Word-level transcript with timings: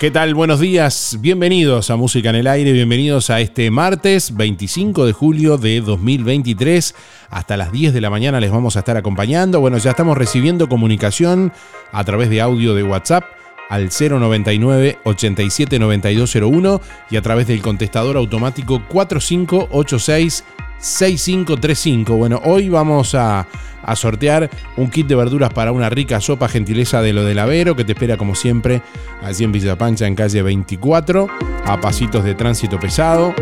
¿Qué 0.00 0.10
tal? 0.10 0.34
Buenos 0.34 0.60
días, 0.60 1.18
bienvenidos 1.20 1.90
a 1.90 1.96
Música 1.96 2.30
en 2.30 2.36
el 2.36 2.46
Aire, 2.46 2.72
bienvenidos 2.72 3.28
a 3.28 3.40
este 3.40 3.70
martes 3.70 4.34
25 4.34 5.04
de 5.04 5.12
julio 5.12 5.58
de 5.58 5.82
2023. 5.82 6.94
Hasta 7.28 7.58
las 7.58 7.70
10 7.70 7.92
de 7.92 8.00
la 8.00 8.08
mañana 8.08 8.40
les 8.40 8.50
vamos 8.50 8.76
a 8.76 8.78
estar 8.78 8.96
acompañando. 8.96 9.60
Bueno, 9.60 9.76
ya 9.76 9.90
estamos 9.90 10.16
recibiendo 10.16 10.70
comunicación 10.70 11.52
a 11.92 12.02
través 12.04 12.30
de 12.30 12.40
audio 12.40 12.74
de 12.74 12.82
WhatsApp 12.82 13.24
al 13.68 13.90
099 13.90 15.00
879201 15.04 16.80
y 17.10 17.16
a 17.16 17.20
través 17.20 17.46
del 17.46 17.60
contestador 17.60 18.16
automático 18.16 18.82
4586 18.88 20.44
6535. 20.80 22.16
Bueno, 22.16 22.40
hoy 22.44 22.68
vamos 22.68 23.14
a, 23.14 23.46
a, 23.82 23.96
sortear 23.96 24.50
un 24.76 24.90
kit 24.90 25.06
de 25.06 25.14
verduras 25.14 25.52
para 25.52 25.72
una 25.72 25.90
rica 25.90 26.20
sopa 26.20 26.48
gentileza 26.48 27.02
de 27.02 27.12
lo 27.12 27.24
del 27.24 27.38
Avero 27.38 27.76
que 27.76 27.84
te 27.84 27.92
espera 27.92 28.16
como 28.16 28.34
siempre 28.34 28.82
allí 29.22 29.44
en 29.44 29.52
Villa 29.52 29.76
Pancha 29.76 30.06
en 30.06 30.14
calle 30.14 30.42
24 30.42 31.28
a 31.64 31.80
pasitos 31.80 32.24
de 32.24 32.34
tránsito 32.34 32.78
pesado. 32.78 33.34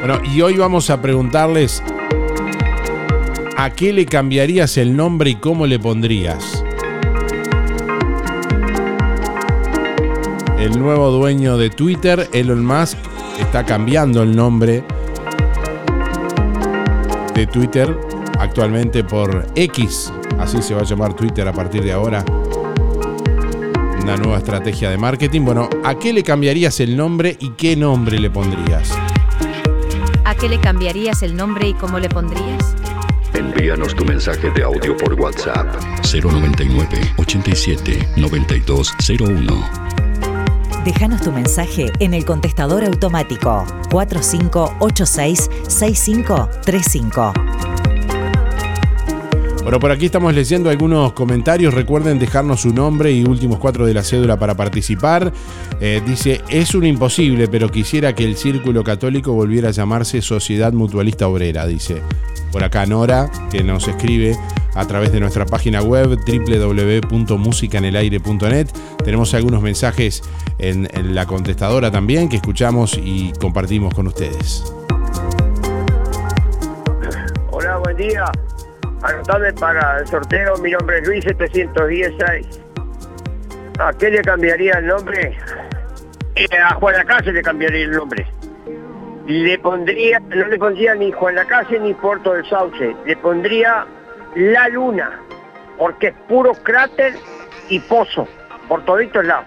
Bueno, 0.00 0.18
y 0.34 0.40
hoy 0.40 0.56
vamos 0.56 0.88
a 0.88 1.02
preguntarles 1.02 1.82
a 3.56 3.68
qué 3.68 3.92
le 3.92 4.06
cambiarías 4.06 4.78
el 4.78 4.96
nombre 4.96 5.28
y 5.28 5.34
cómo 5.34 5.66
le 5.66 5.78
pondrías. 5.78 6.64
El 10.58 10.78
nuevo 10.78 11.10
dueño 11.10 11.58
de 11.58 11.68
Twitter, 11.68 12.28
Elon 12.32 12.64
Musk, 12.64 12.96
está 13.38 13.66
cambiando 13.66 14.22
el 14.22 14.34
nombre 14.34 14.82
de 17.40 17.46
Twitter 17.46 17.98
actualmente 18.38 19.02
por 19.02 19.46
X. 19.54 20.12
Así 20.38 20.60
se 20.60 20.74
va 20.74 20.82
a 20.82 20.84
llamar 20.84 21.14
Twitter 21.14 21.48
a 21.48 21.52
partir 21.52 21.82
de 21.82 21.92
ahora. 21.92 22.22
Una 24.02 24.16
nueva 24.16 24.38
estrategia 24.38 24.90
de 24.90 24.98
marketing. 24.98 25.42
Bueno, 25.42 25.68
¿a 25.82 25.98
qué 25.98 26.12
le 26.12 26.22
cambiarías 26.22 26.80
el 26.80 26.96
nombre 26.96 27.36
y 27.40 27.50
qué 27.50 27.76
nombre 27.76 28.18
le 28.18 28.28
pondrías? 28.28 28.90
¿A 30.24 30.34
qué 30.34 30.50
le 30.50 30.60
cambiarías 30.60 31.22
el 31.22 31.34
nombre 31.34 31.68
y 31.68 31.74
cómo 31.74 31.98
le 31.98 32.10
pondrías? 32.10 32.76
Envíanos 33.32 33.94
tu 33.94 34.04
mensaje 34.04 34.50
de 34.50 34.62
audio 34.62 34.94
por 34.98 35.14
WhatsApp 35.14 35.66
099 36.12 37.14
87 37.16 38.08
9201. 38.16 39.89
Déjanos 40.84 41.20
tu 41.20 41.30
mensaje 41.30 41.92
en 41.98 42.14
el 42.14 42.24
contestador 42.24 42.84
automático 42.84 43.66
4586 43.90 45.50
6535. 45.68 47.34
Bueno, 49.62 49.78
por 49.78 49.90
aquí 49.90 50.06
estamos 50.06 50.34
leyendo 50.34 50.70
algunos 50.70 51.12
comentarios. 51.12 51.74
Recuerden 51.74 52.18
dejarnos 52.18 52.62
su 52.62 52.72
nombre 52.72 53.12
y 53.12 53.24
últimos 53.24 53.58
cuatro 53.58 53.84
de 53.84 53.92
la 53.92 54.02
cédula 54.02 54.38
para 54.38 54.54
participar. 54.54 55.30
Eh, 55.82 56.00
dice, 56.06 56.40
es 56.48 56.74
un 56.74 56.86
imposible, 56.86 57.46
pero 57.46 57.68
quisiera 57.68 58.14
que 58.14 58.24
el 58.24 58.36
Círculo 58.36 58.82
Católico 58.82 59.34
volviera 59.34 59.68
a 59.68 59.72
llamarse 59.72 60.22
Sociedad 60.22 60.72
Mutualista 60.72 61.28
Obrera, 61.28 61.66
dice. 61.66 62.02
Por 62.50 62.64
acá 62.64 62.86
Nora, 62.86 63.30
que 63.50 63.62
nos 63.62 63.86
escribe 63.86 64.34
a 64.74 64.86
través 64.86 65.12
de 65.12 65.20
nuestra 65.20 65.46
página 65.46 65.80
web 65.82 66.18
www.musicanelaire.net. 66.26 68.68
Tenemos 69.04 69.34
algunos 69.34 69.62
mensajes 69.62 70.22
en, 70.58 70.88
la 71.14 71.26
contestadora 71.26 71.90
también 71.90 72.28
que 72.28 72.36
escuchamos 72.36 73.00
y 73.02 73.32
compartimos 73.40 73.92
con 73.94 74.06
ustedes. 74.06 74.72
Hola, 77.50 77.78
buen 77.78 77.96
día. 77.96 78.26
Anotame 79.02 79.54
para 79.54 80.00
el 80.00 80.06
sorteo, 80.06 80.58
mi 80.58 80.72
nombre 80.72 80.98
es 80.98 81.08
Luis 81.08 81.24
716. 81.24 82.60
¿A 83.78 83.94
qué 83.94 84.10
le 84.10 84.20
cambiaría 84.20 84.74
el 84.74 84.86
nombre? 84.86 85.38
Eh, 86.34 86.46
a 86.58 86.74
Juan 86.74 86.96
Lacase 86.96 87.32
le 87.32 87.40
cambiaría 87.42 87.84
el 87.84 87.92
nombre. 87.92 88.26
Le 89.26 89.58
pondría, 89.58 90.20
no 90.20 90.48
le 90.48 90.58
pondría 90.58 90.94
ni 90.94 91.10
Juan 91.12 91.34
Lacase 91.34 91.80
ni 91.80 91.94
Puerto 91.94 92.34
del 92.34 92.46
Sauce, 92.48 92.94
le 93.06 93.16
pondría 93.16 93.86
La 94.34 94.68
Luna, 94.68 95.20
porque 95.78 96.08
es 96.08 96.14
puro 96.28 96.52
cráter 96.52 97.14
y 97.68 97.80
pozo, 97.80 98.28
por 98.68 98.84
toditos 98.84 99.24
lados. 99.24 99.46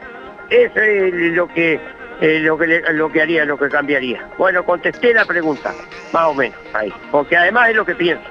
Eso 0.49 0.79
es 0.79 1.13
lo 1.13 1.47
que, 1.47 1.79
eh, 2.21 2.39
lo, 2.39 2.57
que 2.57 2.83
lo 2.91 3.11
que 3.11 3.21
haría, 3.21 3.45
lo 3.45 3.57
que 3.57 3.69
cambiaría. 3.69 4.27
Bueno, 4.37 4.65
contesté 4.65 5.13
la 5.13 5.25
pregunta, 5.25 5.73
más 6.11 6.25
o 6.25 6.33
menos, 6.33 6.57
ahí, 6.73 6.93
porque 7.11 7.37
además 7.37 7.69
es 7.69 7.75
lo 7.75 7.85
que 7.85 7.95
pienso. 7.95 8.29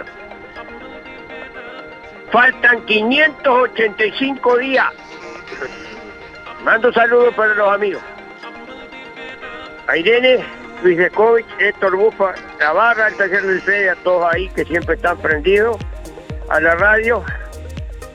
Faltan 2.30 2.84
585 2.86 4.58
días. 4.58 4.86
Mando 6.64 6.92
saludos 6.92 7.34
para 7.34 7.54
los 7.54 7.74
amigos. 7.74 8.02
A 9.86 9.96
Irene, 9.96 10.44
Luis 10.82 10.96
Descovich, 10.96 11.46
Héctor 11.58 11.96
Bufa, 11.96 12.34
Navarra, 12.58 13.08
el 13.08 13.16
taller 13.16 13.42
del 13.42 13.60
Fede, 13.60 13.90
a 13.90 13.96
todos 13.96 14.32
ahí 14.32 14.48
que 14.50 14.64
siempre 14.64 14.94
están 14.94 15.18
prendidos, 15.18 15.76
a 16.52 16.60
la 16.60 16.74
radio, 16.74 17.24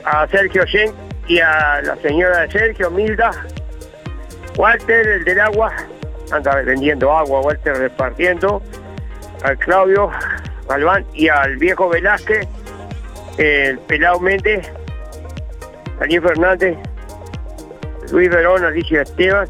a 0.04 0.28
Sergio 0.28 0.64
Shen 0.64 0.92
y 1.26 1.40
a 1.40 1.82
la 1.82 1.96
señora 1.96 2.42
de 2.42 2.50
Sergio, 2.52 2.88
Milda, 2.88 3.32
Walter, 4.56 5.08
el 5.08 5.24
del 5.24 5.40
agua, 5.40 5.74
anda 6.30 6.54
vendiendo 6.62 7.10
agua, 7.10 7.40
Walter 7.40 7.76
repartiendo, 7.76 8.62
al 9.42 9.58
Claudio 9.58 10.10
Galván 10.68 11.04
y 11.14 11.28
al 11.28 11.56
viejo 11.56 11.88
Velázquez, 11.88 12.46
el 13.38 13.80
Pelao 13.80 14.20
Méndez, 14.20 14.70
Daniel 15.98 16.22
Fernández, 16.22 16.78
Luis 18.12 18.30
Verón, 18.30 18.64
Alicia 18.64 19.02
Esteban, 19.02 19.48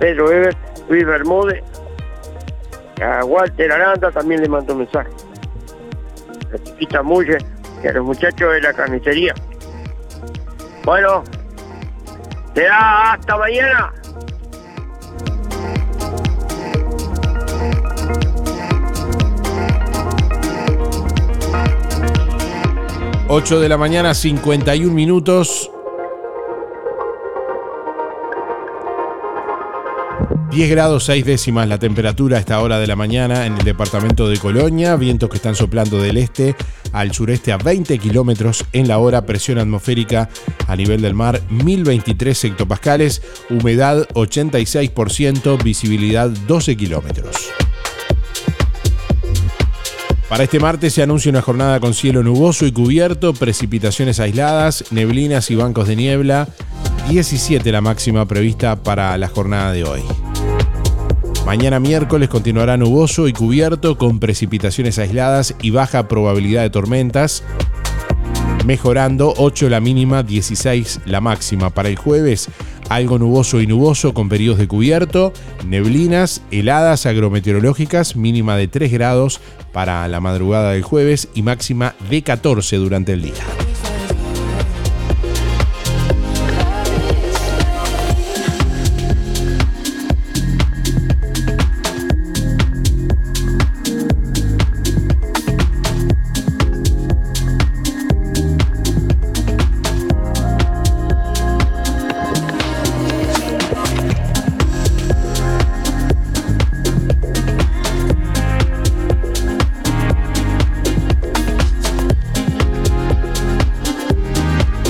Pedro 0.00 0.32
Eber, 0.32 0.56
Luis 0.88 1.06
Bermúdez, 1.06 1.62
a 3.00 3.24
Walter 3.24 3.70
Aranda 3.70 4.10
también 4.10 4.42
le 4.42 4.48
mando 4.48 4.72
un 4.72 4.80
mensaje. 4.80 5.10
A 6.52 6.58
Chiquita 6.58 7.02
Mulle 7.02 7.38
y 7.82 7.86
a 7.86 7.92
los 7.92 8.04
muchachos 8.04 8.52
de 8.52 8.60
la 8.60 8.72
carnicería. 8.72 9.34
Bueno, 10.84 11.24
será 12.54 13.12
hasta 13.12 13.36
mañana. 13.36 13.92
8 23.34 23.60
de 23.60 23.68
la 23.70 23.78
mañana, 23.78 24.12
51 24.12 24.92
minutos. 24.92 25.70
10 30.52 30.68
grados 30.68 31.04
6 31.04 31.24
décimas 31.24 31.66
la 31.66 31.78
temperatura 31.78 32.36
a 32.36 32.40
esta 32.40 32.60
hora 32.60 32.78
de 32.78 32.86
la 32.86 32.94
mañana 32.94 33.46
en 33.46 33.54
el 33.56 33.64
departamento 33.64 34.28
de 34.28 34.36
Colonia, 34.36 34.96
vientos 34.96 35.30
que 35.30 35.36
están 35.36 35.54
soplando 35.54 35.98
del 35.98 36.18
este 36.18 36.54
al 36.92 37.14
sureste 37.14 37.52
a 37.52 37.56
20 37.56 37.98
kilómetros 37.98 38.66
en 38.74 38.86
la 38.86 38.98
hora, 38.98 39.24
presión 39.24 39.56
atmosférica 39.58 40.28
a 40.68 40.76
nivel 40.76 41.00
del 41.00 41.14
mar 41.14 41.40
1023 41.48 42.44
hectopascales, 42.44 43.22
humedad 43.48 44.06
86%, 44.12 45.62
visibilidad 45.62 46.28
12 46.28 46.76
kilómetros. 46.76 47.34
Para 50.28 50.44
este 50.44 50.60
martes 50.60 50.92
se 50.92 51.02
anuncia 51.02 51.30
una 51.30 51.40
jornada 51.40 51.80
con 51.80 51.94
cielo 51.94 52.22
nuboso 52.22 52.66
y 52.66 52.72
cubierto, 52.72 53.32
precipitaciones 53.32 54.20
aisladas, 54.20 54.84
neblinas 54.90 55.50
y 55.50 55.54
bancos 55.54 55.88
de 55.88 55.96
niebla. 55.96 56.46
17 57.08 57.72
la 57.72 57.80
máxima 57.80 58.26
prevista 58.26 58.82
para 58.82 59.16
la 59.16 59.28
jornada 59.28 59.72
de 59.72 59.84
hoy. 59.84 60.02
Mañana 61.46 61.80
miércoles 61.80 62.28
continuará 62.28 62.76
nuboso 62.76 63.26
y 63.26 63.32
cubierto 63.32 63.98
con 63.98 64.20
precipitaciones 64.20 64.98
aisladas 64.98 65.54
y 65.60 65.70
baja 65.70 66.06
probabilidad 66.06 66.62
de 66.62 66.70
tormentas. 66.70 67.42
Mejorando 68.64 69.34
8 69.36 69.68
la 69.68 69.80
mínima, 69.80 70.22
16 70.22 71.00
la 71.04 71.20
máxima. 71.20 71.70
Para 71.70 71.88
el 71.88 71.96
jueves, 71.96 72.48
algo 72.88 73.18
nuboso 73.18 73.60
y 73.60 73.66
nuboso 73.66 74.14
con 74.14 74.28
periodos 74.28 74.60
de 74.60 74.68
cubierto, 74.68 75.32
neblinas, 75.66 76.42
heladas 76.52 77.06
agrometeorológicas, 77.06 78.14
mínima 78.14 78.56
de 78.56 78.68
3 78.68 78.92
grados 78.92 79.40
para 79.72 80.06
la 80.06 80.20
madrugada 80.20 80.72
del 80.72 80.82
jueves 80.82 81.28
y 81.34 81.42
máxima 81.42 81.96
de 82.08 82.22
14 82.22 82.76
durante 82.76 83.14
el 83.14 83.22
día. 83.22 83.71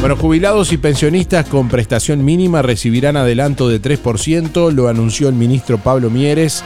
Bueno, 0.03 0.17
jubilados 0.17 0.73
y 0.73 0.79
pensionistas 0.79 1.47
con 1.47 1.69
prestación 1.69 2.25
mínima 2.25 2.61
recibirán 2.61 3.17
adelanto 3.17 3.69
de 3.69 3.81
3%, 3.81 4.73
lo 4.73 4.89
anunció 4.89 5.29
el 5.29 5.37
ministro 5.37 5.79
Pablo 5.79 6.11
Mieres. 6.11 6.65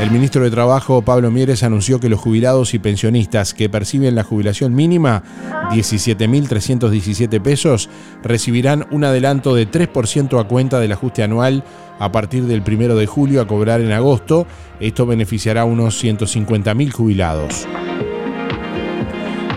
El 0.00 0.10
ministro 0.10 0.42
de 0.42 0.50
Trabajo, 0.50 1.00
Pablo 1.02 1.30
Mieres, 1.30 1.62
anunció 1.62 2.00
que 2.00 2.08
los 2.08 2.18
jubilados 2.18 2.74
y 2.74 2.80
pensionistas 2.80 3.54
que 3.54 3.68
perciben 3.68 4.16
la 4.16 4.24
jubilación 4.24 4.74
mínima, 4.74 5.22
17.317 5.70 7.40
pesos, 7.40 7.88
recibirán 8.24 8.88
un 8.90 9.04
adelanto 9.04 9.54
de 9.54 9.70
3% 9.70 10.40
a 10.40 10.48
cuenta 10.48 10.80
del 10.80 10.90
ajuste 10.90 11.22
anual 11.22 11.62
a 12.00 12.10
partir 12.10 12.46
del 12.46 12.64
1 12.66 12.96
de 12.96 13.06
julio 13.06 13.42
a 13.42 13.46
cobrar 13.46 13.80
en 13.80 13.92
agosto. 13.92 14.44
Esto 14.80 15.06
beneficiará 15.06 15.60
a 15.60 15.66
unos 15.66 16.02
150.000 16.02 16.90
jubilados. 16.90 17.64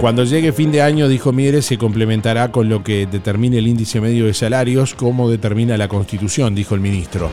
Cuando 0.05 0.23
llegue 0.23 0.53
fin 0.53 0.71
de 0.71 0.83
año, 0.83 1.07
dijo 1.07 1.33
Mieres, 1.33 1.65
se 1.65 1.79
complementará 1.79 2.51
con 2.51 2.69
lo 2.69 2.83
que 2.83 3.07
determine 3.07 3.57
el 3.57 3.65
índice 3.65 3.99
medio 3.99 4.27
de 4.27 4.35
salarios, 4.35 4.93
como 4.93 5.31
determina 5.31 5.77
la 5.77 5.87
Constitución, 5.87 6.53
dijo 6.53 6.75
el 6.75 6.79
ministro. 6.79 7.31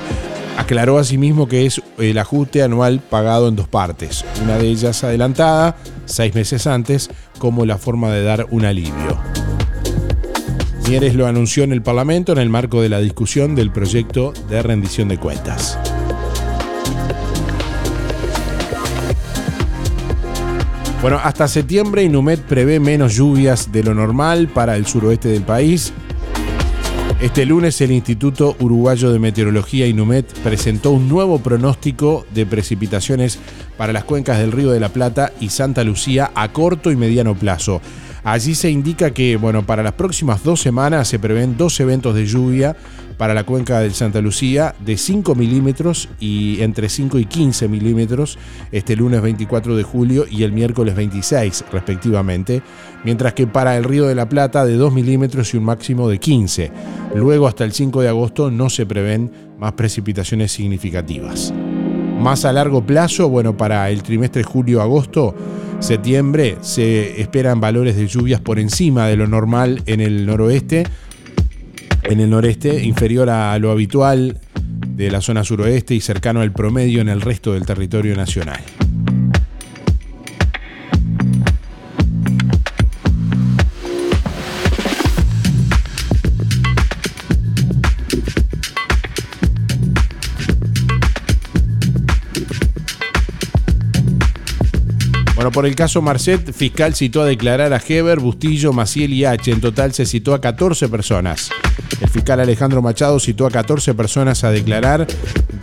Aclaró 0.56 0.96
asimismo 0.96 1.46
que 1.46 1.66
es 1.66 1.82
el 1.98 2.16
ajuste 2.16 2.62
anual 2.62 3.00
pagado 3.00 3.48
en 3.48 3.56
dos 3.56 3.68
partes, 3.68 4.24
una 4.42 4.56
de 4.56 4.68
ellas 4.68 5.04
adelantada, 5.04 5.76
seis 6.06 6.34
meses 6.34 6.66
antes, 6.66 7.10
como 7.38 7.66
la 7.66 7.76
forma 7.76 8.10
de 8.10 8.22
dar 8.22 8.46
un 8.50 8.64
alivio. 8.64 9.20
Mieres 10.88 11.14
lo 11.14 11.26
anunció 11.26 11.64
en 11.64 11.72
el 11.72 11.82
Parlamento 11.82 12.32
en 12.32 12.38
el 12.38 12.48
marco 12.48 12.80
de 12.80 12.88
la 12.88 13.00
discusión 13.00 13.54
del 13.54 13.70
proyecto 13.70 14.32
de 14.48 14.62
rendición 14.62 15.08
de 15.08 15.18
cuentas. 15.18 15.78
Bueno, 21.02 21.18
hasta 21.20 21.48
septiembre 21.48 22.04
Inumet 22.04 22.40
prevé 22.42 22.78
menos 22.78 23.16
lluvias 23.16 23.72
de 23.72 23.82
lo 23.82 23.92
normal 23.92 24.46
para 24.46 24.76
el 24.76 24.86
suroeste 24.86 25.30
del 25.30 25.42
país. 25.42 25.92
Este 27.20 27.44
lunes 27.44 27.80
el 27.80 27.90
Instituto 27.90 28.54
Uruguayo 28.60 29.12
de 29.12 29.18
Meteorología 29.18 29.88
Inumet 29.88 30.32
presentó 30.44 30.92
un 30.92 31.08
nuevo 31.08 31.40
pronóstico 31.40 32.24
de 32.32 32.46
precipitaciones 32.46 33.40
para 33.76 33.92
las 33.92 34.04
cuencas 34.04 34.38
del 34.38 34.52
Río 34.52 34.70
de 34.70 34.78
la 34.78 34.90
Plata 34.90 35.32
y 35.40 35.48
Santa 35.48 35.82
Lucía 35.82 36.30
a 36.36 36.52
corto 36.52 36.92
y 36.92 36.96
mediano 36.96 37.34
plazo. 37.34 37.80
Allí 38.24 38.54
se 38.54 38.70
indica 38.70 39.10
que, 39.10 39.36
bueno, 39.36 39.66
para 39.66 39.82
las 39.82 39.94
próximas 39.94 40.44
dos 40.44 40.60
semanas 40.60 41.08
se 41.08 41.18
prevén 41.18 41.56
dos 41.56 41.80
eventos 41.80 42.14
de 42.14 42.24
lluvia 42.24 42.76
para 43.18 43.34
la 43.34 43.44
cuenca 43.44 43.80
del 43.80 43.94
Santa 43.94 44.20
Lucía 44.20 44.74
de 44.78 44.96
5 44.96 45.34
milímetros 45.34 46.08
y 46.20 46.62
entre 46.62 46.88
5 46.88 47.18
y 47.18 47.24
15 47.24 47.68
milímetros 47.68 48.38
este 48.70 48.94
lunes 48.96 49.22
24 49.22 49.76
de 49.76 49.82
julio 49.82 50.24
y 50.30 50.44
el 50.44 50.52
miércoles 50.52 50.94
26 50.94 51.64
respectivamente, 51.72 52.62
mientras 53.04 53.32
que 53.34 53.46
para 53.46 53.76
el 53.76 53.84
Río 53.84 54.06
de 54.06 54.14
la 54.14 54.28
Plata 54.28 54.64
de 54.64 54.76
2 54.76 54.92
milímetros 54.92 55.52
y 55.52 55.56
un 55.56 55.64
máximo 55.64 56.08
de 56.08 56.18
15. 56.18 56.70
Luego 57.16 57.48
hasta 57.48 57.64
el 57.64 57.72
5 57.72 58.02
de 58.02 58.08
agosto 58.08 58.50
no 58.50 58.70
se 58.70 58.86
prevén 58.86 59.30
más 59.58 59.72
precipitaciones 59.72 60.52
significativas. 60.52 61.52
Más 62.20 62.44
a 62.44 62.52
largo 62.52 62.86
plazo, 62.86 63.28
bueno, 63.28 63.56
para 63.56 63.90
el 63.90 64.02
trimestre 64.04 64.44
julio-agosto, 64.44 65.34
septiembre 65.82 66.58
se 66.60 67.20
esperan 67.20 67.60
valores 67.60 67.96
de 67.96 68.06
lluvias 68.06 68.40
por 68.40 68.58
encima 68.58 69.06
de 69.08 69.16
lo 69.16 69.26
normal 69.26 69.82
en 69.86 70.00
el 70.00 70.26
noroeste, 70.26 70.84
en 72.04 72.20
el 72.20 72.30
noreste, 72.30 72.84
inferior 72.84 73.30
a 73.30 73.58
lo 73.58 73.70
habitual 73.70 74.40
de 74.86 75.10
la 75.10 75.20
zona 75.20 75.44
suroeste 75.44 75.94
y 75.94 76.00
cercano 76.00 76.40
al 76.40 76.52
promedio 76.52 77.00
en 77.00 77.08
el 77.08 77.20
resto 77.20 77.54
del 77.54 77.66
territorio 77.66 78.14
nacional. 78.16 78.60
Bueno, 95.42 95.54
por 95.54 95.66
el 95.66 95.74
caso 95.74 96.00
Marcet, 96.00 96.52
fiscal 96.52 96.94
citó 96.94 97.22
a 97.22 97.26
declarar 97.26 97.72
a 97.72 97.82
Heber, 97.84 98.20
Bustillo, 98.20 98.72
Maciel 98.72 99.12
y 99.12 99.24
H. 99.24 99.50
En 99.50 99.60
total 99.60 99.92
se 99.92 100.06
citó 100.06 100.34
a 100.34 100.40
14 100.40 100.88
personas. 100.88 101.50
El 102.00 102.08
fiscal 102.08 102.38
Alejandro 102.38 102.80
Machado 102.80 103.18
citó 103.18 103.46
a 103.46 103.50
14 103.50 103.92
personas 103.94 104.44
a 104.44 104.52
declarar 104.52 105.04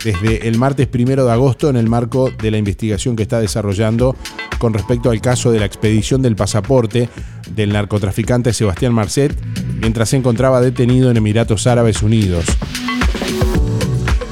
desde 0.04 0.46
el 0.46 0.58
martes 0.58 0.86
primero 0.86 1.24
de 1.24 1.32
agosto 1.32 1.70
en 1.70 1.76
el 1.76 1.88
marco 1.88 2.30
de 2.30 2.50
la 2.50 2.58
investigación 2.58 3.16
que 3.16 3.22
está 3.22 3.40
desarrollando 3.40 4.14
con 4.58 4.74
respecto 4.74 5.10
al 5.10 5.22
caso 5.22 5.50
de 5.50 5.60
la 5.60 5.64
expedición 5.64 6.20
del 6.20 6.36
pasaporte 6.36 7.08
del 7.50 7.72
narcotraficante 7.72 8.52
Sebastián 8.52 8.92
Marcet 8.92 9.34
mientras 9.80 10.10
se 10.10 10.18
encontraba 10.18 10.60
detenido 10.60 11.10
en 11.10 11.16
Emiratos 11.16 11.66
Árabes 11.66 12.02
Unidos. 12.02 12.44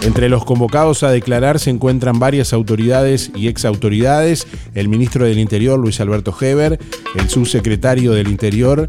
Entre 0.02 0.28
los 0.28 0.44
convocados 0.44 1.02
a 1.02 1.10
declarar 1.10 1.58
se 1.58 1.70
encuentran 1.70 2.18
varias 2.18 2.52
autoridades 2.52 3.30
y 3.34 3.48
exautoridades, 3.48 4.46
el 4.74 4.88
ministro 4.88 5.24
del 5.24 5.38
Interior 5.38 5.78
Luis 5.78 6.00
Alberto 6.00 6.34
Heber, 6.40 6.78
el 7.14 7.28
subsecretario 7.28 8.12
del 8.12 8.28
Interior 8.28 8.88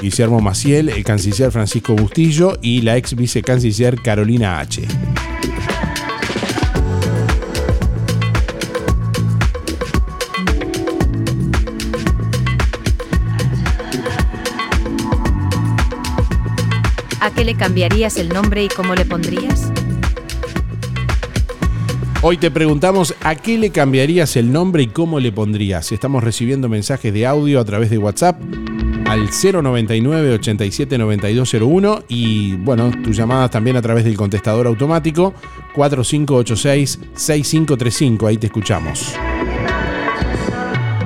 Guillermo 0.00 0.40
Maciel, 0.40 0.88
el 0.88 1.04
canciller 1.04 1.52
Francisco 1.52 1.94
Bustillo 1.94 2.58
y 2.60 2.82
la 2.82 2.96
ex 2.96 3.14
vicecanciller 3.14 4.00
Carolina 4.02 4.58
H. 4.58 4.82
¿A 17.20 17.30
qué 17.30 17.44
le 17.44 17.54
cambiarías 17.54 18.16
el 18.16 18.28
nombre 18.28 18.64
y 18.64 18.68
cómo 18.68 18.96
le 18.96 19.04
pondrías? 19.04 19.72
Hoy 22.24 22.36
te 22.36 22.52
preguntamos 22.52 23.16
a 23.20 23.34
qué 23.34 23.58
le 23.58 23.70
cambiarías 23.70 24.36
el 24.36 24.52
nombre 24.52 24.84
y 24.84 24.86
cómo 24.86 25.18
le 25.18 25.32
pondrías. 25.32 25.90
Estamos 25.90 26.22
recibiendo 26.22 26.68
mensajes 26.68 27.12
de 27.12 27.26
audio 27.26 27.58
a 27.58 27.64
través 27.64 27.90
de 27.90 27.98
WhatsApp 27.98 28.40
al 29.06 29.28
099 29.30 30.34
87 30.34 30.98
9201 30.98 32.04
y 32.06 32.54
bueno, 32.58 32.92
tus 33.02 33.16
llamadas 33.16 33.50
también 33.50 33.76
a 33.76 33.82
través 33.82 34.04
del 34.04 34.16
contestador 34.16 34.68
automático 34.68 35.34
4586 35.74 37.00
6535. 37.12 38.26
Ahí 38.28 38.36
te 38.36 38.46
escuchamos. 38.46 39.16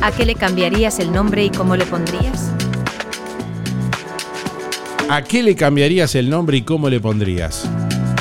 ¿A 0.00 0.12
qué 0.12 0.24
le 0.24 0.34
cambiarías 0.34 0.98
el 0.98 1.12
nombre 1.12 1.44
y 1.44 1.50
cómo 1.50 1.76
le 1.76 1.84
pondrías? 1.84 2.54
¿A 5.10 5.22
qué 5.22 5.42
le 5.42 5.54
cambiarías 5.56 6.14
el 6.14 6.30
nombre 6.30 6.56
y 6.56 6.62
cómo 6.62 6.88
le 6.88 7.00
pondrías? 7.00 7.68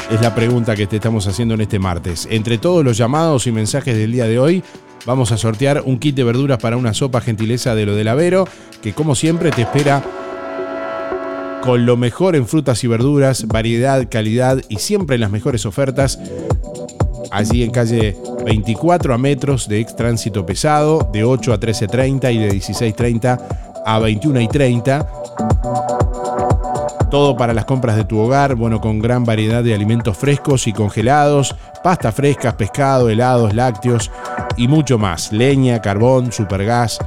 Es 0.09 0.21
la 0.21 0.33
pregunta 0.33 0.73
que 0.73 0.87
te 0.87 0.95
estamos 0.95 1.27
haciendo 1.27 1.55
en 1.55 1.61
este 1.61 1.79
martes. 1.79 2.29
Entre 2.31 2.57
todos 2.57 2.83
los 2.83 2.95
llamados 2.95 3.45
y 3.45 3.51
mensajes 3.51 3.97
del 3.97 4.13
día 4.13 4.25
de 4.25 4.39
hoy, 4.39 4.63
vamos 5.05 5.33
a 5.33 5.37
sortear 5.37 5.83
un 5.85 5.99
kit 5.99 6.15
de 6.15 6.23
verduras 6.23 6.59
para 6.59 6.77
una 6.77 6.93
sopa 6.93 7.19
gentileza 7.19 7.75
de 7.75 7.85
lo 7.85 7.93
del 7.93 8.07
Avero, 8.07 8.47
que 8.81 8.93
como 8.93 9.15
siempre 9.15 9.51
te 9.51 9.63
espera 9.63 10.01
con 11.61 11.85
lo 11.85 11.97
mejor 11.97 12.37
en 12.37 12.47
frutas 12.47 12.85
y 12.85 12.87
verduras, 12.87 13.47
variedad, 13.47 14.07
calidad 14.09 14.61
y 14.69 14.77
siempre 14.77 15.17
las 15.17 15.29
mejores 15.29 15.65
ofertas. 15.65 16.17
Allí 17.29 17.63
en 17.63 17.71
calle 17.71 18.15
24 18.45 19.13
a 19.13 19.17
metros 19.17 19.67
de 19.67 19.81
ex 19.81 19.93
tránsito 19.97 20.45
pesado, 20.45 21.09
de 21.11 21.25
8 21.25 21.51
a 21.51 21.59
13.30 21.59 22.33
y 22.33 22.37
de 22.37 22.49
16.30 22.53 23.41
a 23.85 23.99
21.30 23.99 25.96
Todo 27.09 27.37
para 27.37 27.53
las 27.53 27.65
compras 27.65 27.95
de 27.95 28.03
tu 28.03 28.19
hogar, 28.19 28.55
bueno, 28.55 28.81
con 28.81 28.99
gran 28.99 29.23
variedad 29.23 29.63
de 29.63 29.73
alimentos 29.73 30.17
frescos 30.17 30.67
y 30.67 30.73
congelados, 30.73 31.55
pastas 31.83 32.13
frescas, 32.13 32.55
pescado, 32.55 33.09
helados, 33.09 33.53
lácteos 33.53 34.11
y 34.57 34.67
mucho 34.67 34.97
más. 34.97 35.31
Leña, 35.31 35.81
carbón, 35.81 36.31
supergas 36.33 36.99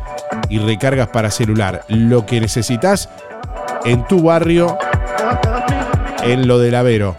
y 0.48 0.58
recargas 0.58 1.08
para 1.08 1.30
celular. 1.30 1.84
Lo 1.88 2.24
que 2.24 2.40
necesitas 2.40 3.10
en 3.84 4.06
tu 4.06 4.22
barrio, 4.22 4.78
en 6.22 6.48
lo 6.48 6.58
del 6.58 6.74
Avero. 6.74 7.14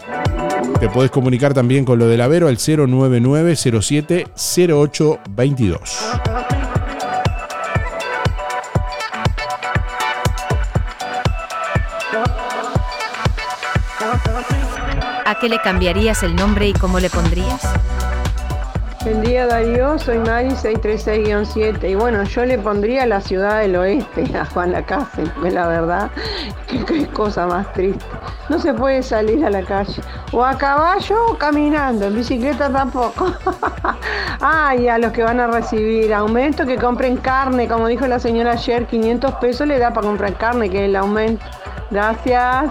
Te 0.80 0.88
podés 0.88 1.12
comunicar 1.12 1.54
también 1.54 1.84
con 1.84 2.00
lo 2.00 2.08
del 2.08 2.20
Avero 2.20 2.48
al 2.48 2.58
099 2.58 3.54
07 3.54 4.26
0822. 4.34 5.98
¿A 6.12 6.61
qué 15.42 15.48
le 15.48 15.58
cambiarías 15.58 16.22
el 16.22 16.36
nombre 16.36 16.68
y 16.68 16.72
cómo 16.72 17.00
le 17.00 17.10
pondrías? 17.10 17.60
Buen 19.02 19.22
día 19.22 19.48
Darío, 19.48 19.98
soy 19.98 20.18
Mari 20.18 20.50
636-7 20.50 21.90
y 21.90 21.96
bueno, 21.96 22.22
yo 22.22 22.44
le 22.44 22.58
pondría 22.58 23.06
la 23.06 23.20
ciudad 23.20 23.58
del 23.58 23.74
oeste 23.74 24.24
a 24.38 24.44
Juan 24.44 24.70
Lacase, 24.70 25.24
la 25.42 25.66
verdad, 25.66 26.10
qué 26.86 27.08
cosa 27.08 27.48
más 27.48 27.72
triste. 27.72 28.04
No 28.48 28.60
se 28.60 28.72
puede 28.72 29.02
salir 29.02 29.44
a 29.44 29.50
la 29.50 29.64
calle, 29.64 30.00
o 30.30 30.44
a 30.44 30.56
caballo 30.56 31.16
o 31.30 31.36
caminando, 31.36 32.06
en 32.06 32.14
bicicleta 32.14 32.70
tampoco. 32.70 33.34
Ay, 34.40 34.86
a 34.86 34.96
los 34.98 35.10
que 35.10 35.24
van 35.24 35.40
a 35.40 35.48
recibir 35.48 36.14
aumento, 36.14 36.64
que 36.64 36.76
compren 36.76 37.16
carne, 37.16 37.66
como 37.66 37.88
dijo 37.88 38.06
la 38.06 38.20
señora 38.20 38.52
ayer, 38.52 38.86
500 38.86 39.34
pesos 39.36 39.66
le 39.66 39.80
da 39.80 39.92
para 39.92 40.06
comprar 40.06 40.34
carne, 40.34 40.70
que 40.70 40.84
es 40.84 40.88
el 40.88 40.94
aumento. 40.94 41.44
Gracias. 41.90 42.70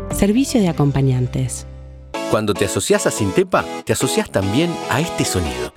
servicio 0.15 0.61
de 0.61 0.69
acompañantes. 0.69 1.65
Cuando 2.29 2.53
te 2.53 2.65
asocias 2.65 3.07
a 3.07 3.11
Sintepa, 3.11 3.65
te 3.83 3.93
asocias 3.93 4.29
también 4.29 4.73
a 4.89 5.01
este 5.01 5.25
sonido. 5.25 5.73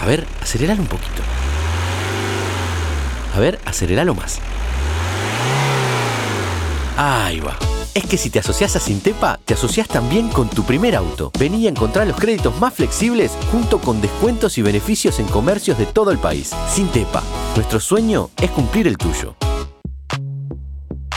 A 0.00 0.06
ver, 0.06 0.26
aceleralo 0.40 0.82
un 0.82 0.88
poquito. 0.88 1.22
A 3.34 3.40
ver, 3.40 3.58
aceleralo 3.64 4.14
más. 4.14 4.38
Ahí 6.96 7.40
va. 7.40 7.56
Es 7.94 8.04
que 8.04 8.16
si 8.16 8.30
te 8.30 8.38
asocias 8.38 8.76
a 8.76 8.80
Sintepa, 8.80 9.40
te 9.44 9.54
asocias 9.54 9.88
también 9.88 10.28
con 10.28 10.48
tu 10.48 10.64
primer 10.64 10.94
auto. 10.94 11.30
Vení 11.38 11.66
a 11.66 11.70
encontrar 11.70 12.06
los 12.06 12.18
créditos 12.18 12.58
más 12.60 12.74
flexibles 12.74 13.32
junto 13.50 13.78
con 13.78 14.00
descuentos 14.00 14.58
y 14.58 14.62
beneficios 14.62 15.18
en 15.18 15.26
comercios 15.26 15.78
de 15.78 15.86
todo 15.86 16.10
el 16.10 16.18
país. 16.18 16.54
Sintepa, 16.68 17.22
nuestro 17.54 17.80
sueño 17.80 18.30
es 18.40 18.50
cumplir 18.50 18.86
el 18.86 18.98
tuyo. 18.98 19.34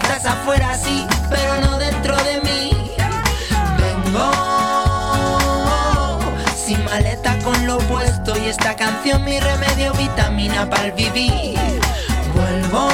Quizás 0.00 0.26
afuera 0.26 0.76
sí, 0.76 1.06
pero 1.30 1.60
no 1.60 1.78
dentro 1.78 2.16
de 2.16 2.40
mí. 2.40 2.72
Vengo 3.78 4.30
sin 6.56 6.84
maleta 6.84 7.38
con 7.44 7.64
lo 7.66 7.78
puesto 7.78 8.36
y 8.36 8.46
esta 8.48 8.74
canción 8.74 9.24
mi 9.24 9.38
remedio 9.38 9.92
vitamina 9.92 10.68
para 10.68 10.86
el 10.86 10.92
vivir. 10.92 11.56
Vuelvo 12.34 12.88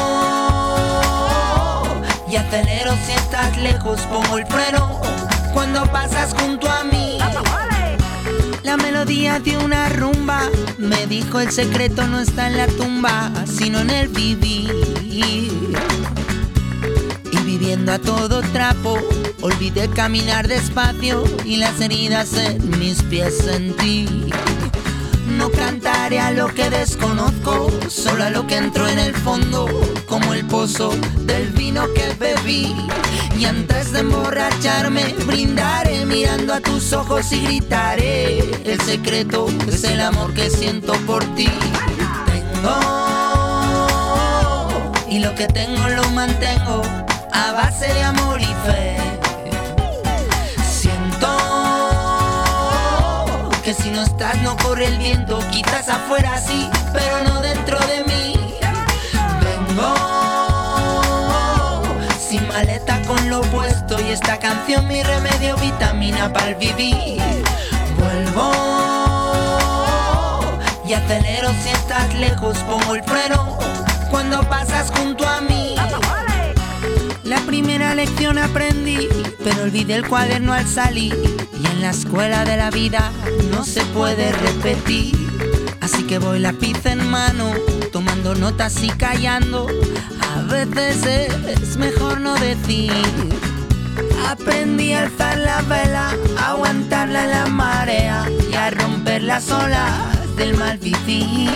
y 2.30 2.36
acelero 2.36 2.92
si 3.06 3.12
estás 3.12 3.56
lejos, 3.56 4.02
pongo 4.02 4.36
el 4.36 4.46
freno 4.46 5.00
cuando 5.54 5.90
pasas 5.90 6.34
junto 6.38 6.70
a 6.70 6.84
mí. 6.84 7.18
La 8.62 8.76
melodía 8.76 9.40
de 9.40 9.56
una 9.56 9.88
rumba 9.88 10.42
me 10.76 11.06
dijo 11.06 11.40
el 11.40 11.50
secreto 11.50 12.06
no 12.06 12.20
está 12.20 12.48
en 12.48 12.58
la 12.58 12.66
tumba, 12.66 13.30
sino 13.46 13.80
en 13.80 13.88
el 13.88 14.08
vivir. 14.08 15.69
Y 17.70 17.76
viviendo 17.76 17.92
a 17.92 17.98
todo 18.00 18.40
trapo, 18.52 18.98
olvidé 19.42 19.88
caminar 19.90 20.48
despacio 20.48 21.22
y 21.44 21.54
las 21.54 21.80
heridas 21.80 22.34
en 22.34 22.80
mis 22.80 23.00
pies 23.04 23.38
sentí. 23.44 24.28
No 25.36 25.52
cantaré 25.52 26.18
a 26.18 26.32
lo 26.32 26.48
que 26.48 26.68
desconozco, 26.68 27.70
solo 27.88 28.24
a 28.24 28.30
lo 28.30 28.44
que 28.48 28.56
entró 28.56 28.88
en 28.88 28.98
el 28.98 29.14
fondo, 29.14 29.68
como 30.08 30.34
el 30.34 30.44
pozo 30.46 30.90
del 31.20 31.50
vino 31.50 31.86
que 31.94 32.12
bebí. 32.18 32.74
Y 33.38 33.44
antes 33.44 33.92
de 33.92 34.00
emborracharme, 34.00 35.14
brindaré 35.24 36.04
mirando 36.06 36.54
a 36.54 36.60
tus 36.60 36.92
ojos 36.92 37.30
y 37.30 37.40
gritaré. 37.40 38.40
El 38.64 38.80
secreto 38.80 39.46
es 39.68 39.84
el 39.84 40.00
amor 40.00 40.34
que 40.34 40.50
siento 40.50 40.94
por 41.06 41.22
ti. 41.36 41.48
Tengo, 42.26 42.80
y 45.08 45.20
lo 45.20 45.32
que 45.36 45.46
tengo 45.46 45.88
lo 45.88 46.10
mantengo 46.10 46.82
a 47.32 47.52
base 47.52 47.92
de 47.92 48.02
amor 48.02 48.40
y 48.40 48.54
fe. 48.66 48.96
Siento 50.68 51.28
que 53.62 53.74
si 53.74 53.90
no 53.90 54.02
estás 54.02 54.40
no 54.42 54.56
corre 54.56 54.86
el 54.86 54.98
viento, 54.98 55.38
quizás 55.50 55.88
afuera 55.88 56.38
sí, 56.38 56.68
pero 56.92 57.24
no 57.24 57.40
dentro 57.40 57.78
de 57.86 58.04
mí. 58.04 58.34
Vengo 59.42 59.94
sin 62.18 62.46
maleta 62.48 63.00
con 63.02 63.28
lo 63.28 63.40
puesto 63.42 64.00
y 64.00 64.10
esta 64.10 64.38
canción 64.38 64.86
mi 64.88 65.02
remedio 65.02 65.56
vitamina 65.56 66.32
para 66.32 66.48
el 66.48 66.54
vivir. 66.56 67.20
Vuelvo 67.98 68.52
y 70.86 70.94
acelero 70.94 71.50
si 71.62 71.68
estás 71.68 72.12
lejos, 72.14 72.58
pongo 72.58 72.94
el 72.94 73.04
freno 73.04 73.58
cuando 74.10 74.40
pasas 74.48 74.90
junto 74.90 75.26
a 75.28 75.40
mí. 75.40 75.76
La 77.30 77.38
primera 77.46 77.94
lección 77.94 78.38
aprendí, 78.38 79.06
pero 79.44 79.62
olvidé 79.62 79.94
el 79.94 80.08
cuaderno 80.08 80.52
al 80.52 80.66
salir. 80.66 81.14
Y 81.62 81.64
en 81.64 81.80
la 81.80 81.90
escuela 81.90 82.44
de 82.44 82.56
la 82.56 82.72
vida 82.72 83.12
no 83.52 83.64
se 83.64 83.82
puede 83.94 84.32
repetir. 84.32 85.14
Así 85.80 86.02
que 86.02 86.18
voy 86.18 86.40
lápiz 86.40 86.84
en 86.86 87.08
mano, 87.08 87.54
tomando 87.92 88.34
notas 88.34 88.82
y 88.82 88.88
callando. 88.88 89.68
A 90.34 90.42
veces 90.42 91.32
es 91.46 91.76
mejor 91.76 92.20
no 92.20 92.34
decir. 92.34 92.90
Aprendí 94.26 94.94
a 94.94 95.04
alzar 95.04 95.38
la 95.38 95.62
vela, 95.62 96.10
a 96.36 96.50
aguantarla 96.50 97.22
en 97.22 97.30
la 97.30 97.46
marea 97.46 98.28
y 98.50 98.54
a 98.56 98.70
romper 98.70 99.22
las 99.22 99.48
olas 99.52 99.94
del 100.36 100.56
mal 100.56 100.78
vivir. 100.78 101.48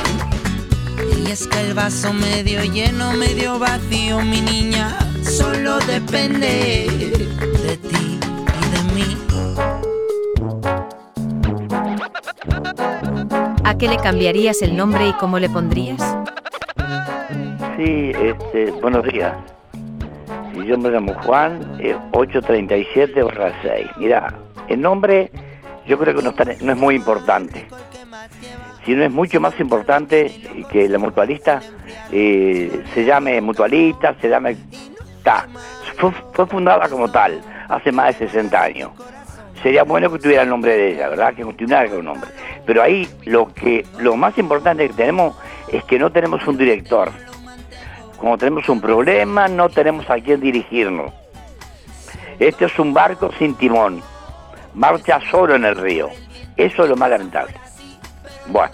Y 1.27 1.33
es 1.33 1.49
que 1.49 1.61
el 1.63 1.75
vaso 1.75 2.13
medio 2.13 2.63
lleno, 2.63 3.13
medio 3.15 3.59
vacío, 3.59 4.21
mi 4.21 4.41
niña, 4.41 5.04
solo 5.25 5.79
depende 5.81 6.87
de 7.63 7.77
ti 7.77 8.19
y 8.21 8.65
de 8.71 8.95
mí. 8.95 9.17
¿A 13.65 13.77
qué 13.79 13.89
le 13.89 13.97
cambiarías 13.99 14.63
el 14.63 14.77
nombre 14.77 15.09
y 15.09 15.13
cómo 15.15 15.39
le 15.39 15.49
pondrías? 15.49 16.01
Sí, 17.77 18.13
este, 18.15 18.71
buenos 18.81 19.05
días. 19.05 19.35
Y 20.55 20.67
yo 20.67 20.79
me 20.79 20.91
llamo 20.91 21.15
Juan, 21.25 21.77
eh, 21.81 21.97
837 22.13 23.23
barra 23.23 23.53
6. 23.63 23.87
Mira, 23.99 24.33
el 24.69 24.81
nombre 24.81 25.31
yo 25.87 25.99
creo 25.99 26.15
que 26.15 26.23
no, 26.23 26.31
está- 26.31 26.45
no 26.61 26.73
es 26.73 26.79
muy 26.79 26.95
importante. 26.95 27.67
Si 28.87 28.93
no 28.95 29.03
es 29.03 29.11
mucho 29.11 29.41
más 29.41 29.59
importante 29.59 30.31
que 30.71 30.89
la 30.89 30.99
mutualista 30.99 31.61
eh, 32.13 32.83
se 32.95 33.05
llame 33.05 33.41
mutualista, 33.41 34.15
se 34.21 34.29
llame... 34.29 34.57
Fue 36.33 36.47
fundada 36.47 36.89
como 36.89 37.11
tal, 37.11 37.41
hace 37.69 37.93
más 37.93 38.19
de 38.19 38.27
60 38.27 38.63
años. 38.63 38.91
Sería 39.63 39.85
bueno 39.85 40.11
que 40.11 40.19
tuviera 40.19 40.43
el 40.43 40.49
nombre 40.49 40.77
de 40.77 40.93
ella, 40.93 41.09
¿verdad? 41.09 41.35
Que 41.35 41.43
continuara 41.43 41.89
con 41.89 41.99
el 41.99 42.05
nombre. 42.05 42.31
Pero 42.67 42.83
ahí 42.83 43.09
lo 43.25 43.53
que 43.55 43.87
lo 43.99 44.17
más 44.17 44.37
importante 44.37 44.87
que 44.87 44.95
tenemos 44.95 45.35
es 45.69 45.83
que 45.85 45.99
no 45.99 46.13
tenemos 46.13 46.47
un 46.47 46.59
director. 46.59 47.11
Cuando 48.19 48.39
tenemos 48.39 48.69
un 48.69 48.81
problema, 48.81 49.49
no 49.49 49.69
tenemos 49.69 50.09
a 50.11 50.17
quién 50.17 50.41
dirigirnos. 50.41 51.13
Este 52.39 52.67
es 52.67 52.79
un 52.79 52.93
barco 52.93 53.31
sin 53.39 53.55
timón. 53.55 54.03
Marcha 54.75 55.21
solo 55.31 55.55
en 55.55 55.65
el 55.65 55.77
río. 55.77 56.11
Eso 56.57 56.83
es 56.83 56.89
lo 56.91 56.97
más 56.97 57.09
lamentable. 57.11 57.55
Bueno, 58.49 58.73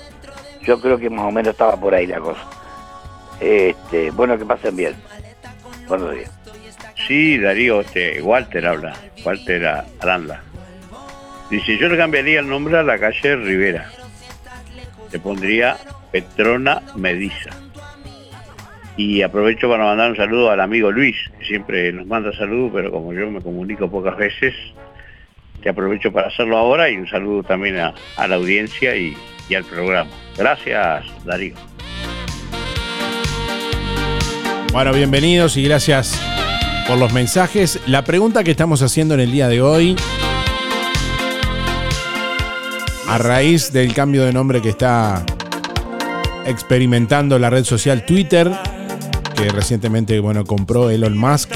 yo 0.63 0.81
creo 0.81 0.99
que 0.99 1.09
más 1.09 1.27
o 1.27 1.31
menos 1.31 1.53
estaba 1.53 1.77
por 1.77 1.95
ahí 1.95 2.07
la 2.07 2.19
cosa. 2.19 2.43
Este, 3.39 4.11
bueno, 4.11 4.37
que 4.37 4.45
pasen 4.45 4.77
bien. 4.77 4.95
Buenos 5.89 6.15
días. 6.15 6.39
Sí, 7.07 7.39
Darío, 7.39 7.81
este, 7.81 8.23
Walter 8.23 8.67
habla, 8.67 8.95
Walter 9.25 9.67
Aranda. 10.01 10.43
Dice, 11.51 11.77
yo 11.79 11.89
le 11.89 11.97
cambiaría 11.97 12.41
el 12.41 12.49
nombre 12.49 12.79
a 12.79 12.83
la 12.83 12.99
calle 12.99 13.37
Rivera. 13.37 13.91
Le 15.13 15.19
pondría 15.19 15.77
Petrona 16.13 16.83
Mediza. 16.95 17.51
Y 18.97 19.23
aprovecho 19.23 19.69
para 19.69 19.85
mandar 19.85 20.11
un 20.11 20.17
saludo 20.17 20.51
al 20.51 20.61
amigo 20.61 20.93
Luis, 20.93 21.17
que 21.39 21.47
siempre 21.47 21.93
nos 21.93 22.07
manda 22.07 22.33
saludos, 22.37 22.71
pero 22.75 22.91
como 22.91 23.13
yo 23.13 23.31
me 23.31 23.41
comunico 23.41 23.91
pocas 23.91 24.17
veces, 24.17 24.55
te 25.63 25.71
aprovecho 25.71 26.13
para 26.13 26.29
hacerlo 26.29 26.59
ahora 26.59 26.91
y 26.91 26.97
un 26.97 27.09
saludo 27.09 27.43
también 27.43 27.79
a, 27.79 27.95
la 28.17 28.35
audiencia 28.35 28.95
y 28.95 29.17
al 29.55 29.65
programa. 29.65 30.11
Gracias, 30.37 31.05
Darío. 31.25 31.55
Bueno, 34.73 34.93
bienvenidos 34.93 35.57
y 35.57 35.65
gracias 35.65 36.30
por 36.90 36.98
los 36.98 37.12
mensajes. 37.12 37.79
La 37.87 38.03
pregunta 38.03 38.42
que 38.42 38.50
estamos 38.50 38.83
haciendo 38.83 39.14
en 39.14 39.20
el 39.20 39.31
día 39.31 39.46
de 39.46 39.62
hoy, 39.62 39.94
a 43.07 43.16
raíz 43.16 43.72
del 43.72 43.94
cambio 43.94 44.24
de 44.24 44.33
nombre 44.33 44.61
que 44.61 44.70
está 44.70 45.24
experimentando 46.46 47.38
la 47.38 47.48
red 47.48 47.62
social 47.62 48.05
Twitter, 48.05 48.50
que 49.37 49.50
recientemente 49.50 50.18
bueno, 50.18 50.44
compró 50.44 50.90
Elon 50.90 51.16
Musk 51.16 51.53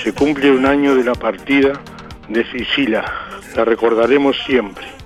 se 0.05 0.12
cumple 0.12 0.51
un 0.51 0.66
año 0.66 0.94
de 0.94 1.05
la 1.05 1.14
partida 1.14 1.72
de 2.29 2.44
Sicilia. 2.51 3.03
La 3.57 3.64
recordaremos 3.64 4.37
siempre. 4.46 4.97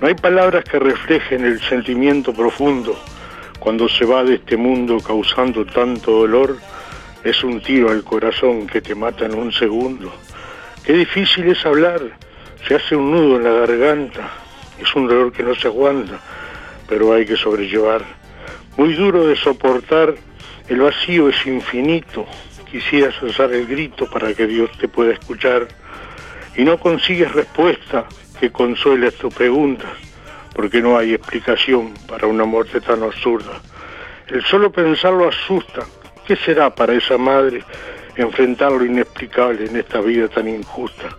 No 0.00 0.08
hay 0.08 0.14
palabras 0.14 0.64
que 0.64 0.78
reflejen 0.78 1.44
el 1.44 1.60
sentimiento 1.60 2.32
profundo 2.32 2.98
cuando 3.58 3.86
se 3.86 4.06
va 4.06 4.24
de 4.24 4.36
este 4.36 4.56
mundo 4.56 4.98
causando 4.98 5.66
tanto 5.66 6.12
dolor. 6.12 6.56
Es 7.22 7.44
un 7.44 7.60
tiro 7.60 7.90
al 7.90 8.02
corazón 8.02 8.66
que 8.66 8.80
te 8.80 8.94
mata 8.94 9.26
en 9.26 9.34
un 9.34 9.52
segundo. 9.52 10.10
Qué 10.84 10.94
difícil 10.94 11.48
es 11.48 11.66
hablar, 11.66 12.00
se 12.66 12.76
hace 12.76 12.96
un 12.96 13.10
nudo 13.10 13.36
en 13.36 13.44
la 13.44 13.52
garganta. 13.52 14.30
Es 14.80 14.94
un 14.94 15.06
dolor 15.06 15.32
que 15.32 15.42
no 15.42 15.54
se 15.54 15.68
aguanta, 15.68 16.18
pero 16.88 17.12
hay 17.12 17.26
que 17.26 17.36
sobrellevar. 17.36 18.02
Muy 18.78 18.94
duro 18.94 19.26
de 19.26 19.36
soportar, 19.36 20.14
el 20.70 20.80
vacío 20.80 21.28
es 21.28 21.46
infinito. 21.46 22.24
Quisieras 22.70 23.22
usar 23.22 23.52
el 23.52 23.66
grito 23.66 24.08
para 24.10 24.32
que 24.32 24.46
Dios 24.46 24.70
te 24.78 24.88
pueda 24.88 25.12
escuchar 25.12 25.68
y 26.56 26.62
no 26.64 26.78
consigues 26.78 27.30
respuesta 27.32 28.06
que 28.40 28.50
consuele 28.50 29.12
tu 29.12 29.28
pregunta, 29.28 29.86
porque 30.54 30.80
no 30.80 30.96
hay 30.96 31.12
explicación 31.12 31.92
para 32.08 32.26
una 32.26 32.44
muerte 32.44 32.80
tan 32.80 33.02
absurda. 33.02 33.60
El 34.28 34.42
solo 34.44 34.72
pensarlo 34.72 35.28
asusta. 35.28 35.82
¿Qué 36.26 36.36
será 36.36 36.74
para 36.74 36.94
esa 36.94 37.18
madre 37.18 37.62
enfrentar 38.16 38.72
lo 38.72 38.84
inexplicable 38.84 39.66
en 39.66 39.76
esta 39.76 40.00
vida 40.00 40.28
tan 40.28 40.48
injusta? 40.48 41.16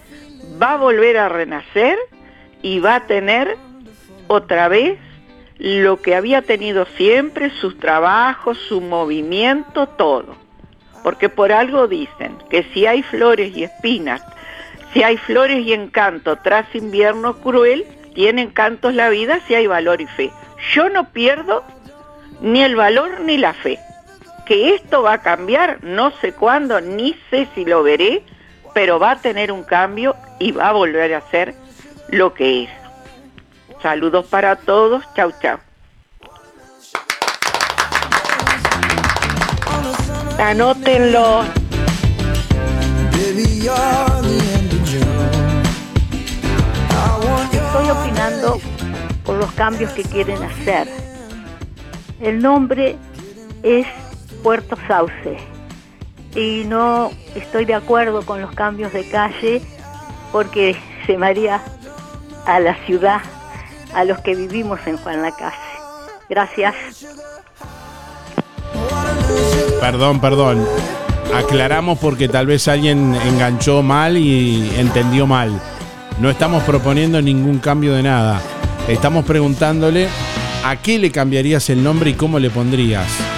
va 0.62 0.74
a 0.74 0.78
volver 0.78 1.18
a 1.18 1.28
renacer 1.28 1.98
y 2.62 2.80
va 2.80 2.96
a 2.96 3.08
tener 3.08 3.58
otra 4.28 4.68
vez 4.68 4.98
lo 5.58 6.02
que 6.02 6.16
había 6.16 6.42
tenido 6.42 6.86
siempre, 6.98 7.50
sus 7.50 7.80
trabajos, 7.80 8.58
su 8.68 8.82
movimiento, 8.82 9.88
todo. 9.88 10.36
Porque 11.04 11.30
por 11.30 11.52
algo 11.52 11.88
dicen 11.88 12.38
que 12.50 12.64
si 12.74 12.86
hay 12.86 13.04
flores 13.04 13.56
y 13.56 13.64
espinas, 13.64 14.22
si 14.94 15.04
hay 15.04 15.18
flores 15.18 15.66
y 15.66 15.74
encanto 15.74 16.38
tras 16.38 16.74
invierno 16.74 17.38
cruel, 17.38 17.86
tiene 18.14 18.42
encantos 18.42 18.94
la 18.94 19.10
vida 19.10 19.40
si 19.48 19.56
hay 19.56 19.68
valor 19.68 20.02
y 20.02 20.08
fe. 20.08 20.32
Yo 20.74 20.90
no 20.90 21.10
pierdo 21.10 21.64
ni 22.42 22.64
el 22.64 22.76
valor 22.76 23.22
ni 23.22 23.38
la 23.38 23.54
fe. 23.54 23.80
Que 24.46 24.76
esto 24.76 25.02
va 25.04 25.14
a 25.14 25.22
cambiar, 25.22 25.84
no 25.84 26.12
sé 26.22 26.32
cuándo, 26.32 26.80
ni 26.82 27.16
sé 27.30 27.48
si 27.56 27.66
lo 27.66 27.84
veré, 27.84 28.24
pero 28.74 29.00
va 29.00 29.12
a 29.12 29.22
tener 29.22 29.52
un 29.52 29.64
cambio 29.64 30.16
y 30.40 30.52
va 30.52 30.70
a 30.70 30.74
volver 30.74 31.14
a 31.14 31.22
ser 31.30 31.56
lo 32.10 32.34
que 32.34 32.64
es. 32.64 32.85
Saludos 33.86 34.26
para 34.26 34.56
todos, 34.56 35.04
chau 35.16 35.32
chau. 35.40 35.60
Anótenlo. 40.40 41.44
Estoy 47.52 47.90
opinando 47.92 48.60
por 49.24 49.36
los 49.36 49.52
cambios 49.52 49.92
que 49.92 50.02
quieren 50.02 50.42
hacer. 50.42 50.88
El 52.20 52.42
nombre 52.42 52.96
es 53.62 53.86
Puerto 54.42 54.76
Sauce 54.88 55.38
y 56.34 56.64
no 56.66 57.12
estoy 57.36 57.66
de 57.66 57.76
acuerdo 57.76 58.26
con 58.26 58.42
los 58.42 58.52
cambios 58.56 58.92
de 58.94 59.08
calle 59.08 59.62
porque 60.32 60.76
se 61.06 61.20
maría 61.20 61.62
a 62.48 62.60
la 62.60 62.74
ciudad, 62.88 63.22
a 63.94 64.04
los 64.04 64.20
que 64.20 64.36
vivimos 64.36 64.80
en 64.86 64.98
Juan 64.98 65.22
Lacase. 65.22 65.56
Gracias. 66.30 66.76
Perdón, 69.80 70.20
perdón. 70.20 70.66
Aclaramos 71.34 72.00
porque 72.00 72.30
tal 72.30 72.48
vez 72.48 72.68
alguien 72.68 73.16
enganchó 73.16 73.84
mal 73.84 74.18
y 74.18 74.72
entendió 74.78 75.28
mal. 75.28 75.52
No 76.20 76.30
estamos 76.30 76.64
proponiendo 76.64 77.22
ningún 77.22 77.60
cambio 77.60 77.94
de 77.94 78.04
nada. 78.04 78.42
Estamos 78.88 79.26
preguntándole 79.26 80.08
a 80.64 80.76
qué 80.78 80.98
le 80.98 81.12
cambiarías 81.12 81.70
el 81.70 81.84
nombre 81.84 82.12
y 82.12 82.14
cómo 82.14 82.40
le 82.40 82.50
pondrías. 82.50 83.35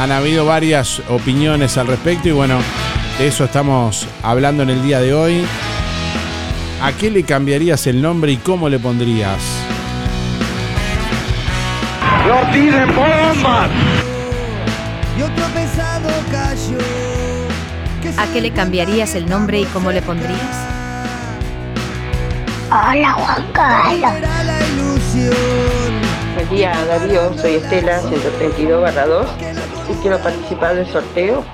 Han 0.00 0.12
habido 0.12 0.46
varias 0.46 1.02
opiniones 1.10 1.76
al 1.76 1.86
respecto 1.86 2.26
y 2.26 2.32
bueno, 2.32 2.58
de 3.18 3.26
eso 3.26 3.44
estamos 3.44 4.08
hablando 4.22 4.62
en 4.62 4.70
el 4.70 4.82
día 4.82 4.98
de 4.98 5.12
hoy. 5.12 5.44
¿A 6.82 6.90
qué 6.92 7.10
le 7.10 7.22
cambiarías 7.22 7.86
el 7.86 8.00
nombre 8.00 8.32
y 8.32 8.38
cómo 8.38 8.70
le 8.70 8.78
pondrías? 8.78 9.42
¡No 12.26 12.50
tiren 12.50 12.88
bombas! 12.96 13.68
Y 15.18 15.20
otro 15.20 15.44
pesado 15.52 16.08
cayó. 16.32 16.78
¿A 18.18 18.26
qué 18.32 18.40
le 18.40 18.52
cambiarías 18.52 19.14
el 19.14 19.28
nombre 19.28 19.60
y 19.60 19.64
cómo 19.66 19.92
le 19.92 20.00
pondrías? 20.00 20.66
Hola 22.70 23.12
Juan 23.12 23.46
Carlos. 23.52 24.12
Buen 26.34 26.48
día 26.48 26.72
Darío, 26.86 27.36
soy 27.36 27.56
Estela 27.56 28.00
132 28.00 28.80
barra 28.80 29.04
2 29.04 29.28
y 29.90 29.94
quiero 30.02 30.18
participar 30.18 30.74
del 30.74 30.86
sorteo. 30.86 31.44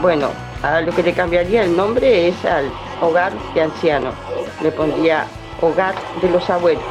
Bueno, 0.00 0.30
a 0.62 0.80
lo 0.80 0.92
que 0.92 1.02
le 1.02 1.12
cambiaría 1.12 1.64
el 1.64 1.76
nombre 1.76 2.28
es 2.28 2.44
al 2.44 2.70
hogar 3.00 3.32
de 3.54 3.62
ancianos. 3.62 4.14
Le 4.62 4.72
pondría 4.72 5.26
hogar 5.60 5.94
de 6.22 6.30
los 6.30 6.48
abuelos. 6.48 6.82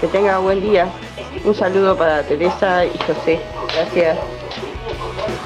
Que 0.00 0.06
tenga 0.06 0.38
buen 0.38 0.60
día. 0.60 0.88
Un 1.44 1.54
saludo 1.54 1.96
para 1.96 2.22
Teresa 2.22 2.84
y 2.84 2.96
José. 2.98 3.40
Gracias. 3.74 4.18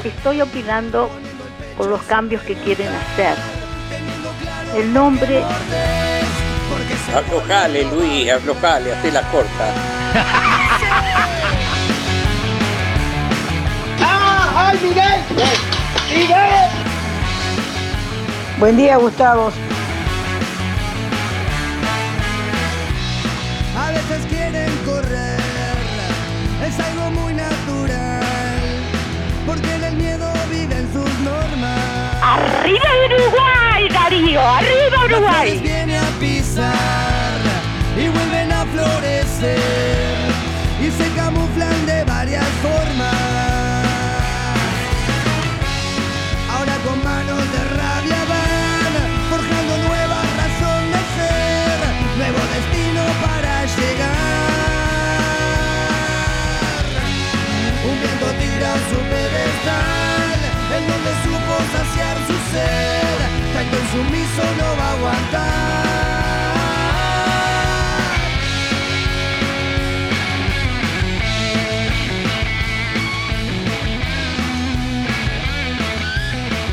Estoy 0.04 0.40
opinando 0.40 1.08
por 1.76 1.86
los 1.86 2.02
cambios 2.02 2.42
que 2.42 2.54
quieren 2.54 2.88
hacer. 2.88 3.36
El 4.76 4.92
nombre 4.92 5.42
Aflojale, 7.14 7.84
Luis, 7.84 8.30
aflojale, 8.30 8.92
hazte 8.92 9.10
la 9.12 9.22
corta. 9.30 10.58
¡Ay, 14.72 14.78
Miguel! 14.82 15.20
¡Miguel! 16.16 16.70
Buen 18.58 18.76
día 18.78 18.96
Gustavo. 18.96 19.52
A 23.76 23.90
veces 23.90 24.24
quieren 24.30 24.70
correr, 24.86 25.76
es 26.66 26.80
algo 26.80 27.10
muy 27.10 27.34
natural, 27.34 28.62
porque 29.46 29.74
en 29.74 29.84
el 29.84 29.94
miedo 29.96 30.32
viven 30.50 30.88
sus 30.94 31.18
normas. 31.20 32.22
¡Arriba 32.22 32.88
Uruguay, 33.08 33.88
Darío! 33.90 34.40
¡Arriba 34.40 35.04
Uruguay! 35.04 35.54
Las 35.54 35.62
viene 35.62 35.98
a 35.98 36.08
pisar 36.18 37.40
y 37.98 38.08
vuelven 38.08 38.52
a 38.52 38.64
florecer 38.64 39.58
y 40.80 40.90
se 40.90 41.10
camuflan 41.14 41.84
de 41.84 42.04
varias 42.04 42.46
formas. 42.62 43.41
Ser, 62.52 63.18
tanto 63.54 63.76
insumiso 63.78 64.42
no 64.58 64.68
va 64.78 64.86
a 64.86 64.92
aguantar. 64.92 66.52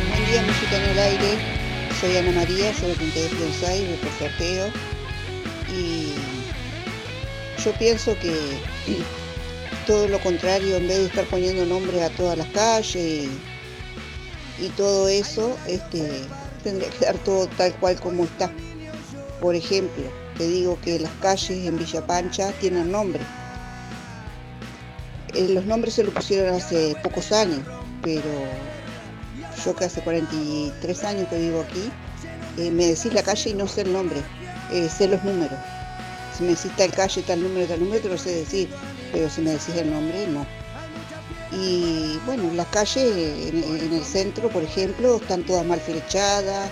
Buen 0.10 0.26
día, 0.30 0.42
música 0.42 0.76
en 0.76 0.84
el 0.84 1.00
aire. 1.00 1.30
Soy 2.00 2.18
Ana 2.18 2.32
María, 2.32 2.72
032 2.74 3.32
Fianzai, 3.32 3.86
voy 3.86 3.98
por 3.98 4.12
sorteo. 4.20 4.68
Y 5.70 6.14
yo 7.64 7.72
pienso 7.74 8.18
que 8.20 8.34
todo 9.88 10.08
lo 10.08 10.20
contrario, 10.20 10.76
en 10.76 10.88
vez 10.88 10.98
de 10.98 11.06
estar 11.06 11.26
poniendo 11.26 11.66
nombres 11.66 12.02
a 12.02 12.10
todas 12.10 12.38
las 12.38 12.48
calles 12.50 13.30
y 14.62 14.70
todo 14.70 15.08
eso, 15.08 15.58
este, 15.68 16.10
tendría 16.64 16.90
que 16.90 17.06
dar 17.06 17.18
todo 17.20 17.48
tal 17.48 17.74
cual 17.76 18.00
como 18.00 18.26
está. 18.26 18.52
Por 19.42 19.56
ejemplo, 19.56 20.04
te 20.38 20.48
digo 20.48 20.78
que 20.82 21.00
las 21.00 21.12
calles 21.22 21.66
en 21.66 21.78
Villa 21.78 22.06
Pancha 22.06 22.52
tienen 22.60 22.92
nombre. 22.92 23.22
Eh, 25.34 25.48
los 25.50 25.66
nombres 25.66 25.94
se 25.94 26.04
lo 26.04 26.12
pusieron 26.12 26.56
hace 26.56 26.96
pocos 27.04 27.32
años, 27.32 27.62
pero 28.02 28.30
yo 29.64 29.76
que 29.76 29.86
hace 29.86 30.02
43 30.02 31.04
años 31.04 31.28
que 31.30 31.38
vivo 31.38 31.62
aquí, 31.62 31.92
eh, 32.58 32.72
me 32.72 32.88
decís 32.88 33.14
la 33.14 33.24
calle 33.24 33.52
y 33.52 33.54
no 33.54 33.68
sé 33.68 33.82
el 33.82 33.94
nombre, 33.94 34.22
eh, 34.72 34.90
sé 34.90 35.08
los 35.08 35.24
números. 35.24 35.58
Si 36.36 36.44
me 36.44 36.50
decís 36.50 36.72
tal 36.76 36.92
calle, 36.92 37.22
tal 37.22 37.42
número, 37.42 37.68
tal 37.68 37.80
número, 37.80 38.02
te 38.02 38.10
lo 38.10 38.18
sé 38.18 38.32
decir, 38.32 38.70
pero 39.12 39.30
si 39.30 39.42
me 39.42 39.52
decís 39.52 39.76
el 39.76 39.92
nombre, 39.92 40.28
no. 40.28 40.59
Y 41.52 42.20
bueno, 42.26 42.52
las 42.54 42.68
calles 42.68 42.98
en, 43.48 43.64
en 43.64 43.94
el 43.94 44.04
centro, 44.06 44.50
por 44.50 44.64
ejemplo, 44.64 45.16
están 45.18 45.44
todas 45.44 45.66
mal 45.66 45.80
flechadas, 45.82 46.70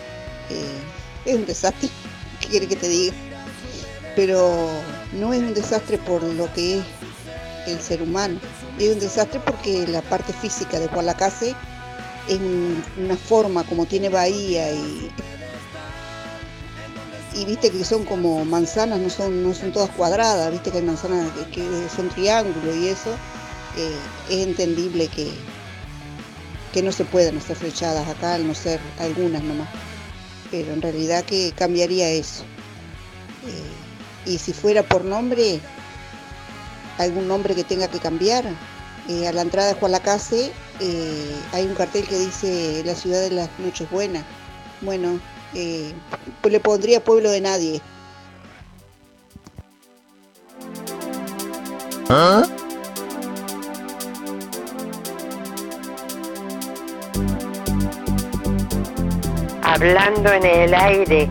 eh, 0.49 0.83
es 1.25 1.35
un 1.35 1.45
desastre, 1.45 1.89
¿qué 2.41 2.47
quiere 2.47 2.67
que 2.67 2.75
te 2.75 2.87
diga? 2.87 3.15
Pero 4.15 4.83
no 5.13 5.33
es 5.33 5.39
un 5.41 5.53
desastre 5.53 5.97
por 5.99 6.23
lo 6.23 6.51
que 6.53 6.79
es 6.79 6.85
el 7.67 7.81
ser 7.81 8.01
humano, 8.01 8.39
es 8.79 8.93
un 8.93 8.99
desastre 8.99 9.39
porque 9.45 9.87
la 9.87 10.01
parte 10.03 10.33
física 10.33 10.79
de 10.79 10.87
Juan 10.87 11.05
Lacase 11.07 11.55
es 12.27 12.37
un- 12.37 12.83
una 12.97 13.17
forma 13.17 13.63
como 13.65 13.85
tiene 13.85 14.09
bahía 14.09 14.71
y 14.71 15.11
y 17.35 17.45
viste 17.45 17.69
que 17.69 17.83
son 17.83 18.03
como 18.05 18.43
manzanas, 18.45 18.99
no 18.99 19.09
son, 19.09 19.43
no 19.43 19.53
son 19.53 19.71
todas 19.71 19.89
cuadradas, 19.91 20.51
viste 20.51 20.71
que 20.71 20.77
hay 20.79 20.83
manzanas 20.83 21.29
que 21.51 21.63
son 21.95 22.09
triángulos 22.09 22.75
y 22.75 22.87
eso, 22.87 23.11
es 24.29 24.47
entendible 24.47 25.07
que, 25.07 25.31
que 26.73 26.81
no 26.81 26.91
se 26.91 27.05
puedan 27.05 27.37
hacer 27.37 27.55
flechadas 27.55 28.07
acá, 28.07 28.35
al 28.35 28.47
no 28.47 28.53
ser 28.53 28.79
algunas 28.99 29.43
nomás. 29.43 29.69
Pero 30.51 30.73
en 30.73 30.81
realidad 30.81 31.23
que 31.23 31.51
cambiaría 31.55 32.09
eso. 32.09 32.43
Eh, 33.45 34.31
y 34.31 34.37
si 34.37 34.53
fuera 34.53 34.83
por 34.83 35.03
nombre, 35.03 35.59
algún 36.97 37.27
nombre 37.27 37.55
que 37.55 37.63
tenga 37.63 37.87
que 37.87 37.99
cambiar, 37.99 38.45
eh, 39.09 39.27
a 39.27 39.31
la 39.31 39.41
entrada 39.41 39.69
de 39.69 39.79
Juan 39.79 39.93
Lacase 39.93 40.51
eh, 40.79 41.35
hay 41.53 41.65
un 41.65 41.75
cartel 41.75 42.05
que 42.05 42.19
dice 42.19 42.83
la 42.85 42.93
ciudad 42.93 43.21
de 43.21 43.31
las 43.31 43.49
noches 43.59 43.89
buenas. 43.89 44.23
Bueno, 44.81 45.19
pues 45.53 46.51
le 46.51 46.59
pondría 46.59 47.03
pueblo 47.03 47.31
de 47.31 47.41
nadie. 47.41 47.81
Hablando 59.69 60.32
en 60.32 60.45
el 60.45 60.73
aire. 60.73 61.30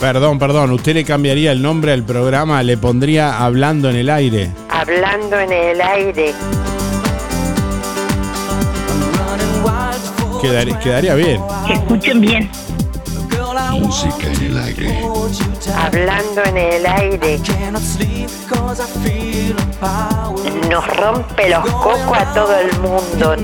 Perdón, 0.00 0.38
perdón, 0.38 0.70
¿usted 0.72 0.94
le 0.94 1.04
cambiaría 1.04 1.52
el 1.52 1.60
nombre 1.60 1.92
al 1.92 2.02
programa? 2.02 2.62
¿Le 2.62 2.78
pondría 2.78 3.44
Hablando 3.44 3.90
en 3.90 3.96
el 3.96 4.08
aire? 4.08 4.50
Hablando 4.70 5.38
en 5.38 5.52
el 5.52 5.80
aire. 5.82 6.34
Quedaría, 10.40 10.78
quedaría 10.80 11.14
bien. 11.14 11.40
Escuchen 11.70 12.20
bien. 12.22 12.50
Música 13.82 14.32
en 14.32 14.44
el 14.44 14.58
aire. 14.58 14.98
Hablando 15.76 16.44
en 16.44 16.56
el 16.56 16.86
aire. 16.86 17.40
Nos 20.70 20.86
rompe 20.96 21.50
los 21.50 21.70
cocos 21.70 22.18
a 22.18 22.32
todo 22.32 22.54
el 22.58 22.78
mundo. 22.78 23.36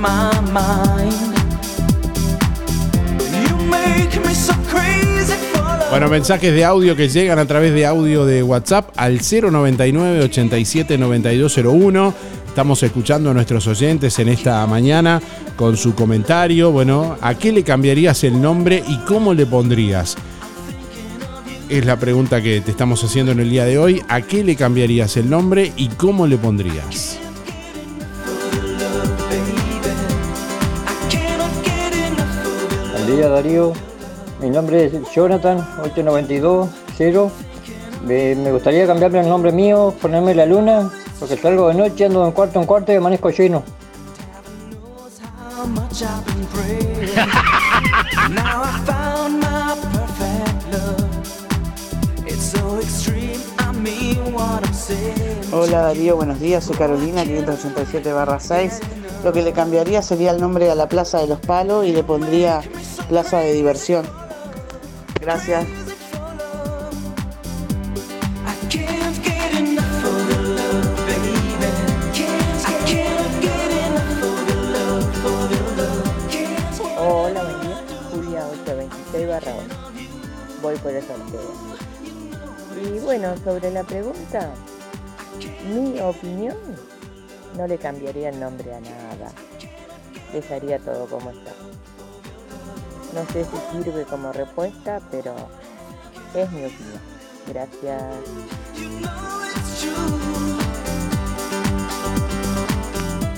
Bueno, 5.90 6.08
mensajes 6.08 6.52
de 6.52 6.64
audio 6.64 6.94
que 6.94 7.08
llegan 7.08 7.38
a 7.38 7.46
través 7.46 7.72
de 7.74 7.86
audio 7.86 8.24
de 8.24 8.42
WhatsApp 8.42 8.90
al 8.96 9.20
099 9.20 10.24
87 10.24 10.98
9201. 10.98 12.14
Estamos 12.58 12.82
escuchando 12.82 13.30
a 13.30 13.34
nuestros 13.34 13.68
oyentes 13.68 14.18
en 14.18 14.30
esta 14.30 14.66
mañana 14.66 15.22
con 15.54 15.76
su 15.76 15.94
comentario. 15.94 16.72
Bueno, 16.72 17.16
¿a 17.20 17.36
qué 17.36 17.52
le 17.52 17.62
cambiarías 17.62 18.24
el 18.24 18.42
nombre 18.42 18.82
y 18.84 18.98
cómo 19.04 19.32
le 19.32 19.46
pondrías? 19.46 20.16
Es 21.68 21.86
la 21.86 21.96
pregunta 22.00 22.42
que 22.42 22.60
te 22.60 22.72
estamos 22.72 23.04
haciendo 23.04 23.30
en 23.30 23.38
el 23.38 23.48
día 23.48 23.64
de 23.64 23.78
hoy. 23.78 24.02
¿A 24.08 24.22
qué 24.22 24.42
le 24.42 24.56
cambiarías 24.56 25.16
el 25.16 25.30
nombre 25.30 25.72
y 25.76 25.86
cómo 25.86 26.26
le 26.26 26.36
pondrías? 26.36 27.20
Buen 32.92 33.06
día 33.06 33.28
Darío, 33.28 33.72
mi 34.42 34.50
nombre 34.50 34.86
es 34.86 34.92
Jonathan 35.14 35.64
892-0. 35.94 37.30
Me, 38.04 38.34
me 38.34 38.50
gustaría 38.50 38.84
cambiarme 38.84 39.20
el 39.20 39.28
nombre 39.28 39.52
mío, 39.52 39.94
ponerme 40.02 40.34
la 40.34 40.44
luna, 40.44 40.90
porque 41.18 41.36
salgo 41.36 41.68
de 41.68 41.74
noche, 41.74 42.06
ando 42.06 42.24
en 42.24 42.32
cuarto 42.32 42.60
en 42.60 42.66
cuarto 42.66 42.92
y 42.92 42.96
amanezco 42.96 43.30
lleno. 43.30 43.62
Hola 55.50 55.80
Darío, 55.82 56.16
buenos 56.16 56.40
días, 56.40 56.64
soy 56.64 56.76
Carolina, 56.76 57.24
587 57.24 58.10
6. 58.38 58.80
Lo 59.24 59.32
que 59.32 59.42
le 59.42 59.52
cambiaría 59.52 60.02
sería 60.02 60.30
el 60.30 60.40
nombre 60.40 60.70
a 60.70 60.74
la 60.74 60.88
Plaza 60.88 61.18
de 61.18 61.26
los 61.26 61.40
Palos 61.40 61.84
y 61.86 61.92
le 61.92 62.04
pondría 62.04 62.62
Plaza 63.08 63.40
de 63.40 63.52
Diversión. 63.52 64.06
Gracias. 65.20 65.66
Sobre 83.18 83.72
la 83.72 83.82
pregunta, 83.82 84.50
mi 85.72 85.98
opinión, 85.98 86.56
no 87.56 87.66
le 87.66 87.76
cambiaría 87.76 88.28
el 88.28 88.38
nombre 88.38 88.72
a 88.72 88.80
nada. 88.80 89.32
Dejaría 90.32 90.78
todo 90.78 91.06
como 91.06 91.30
está. 91.30 91.50
No 93.14 93.26
sé 93.32 93.44
si 93.44 93.82
sirve 93.82 94.04
como 94.04 94.32
respuesta, 94.32 95.00
pero 95.10 95.34
es 96.34 96.50
mi 96.52 96.64
opinión. 96.64 97.00
Gracias. 97.48 98.02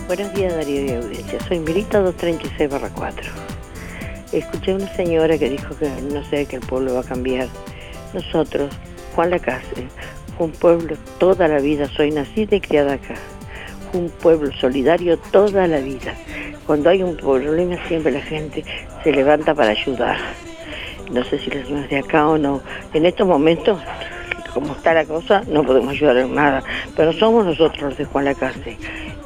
Buenos 0.06 0.34
días 0.34 0.54
Darío 0.56 0.84
y 0.84 0.92
audiencia, 0.92 1.40
soy 1.48 1.60
Mirita 1.60 2.00
236 2.00 2.92
4. 2.94 3.30
Escuché 4.32 4.74
una 4.74 4.94
señora 4.94 5.38
que 5.38 5.48
dijo 5.48 5.74
que 5.76 5.88
no 6.02 6.22
sé, 6.28 6.44
que 6.44 6.56
el 6.56 6.62
pueblo 6.62 6.94
va 6.94 7.00
a 7.00 7.04
cambiar. 7.04 7.48
Nosotros, 8.12 8.74
Juan 9.20 9.32
Lacase, 9.32 9.86
fue 10.38 10.46
un 10.46 10.52
pueblo 10.52 10.96
toda 11.18 11.46
la 11.46 11.58
vida, 11.58 11.86
soy 11.94 12.10
nacida 12.10 12.56
y 12.56 12.60
criada 12.62 12.94
acá. 12.94 13.16
Fue 13.90 14.00
un 14.00 14.08
pueblo 14.08 14.50
solidario 14.52 15.18
toda 15.18 15.66
la 15.66 15.78
vida. 15.80 16.14
Cuando 16.66 16.88
hay 16.88 17.02
un 17.02 17.18
problema 17.18 17.76
siempre 17.86 18.12
la 18.12 18.22
gente 18.22 18.64
se 19.04 19.12
levanta 19.12 19.54
para 19.54 19.72
ayudar. 19.72 20.16
No 21.12 21.22
sé 21.22 21.38
si 21.38 21.50
los 21.50 21.90
de 21.90 21.98
acá 21.98 22.26
o 22.28 22.38
no. 22.38 22.62
En 22.94 23.04
estos 23.04 23.26
momentos 23.26 23.78
como 24.54 24.72
está 24.72 24.94
la 24.94 25.04
cosa, 25.04 25.42
no 25.48 25.64
podemos 25.64 25.90
ayudar 25.90 26.16
en 26.16 26.34
nada. 26.34 26.62
Pero 26.96 27.12
somos 27.12 27.44
nosotros 27.44 27.82
los 27.82 27.98
de 27.98 28.06
Juan 28.06 28.24
Lacase. 28.24 28.78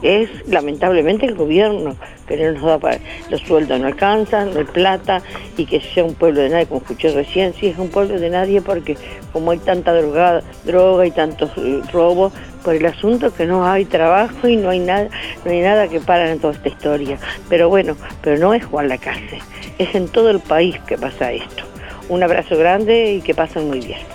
Es 0.04 0.28
lamentablemente 0.46 1.24
el 1.24 1.34
gobierno 1.34 1.96
que 2.28 2.36
no 2.36 2.52
nos 2.52 2.62
da 2.62 2.78
para 2.78 2.98
los 3.30 3.40
sueldos 3.40 3.80
no 3.80 3.86
alcanzan, 3.86 4.52
no 4.52 4.60
hay 4.60 4.66
plata 4.66 5.22
y 5.56 5.64
que 5.64 5.80
sea 5.80 6.04
un 6.04 6.14
pueblo 6.14 6.42
de 6.42 6.50
nadie, 6.50 6.66
como 6.66 6.82
escuché 6.82 7.10
recién, 7.12 7.54
sí 7.54 7.68
es 7.68 7.78
un 7.78 7.88
pueblo 7.88 8.20
de 8.20 8.28
nadie 8.28 8.60
porque 8.60 8.98
como 9.32 9.50
hay 9.50 9.58
tanta 9.58 9.94
droga, 9.94 10.42
droga 10.64 11.06
y 11.06 11.10
tantos 11.10 11.50
eh, 11.56 11.80
robos, 11.90 12.34
por 12.62 12.74
el 12.74 12.84
asunto 12.84 13.32
que 13.32 13.46
no 13.46 13.66
hay 13.66 13.86
trabajo 13.86 14.46
y 14.46 14.56
no 14.56 14.70
hay 14.70 14.78
nada, 14.78 15.08
no 15.44 15.50
hay 15.50 15.60
nada 15.60 15.88
que 15.88 16.00
paran 16.00 16.28
en 16.28 16.38
toda 16.38 16.52
esta 16.52 16.68
historia. 16.68 17.18
Pero 17.48 17.70
bueno, 17.70 17.96
pero 18.22 18.38
no 18.38 18.52
es 18.52 18.64
Juan 18.64 18.88
Lacase, 18.88 19.38
es 19.78 19.94
en 19.94 20.08
todo 20.08 20.30
el 20.30 20.40
país 20.40 20.78
que 20.86 20.98
pasa 20.98 21.32
esto. 21.32 21.64
Un 22.10 22.22
abrazo 22.22 22.58
grande 22.58 23.14
y 23.14 23.20
que 23.22 23.34
pasen 23.34 23.68
muy 23.68 23.80
bien. 23.80 24.13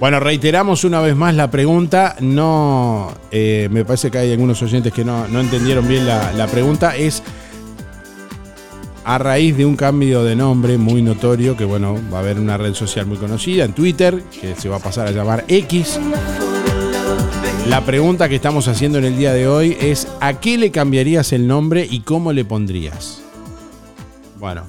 Bueno, 0.00 0.20
reiteramos 0.20 0.84
una 0.84 1.00
vez 1.00 1.16
más 1.16 1.34
la 1.34 1.50
pregunta. 1.50 2.14
No, 2.20 3.12
eh, 3.32 3.68
me 3.70 3.84
parece 3.84 4.10
que 4.10 4.18
hay 4.18 4.30
algunos 4.30 4.62
oyentes 4.62 4.92
que 4.92 5.04
no, 5.04 5.26
no 5.26 5.40
entendieron 5.40 5.88
bien 5.88 6.06
la, 6.06 6.32
la 6.32 6.46
pregunta. 6.46 6.96
Es 6.96 7.22
a 9.04 9.18
raíz 9.18 9.56
de 9.56 9.66
un 9.66 9.74
cambio 9.74 10.22
de 10.22 10.36
nombre 10.36 10.78
muy 10.78 11.02
notorio, 11.02 11.56
que 11.56 11.64
bueno, 11.64 11.98
va 12.12 12.18
a 12.18 12.20
haber 12.20 12.38
una 12.38 12.56
red 12.56 12.74
social 12.74 13.06
muy 13.06 13.16
conocida 13.16 13.64
en 13.64 13.72
Twitter, 13.72 14.22
que 14.40 14.54
se 14.54 14.68
va 14.68 14.76
a 14.76 14.80
pasar 14.80 15.08
a 15.08 15.10
llamar 15.10 15.44
X. 15.48 15.98
La 17.66 17.84
pregunta 17.84 18.28
que 18.28 18.36
estamos 18.36 18.68
haciendo 18.68 18.98
en 18.98 19.04
el 19.04 19.16
día 19.16 19.32
de 19.32 19.48
hoy 19.48 19.76
es, 19.80 20.08
¿a 20.20 20.34
qué 20.34 20.58
le 20.58 20.70
cambiarías 20.70 21.32
el 21.32 21.46
nombre 21.46 21.86
y 21.90 22.00
cómo 22.00 22.32
le 22.32 22.44
pondrías? 22.44 23.20
Bueno, 24.38 24.64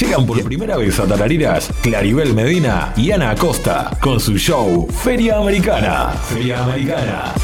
Llegan 0.00 0.24
por 0.24 0.42
primera 0.42 0.78
vez 0.78 0.98
a 0.98 1.04
Tarariras 1.06 1.70
Claribel 1.82 2.32
Medina 2.32 2.94
y 2.96 3.10
Ana 3.10 3.32
Acosta 3.32 3.90
con 4.00 4.18
su 4.18 4.38
show 4.38 4.88
Feria 4.90 5.36
Americana. 5.36 6.14
Feria 6.26 6.64
Americana. 6.64 7.34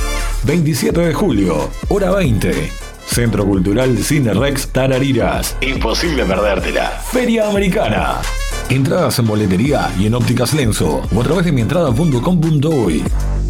27 0.44 0.98
de 1.00 1.12
julio, 1.12 1.68
hora 1.88 2.12
20. 2.12 2.72
Centro 3.04 3.44
Cultural 3.44 3.98
Cine 3.98 4.32
Rex 4.32 4.68
Tarariras. 4.68 5.54
Imposible 5.60 6.24
perdértela. 6.24 6.88
Feria 7.12 7.46
Americana. 7.46 8.22
Entradas 8.70 9.18
en 9.18 9.26
boletería 9.26 9.92
y 9.98 10.06
en 10.06 10.14
ópticas 10.14 10.54
Lenzo 10.54 11.02
o 11.14 11.20
a 11.20 11.24
través 11.24 11.44
de 11.44 11.52
mientrada.com.uy. 11.52 13.04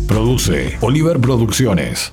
Produce 0.08 0.78
Oliver 0.80 1.20
Producciones. 1.20 2.12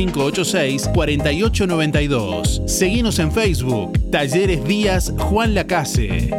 4586-4892. 0.09 2.67
Seguimos 2.67 3.19
en 3.19 3.31
Facebook, 3.31 3.93
Talleres 4.11 4.65
Díaz 4.65 5.13
Juan 5.17 5.53
Lacase. 5.53 6.31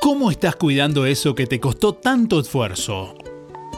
¿Cómo 0.00 0.32
estás 0.32 0.56
cuidando 0.56 1.06
eso 1.06 1.36
que 1.36 1.46
te 1.46 1.60
costó 1.60 1.94
tanto 1.94 2.40
esfuerzo? 2.40 3.14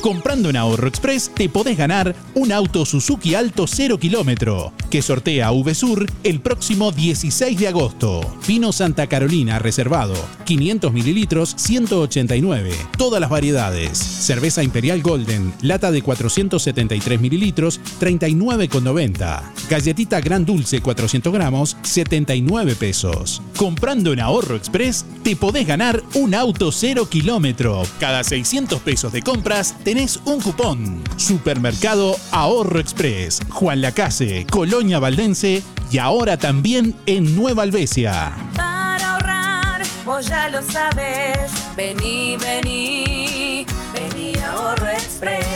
Comprando 0.00 0.48
en 0.48 0.56
Ahorro 0.56 0.86
Express 0.86 1.30
te 1.34 1.48
podés 1.48 1.76
ganar 1.76 2.14
un 2.34 2.52
auto 2.52 2.84
Suzuki 2.84 3.34
Alto 3.34 3.66
0 3.66 3.98
kilómetro 3.98 4.72
que 4.90 5.02
sortea 5.02 5.50
VSUR 5.50 6.06
el 6.24 6.40
próximo 6.40 6.92
16 6.92 7.58
de 7.58 7.68
agosto. 7.68 8.20
Vino 8.46 8.72
Santa 8.72 9.06
Carolina 9.06 9.58
reservado, 9.58 10.14
500 10.44 10.92
mililitros, 10.92 11.54
189. 11.56 12.72
Todas 12.96 13.20
las 13.20 13.30
variedades. 13.30 13.98
Cerveza 13.98 14.62
Imperial 14.62 15.02
Golden, 15.02 15.52
lata 15.60 15.90
de 15.90 16.02
473 16.02 17.20
mililitros, 17.20 17.80
39,90. 18.00 19.42
Galletita 19.68 20.20
Gran 20.20 20.46
Dulce 20.46 20.80
400 20.80 21.32
gramos, 21.32 21.76
79 21.82 22.74
pesos. 22.76 23.42
Comprando 23.56 24.12
en 24.12 24.20
Ahorro 24.20 24.56
Express 24.56 25.04
te 25.22 25.36
podés 25.36 25.66
ganar 25.66 26.02
un 26.14 26.34
auto 26.34 26.72
0 26.72 27.08
kilómetro. 27.10 27.82
Cada 28.00 28.24
600 28.24 28.80
pesos 28.80 29.12
de 29.12 29.22
compras 29.22 29.74
tenés 29.88 30.20
un 30.26 30.38
cupón. 30.38 31.02
Supermercado 31.16 32.14
Ahorro 32.30 32.78
Express, 32.78 33.40
Juan 33.48 33.80
Lacase, 33.80 34.46
Colonia 34.50 34.98
Valdense 34.98 35.62
y 35.90 35.96
ahora 35.96 36.36
también 36.36 36.94
en 37.06 37.34
Nueva 37.34 37.62
Albesia. 37.62 38.36
Para 38.54 39.12
ahorrar, 39.14 39.82
vos 40.04 40.26
ya 40.26 40.50
lo 40.50 40.60
sabes. 40.60 41.50
Vení, 41.74 42.36
vení, 42.36 43.64
vení 43.94 44.34
a 44.36 44.52
Ahorro 44.52 44.88
Express. 44.90 45.46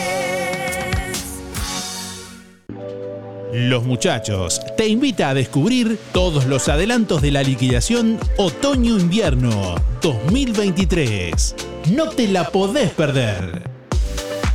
Los 3.52 3.84
muchachos 3.84 4.62
te 4.78 4.88
invita 4.88 5.28
a 5.28 5.34
descubrir 5.34 5.98
todos 6.12 6.46
los 6.46 6.70
adelantos 6.70 7.20
de 7.20 7.32
la 7.32 7.42
liquidación 7.42 8.18
Otoño-Invierno 8.38 9.74
2023. 10.00 11.54
No 11.90 12.08
te 12.08 12.28
la 12.28 12.48
podés 12.48 12.92
perder. 12.92 13.71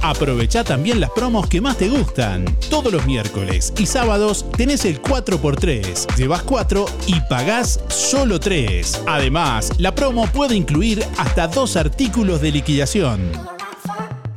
Aprovecha 0.08 0.64
también 0.64 1.02
las 1.02 1.10
promos 1.10 1.48
que 1.48 1.60
más 1.60 1.78
te 1.78 1.90
gustan. 1.90 2.46
Todos 2.70 2.94
los 2.94 3.06
miércoles 3.06 3.74
y 3.78 3.86
sábados 3.86 4.46
tenés 4.56 4.86
el 4.86 5.02
4x3. 5.02 6.16
Llevas 6.16 6.44
4 6.44 6.86
y 7.08 7.20
pagás 7.30 7.82
solo 7.90 8.40
3. 8.40 9.02
Además, 9.06 9.70
la 9.78 9.94
promo 9.94 10.26
puede 10.28 10.56
incluir 10.56 11.06
hasta 11.18 11.50
dos 11.50 11.76
artículos 11.76 12.40
de 12.40 12.54
liquidación. 12.54 13.20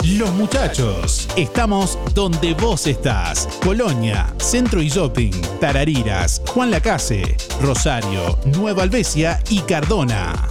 Los 0.02 0.32
muchachos, 0.32 1.28
estamos 1.36 1.96
donde 2.14 2.54
vos 2.54 2.88
estás. 2.88 3.46
Colonia, 3.64 4.34
Centro 4.38 4.82
y 4.82 4.88
Shopping, 4.88 5.30
Tarariras, 5.60 6.42
Juan 6.48 6.72
Lacase, 6.72 7.36
Rosario, 7.62 8.40
Nueva 8.44 8.82
Albesia 8.82 9.40
y 9.48 9.60
Cardona. 9.60 10.50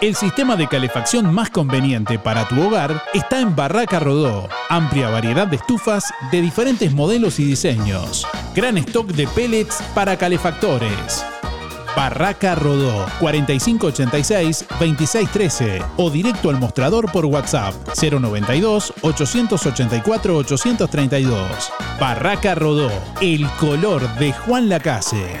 El 0.00 0.16
sistema 0.16 0.56
de 0.56 0.66
calefacción 0.66 1.32
más 1.34 1.50
conveniente 1.50 2.18
para 2.18 2.48
tu 2.48 2.58
hogar 2.62 3.02
está 3.12 3.38
en 3.38 3.54
Barraca 3.54 4.00
Rodó. 4.00 4.48
Amplia 4.70 5.10
variedad 5.10 5.46
de 5.46 5.56
estufas 5.56 6.04
de 6.32 6.40
diferentes 6.40 6.90
modelos 6.90 7.38
y 7.38 7.44
diseños. 7.44 8.26
Gran 8.54 8.78
stock 8.78 9.08
de 9.08 9.26
pellets 9.26 9.82
para 9.94 10.16
calefactores. 10.16 11.22
Barraca 11.94 12.54
Rodó 12.54 13.04
4586-2613 13.20 15.84
o 15.98 16.08
directo 16.08 16.48
al 16.48 16.58
mostrador 16.58 17.12
por 17.12 17.26
WhatsApp 17.26 17.74
092 18.00 18.94
884 19.02 20.34
832. 20.34 21.72
Barraca 22.00 22.54
Rodó, 22.54 22.90
el 23.20 23.46
color 23.58 24.08
de 24.14 24.32
Juan 24.32 24.70
Lacase. 24.70 25.40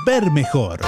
Ver 0.05 0.31
mejor. 0.31 0.81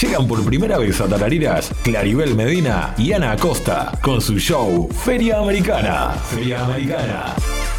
Llegan 0.00 0.28
por 0.28 0.44
primera 0.44 0.78
vez 0.78 1.00
a 1.00 1.06
Tarariras 1.06 1.70
Claribel 1.82 2.34
Medina 2.34 2.94
y 2.98 3.12
Ana 3.12 3.32
Acosta 3.32 3.92
con 4.02 4.20
su 4.20 4.38
show 4.38 4.88
Feria 4.92 5.38
Americana. 5.38 6.10
Feria 6.30 6.64
Americana. 6.64 7.34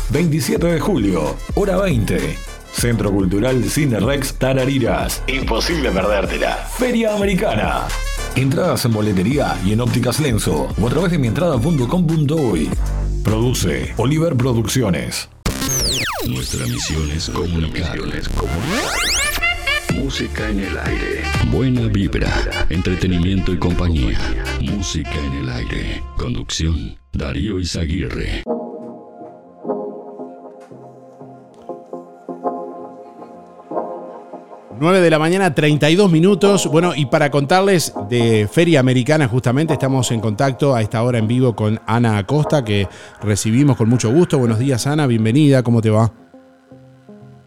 27 0.09 0.65
de 0.65 0.79
julio, 0.79 1.35
hora 1.55 1.77
20. 1.77 2.46
Centro 2.77 3.11
Cultural 3.11 3.63
Cine 3.63 3.99
Rex 3.99 4.35
Tarariras. 4.35 5.23
Imposible 5.27 5.89
perdértela. 5.89 6.55
Feria 6.77 7.15
Americana. 7.15 7.87
Entradas 8.35 8.85
en 8.85 8.93
boletería 8.93 9.57
y 9.65 9.73
en 9.73 9.81
ópticas 9.81 10.19
Lenzo 10.19 10.69
o 10.79 10.87
a 10.87 10.89
través 10.89 11.11
de 11.11 11.17
mientrada.com.uy. 11.17 12.69
Produce 13.23 13.93
Oliver 13.97 14.35
Producciones. 14.35 15.27
Nuestra 16.27 16.67
misión 16.67 17.09
es 17.09 17.29
comunicar. 17.29 17.97
Música 19.95 20.47
en 20.47 20.59
el 20.59 20.77
aire. 20.77 21.23
Buena 21.49 21.87
vibra, 21.87 22.31
entretenimiento 22.69 23.53
y 23.53 23.57
compañía. 23.57 24.19
Música 24.61 25.15
en 25.15 25.33
el 25.33 25.49
aire. 25.49 26.03
Conducción, 26.15 26.99
Darío 27.11 27.59
Izaguirre. 27.59 28.43
Nueve 34.79 35.01
de 35.01 35.09
la 35.09 35.17
mañana, 35.17 35.55
32 35.55 36.11
minutos. 36.11 36.67
Bueno, 36.67 36.93
y 36.95 37.07
para 37.07 37.31
contarles 37.31 37.93
de 38.09 38.47
Feria 38.51 38.79
Americana, 38.79 39.27
justamente 39.27 39.73
estamos 39.73 40.11
en 40.11 40.19
contacto 40.19 40.75
a 40.75 40.83
esta 40.83 41.01
hora 41.01 41.17
en 41.17 41.27
vivo 41.27 41.55
con 41.55 41.79
Ana 41.87 42.19
Acosta, 42.19 42.63
que 42.63 42.87
recibimos 43.21 43.75
con 43.75 43.89
mucho 43.89 44.11
gusto. 44.11 44.37
Buenos 44.37 44.59
días, 44.59 44.85
Ana, 44.85 45.07
bienvenida, 45.07 45.63
¿cómo 45.63 45.81
te 45.81 45.89
va? 45.89 46.13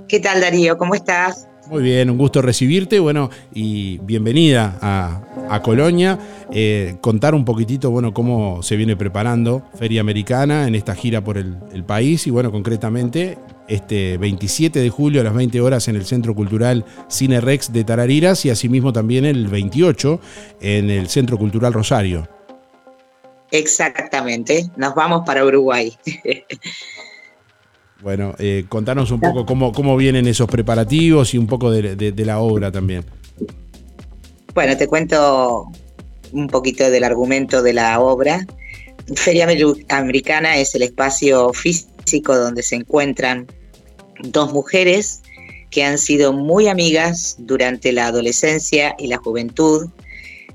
¿Qué 0.09 0.18
tal, 0.18 0.41
Darío? 0.41 0.76
¿Cómo 0.76 0.97
estás? 0.97 1.47
Muy 1.70 1.85
bien, 1.85 2.11
un 2.11 2.18
gusto 2.18 2.43
recibirte, 2.43 2.99
bueno, 2.99 3.31
y 3.55 3.99
bienvenida 3.99 4.76
a, 4.81 5.20
a 5.49 5.62
Colonia. 5.62 6.18
Eh, 6.51 6.97
contar 7.01 7.37
un 7.37 7.45
poquitito, 7.45 7.93
bueno, 7.93 8.12
cómo 8.12 8.61
se 8.64 8.74
viene 8.74 8.97
preparando 8.97 9.62
Feria 9.76 10.01
Americana 10.01 10.66
en 10.66 10.74
esta 10.74 10.97
gira 10.97 11.22
por 11.22 11.39
el, 11.39 11.59
el 11.72 11.85
país 11.85 12.26
y, 12.26 12.31
bueno, 12.31 12.51
concretamente 12.51 13.39
este 13.71 14.18
27 14.18 14.79
de 14.81 14.91
julio 14.91 15.21
a 15.21 15.25
las 15.25 15.35
20 15.35 15.61
horas 15.61 15.89
en 15.89 15.97
el 15.97 16.05
Centro 16.05 16.35
Cultural 16.35 16.85
Cine 17.09 17.41
Rex 17.41 17.73
de 17.73 17.85
Tarariras 17.85 18.45
y 18.45 18.51
asimismo 18.51 18.93
también 18.93 19.25
el 19.25 19.47
28 19.49 20.21
en 20.61 20.91
el 20.91 21.09
Centro 21.09 21.39
Cultural 21.39 21.73
Rosario. 21.73 22.29
Exactamente, 23.53 24.71
nos 24.77 24.95
vamos 24.95 25.23
para 25.27 25.45
Uruguay. 25.45 25.97
Bueno, 28.03 28.35
eh, 28.39 28.64
contanos 28.66 29.11
un 29.11 29.21
poco 29.21 29.45
cómo, 29.45 29.73
cómo 29.73 29.95
vienen 29.95 30.27
esos 30.27 30.49
preparativos 30.49 31.35
y 31.35 31.37
un 31.39 31.47
poco 31.47 31.71
de, 31.71 31.97
de- 31.97 32.12
de 32.12 32.25
la 32.25 32.39
obra 32.39 32.73
también. 32.73 33.05
Bueno, 34.55 34.75
te 34.79 34.87
cuento 34.87 35.66
un 36.33 36.47
poquito 36.47 36.91
del 36.91 37.05
argumento 37.05 37.62
de 37.62 37.75
la 37.75 38.01
obra. 38.01 38.47
Feria 39.16 39.45
Amer- 39.47 39.85
Americana 39.91 40.57
es 40.57 40.75
el 40.75 40.81
espacio 40.83 41.53
físico 41.53 42.35
donde 42.39 42.62
se 42.62 42.77
encuentran 42.77 43.47
dos 44.23 44.53
mujeres 44.53 45.23
que 45.71 45.85
han 45.85 45.99
sido 45.99 46.33
muy 46.33 46.68
amigas 46.68 47.37
durante 47.39 47.93
la 47.93 48.07
adolescencia 48.07 48.95
y 48.99 49.07
la 49.07 49.18
juventud, 49.18 49.89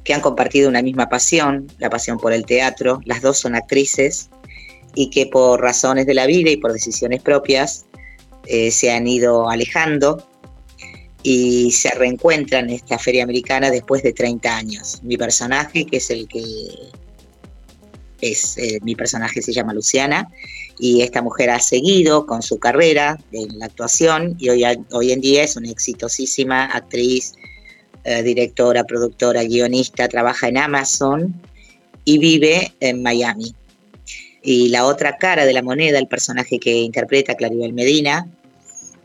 que 0.04 0.14
han 0.14 0.22
compartido 0.22 0.70
una 0.70 0.82
misma 0.82 1.10
pasión, 1.10 1.68
la 1.80 1.90
pasión 1.90 2.18
por 2.18 2.34
el 2.34 2.46
teatro. 2.46 3.02
Las 3.06 3.22
dos 3.22 3.38
son 3.40 3.56
actrices 3.56 4.30
y 4.94 5.10
que 5.10 5.26
por 5.26 5.62
razones 5.62 6.06
de 6.06 6.14
la 6.14 6.26
vida 6.26 6.52
y 6.52 6.58
por 6.58 6.74
decisiones 6.74 7.22
propias 7.22 7.86
eh, 8.46 8.72
se 8.72 8.92
han 8.92 9.08
ido 9.08 9.50
alejando 9.50 10.28
y 11.24 11.72
se 11.72 11.90
reencuentran 11.90 12.70
en 12.70 12.76
esta 12.76 13.00
feria 13.00 13.24
americana 13.24 13.72
después 13.72 14.04
de 14.04 14.14
30 14.14 14.56
años. 14.56 15.00
Mi 15.02 15.18
personaje, 15.18 15.86
que 15.86 15.98
es 15.98 16.12
el 16.12 16.28
que 16.28 16.44
es, 18.22 18.58
eh, 18.58 18.80
mi 18.84 18.96
personaje 18.96 19.42
se 19.42 19.54
llama 19.54 19.74
Luciana, 19.74 20.30
y 20.80 21.02
esta 21.02 21.22
mujer 21.22 21.50
ha 21.50 21.60
seguido 21.60 22.26
con 22.26 22.42
su 22.42 22.60
carrera 22.60 23.18
en 23.32 23.60
la 23.60 23.66
actuación 23.68 24.36
y 24.40 24.50
hoy, 24.50 25.12
en 25.12 25.22
día 25.22 25.44
es 25.44 25.56
una 25.56 25.70
exitosísima 25.70 26.66
actriz, 26.66 27.34
eh, 28.04 28.24
directora, 28.24 28.84
productora, 28.84 29.44
guionista, 29.44 30.08
trabaja 30.08 30.50
en 30.50 30.58
Amazon 30.58 31.42
y 32.04 32.18
vive 32.18 32.74
en 32.82 33.02
Miami. 33.02 33.56
Y 34.44 34.70
la 34.70 34.86
otra 34.86 35.18
cara 35.18 35.46
de 35.46 35.54
la 35.54 35.64
moneda, 35.64 35.98
el 35.98 36.08
personaje 36.08 36.60
que 36.60 36.74
interpreta 36.74 37.36
Claribel 37.36 37.74
Medina, 37.74 38.30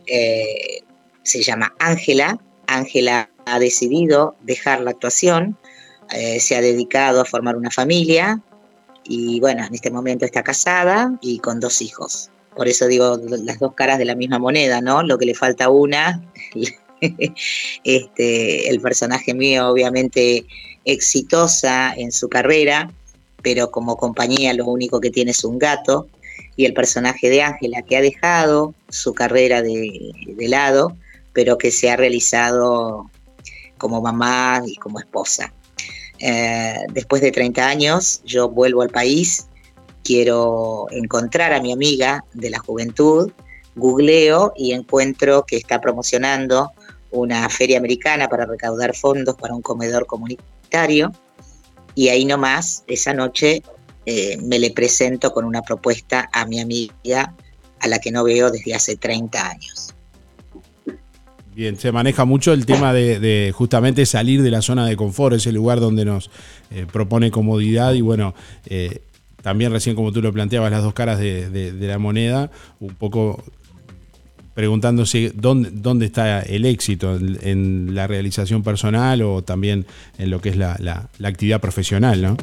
eh, 0.06 0.82
se 1.22 1.42
llama 1.42 1.72
Ángela. 1.78 2.38
Ángela 2.66 3.30
ha 3.46 3.58
decidido 3.58 4.36
dejar 4.42 4.80
la 4.80 4.90
actuación, 4.90 5.56
se 6.40 6.56
ha 6.56 6.60
dedicado 6.60 7.20
a 7.20 7.24
formar 7.24 7.56
una 7.56 7.70
familia 7.70 8.42
y 9.12 9.40
bueno, 9.40 9.66
en 9.66 9.74
este 9.74 9.90
momento 9.90 10.24
está 10.24 10.44
casada 10.44 11.18
y 11.20 11.40
con 11.40 11.58
dos 11.58 11.82
hijos. 11.82 12.30
Por 12.54 12.68
eso 12.68 12.86
digo 12.86 13.18
las 13.42 13.58
dos 13.58 13.74
caras 13.74 13.98
de 13.98 14.04
la 14.04 14.14
misma 14.14 14.38
moneda, 14.38 14.80
¿no? 14.80 15.02
Lo 15.02 15.18
que 15.18 15.26
le 15.26 15.34
falta 15.34 15.64
a 15.64 15.68
una, 15.68 16.22
este, 17.84 18.70
el 18.70 18.80
personaje 18.80 19.34
mío 19.34 19.68
obviamente 19.68 20.46
exitosa 20.84 21.92
en 21.96 22.12
su 22.12 22.28
carrera, 22.28 22.88
pero 23.42 23.72
como 23.72 23.96
compañía 23.96 24.54
lo 24.54 24.66
único 24.66 25.00
que 25.00 25.10
tiene 25.10 25.32
es 25.32 25.42
un 25.42 25.58
gato, 25.58 26.06
y 26.54 26.64
el 26.64 26.72
personaje 26.72 27.30
de 27.30 27.42
Ángela 27.42 27.82
que 27.82 27.96
ha 27.96 28.02
dejado 28.02 28.74
su 28.90 29.12
carrera 29.12 29.60
de, 29.60 30.12
de 30.24 30.48
lado, 30.48 30.96
pero 31.32 31.58
que 31.58 31.72
se 31.72 31.90
ha 31.90 31.96
realizado 31.96 33.10
como 33.76 34.00
mamá 34.00 34.62
y 34.64 34.76
como 34.76 35.00
esposa. 35.00 35.52
Eh, 36.20 36.74
después 36.92 37.22
de 37.22 37.32
30 37.32 37.66
años, 37.66 38.22
yo 38.24 38.48
vuelvo 38.48 38.82
al 38.82 38.90
país, 38.90 39.46
quiero 40.04 40.86
encontrar 40.90 41.52
a 41.52 41.60
mi 41.60 41.72
amiga 41.72 42.24
de 42.34 42.50
la 42.50 42.58
juventud, 42.58 43.32
googleo 43.74 44.52
y 44.56 44.72
encuentro 44.72 45.44
que 45.46 45.56
está 45.56 45.80
promocionando 45.80 46.72
una 47.10 47.48
feria 47.48 47.78
americana 47.78 48.28
para 48.28 48.46
recaudar 48.46 48.94
fondos 48.94 49.36
para 49.36 49.54
un 49.54 49.62
comedor 49.62 50.06
comunitario 50.06 51.12
y 51.94 52.08
ahí 52.08 52.24
nomás, 52.24 52.84
esa 52.86 53.12
noche, 53.12 53.62
eh, 54.06 54.38
me 54.42 54.58
le 54.58 54.70
presento 54.70 55.32
con 55.32 55.44
una 55.44 55.62
propuesta 55.62 56.28
a 56.32 56.46
mi 56.46 56.60
amiga 56.60 57.34
a 57.80 57.88
la 57.88 57.98
que 57.98 58.10
no 58.10 58.24
veo 58.24 58.50
desde 58.50 58.74
hace 58.74 58.96
30 58.96 59.48
años. 59.48 59.94
Bien, 61.54 61.76
se 61.76 61.90
maneja 61.92 62.24
mucho 62.24 62.52
el 62.52 62.64
tema 62.64 62.92
de, 62.92 63.52
justamente 63.54 64.06
salir 64.06 64.42
de 64.42 64.50
la 64.50 64.62
zona 64.62 64.86
de 64.86 64.96
confort, 64.96 65.34
ese 65.34 65.52
lugar 65.52 65.80
donde 65.80 66.04
nos 66.04 66.30
eh, 66.70 66.86
propone 66.90 67.30
comodidad 67.30 67.92
y 67.94 68.00
bueno, 68.02 68.34
eh, 68.66 69.00
también 69.42 69.72
recién 69.72 69.96
como 69.96 70.12
tú 70.12 70.22
lo 70.22 70.32
planteabas, 70.32 70.70
las 70.70 70.82
dos 70.82 70.94
caras 70.94 71.18
de, 71.18 71.74
la 71.80 71.98
moneda, 71.98 72.50
un 72.78 72.94
poco 72.94 73.42
preguntándose 74.54 75.32
dónde, 75.34 75.70
dónde 75.72 76.06
está 76.06 76.40
el 76.40 76.64
éxito, 76.66 77.16
en, 77.16 77.38
en 77.42 77.94
la 77.94 78.06
realización 78.06 78.62
personal 78.62 79.22
o 79.22 79.42
también 79.42 79.86
en 80.18 80.30
lo 80.30 80.40
que 80.40 80.50
es 80.50 80.56
la, 80.56 80.76
la- 80.78 81.08
la 81.18 81.28
actividad 81.28 81.60
profesional, 81.60 82.22
¿no? 82.22 82.36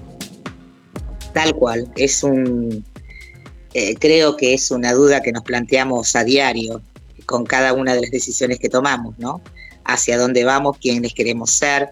Tal 1.33 1.53
cual, 1.53 1.87
es 1.95 2.23
un, 2.23 2.83
eh, 3.73 3.95
creo 3.99 4.35
que 4.35 4.53
es 4.55 4.71
una 4.71 4.93
duda 4.93 5.21
que 5.21 5.31
nos 5.31 5.43
planteamos 5.43 6.15
a 6.15 6.23
diario 6.23 6.81
con 7.27 7.45
cada 7.45 7.73
una 7.73 7.93
de 7.93 8.01
las 8.01 8.09
decisiones 8.09 8.57
que 8.57 8.69
tomamos, 8.69 9.19
¿no? 9.19 9.41
Hacia 9.83 10.17
dónde 10.17 10.43
vamos, 10.45 10.77
quiénes 10.79 11.13
queremos 11.13 11.51
ser. 11.51 11.91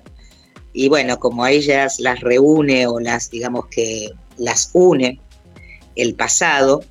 Y 0.74 0.90
bueno, 0.90 1.20
como 1.20 1.44
a 1.44 1.52
ellas 1.52 2.00
las 2.00 2.22
reúne 2.22 2.88
o 2.88 3.00
las, 3.00 3.30
digamos 3.30 3.68
que 3.68 4.10
las 4.38 4.72
une 4.74 5.20
el 5.96 6.16
pasado, 6.16 6.84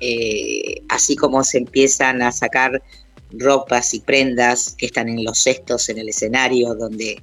eh, 0.00 0.82
así 0.88 1.16
como 1.16 1.42
se 1.44 1.58
empiezan 1.58 2.20
a 2.20 2.32
sacar 2.32 2.82
ropas 3.30 3.94
y 3.94 4.00
prendas 4.00 4.74
que 4.76 4.86
están 4.86 5.08
en 5.08 5.24
los 5.24 5.38
cestos 5.38 5.88
en 5.88 5.98
el 5.98 6.08
escenario, 6.08 6.74
donde 6.74 7.22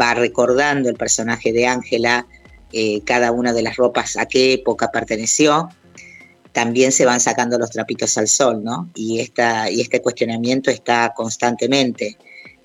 va 0.00 0.14
recordando 0.14 0.88
el 0.88 0.96
personaje 0.96 1.52
de 1.52 1.66
Ángela 1.66 2.26
eh, 2.72 3.02
cada 3.04 3.32
una 3.32 3.52
de 3.52 3.62
las 3.62 3.76
ropas 3.76 4.16
a 4.16 4.26
qué 4.26 4.52
época 4.52 4.90
perteneció, 4.92 5.68
también 6.54 6.92
se 6.92 7.04
van 7.04 7.20
sacando 7.20 7.58
los 7.58 7.70
trapitos 7.70 8.16
al 8.16 8.28
sol, 8.28 8.62
¿no? 8.62 8.88
Y, 8.94 9.18
esta, 9.18 9.68
y 9.68 9.80
este 9.80 10.00
cuestionamiento 10.00 10.70
está 10.70 11.12
constantemente. 11.14 12.16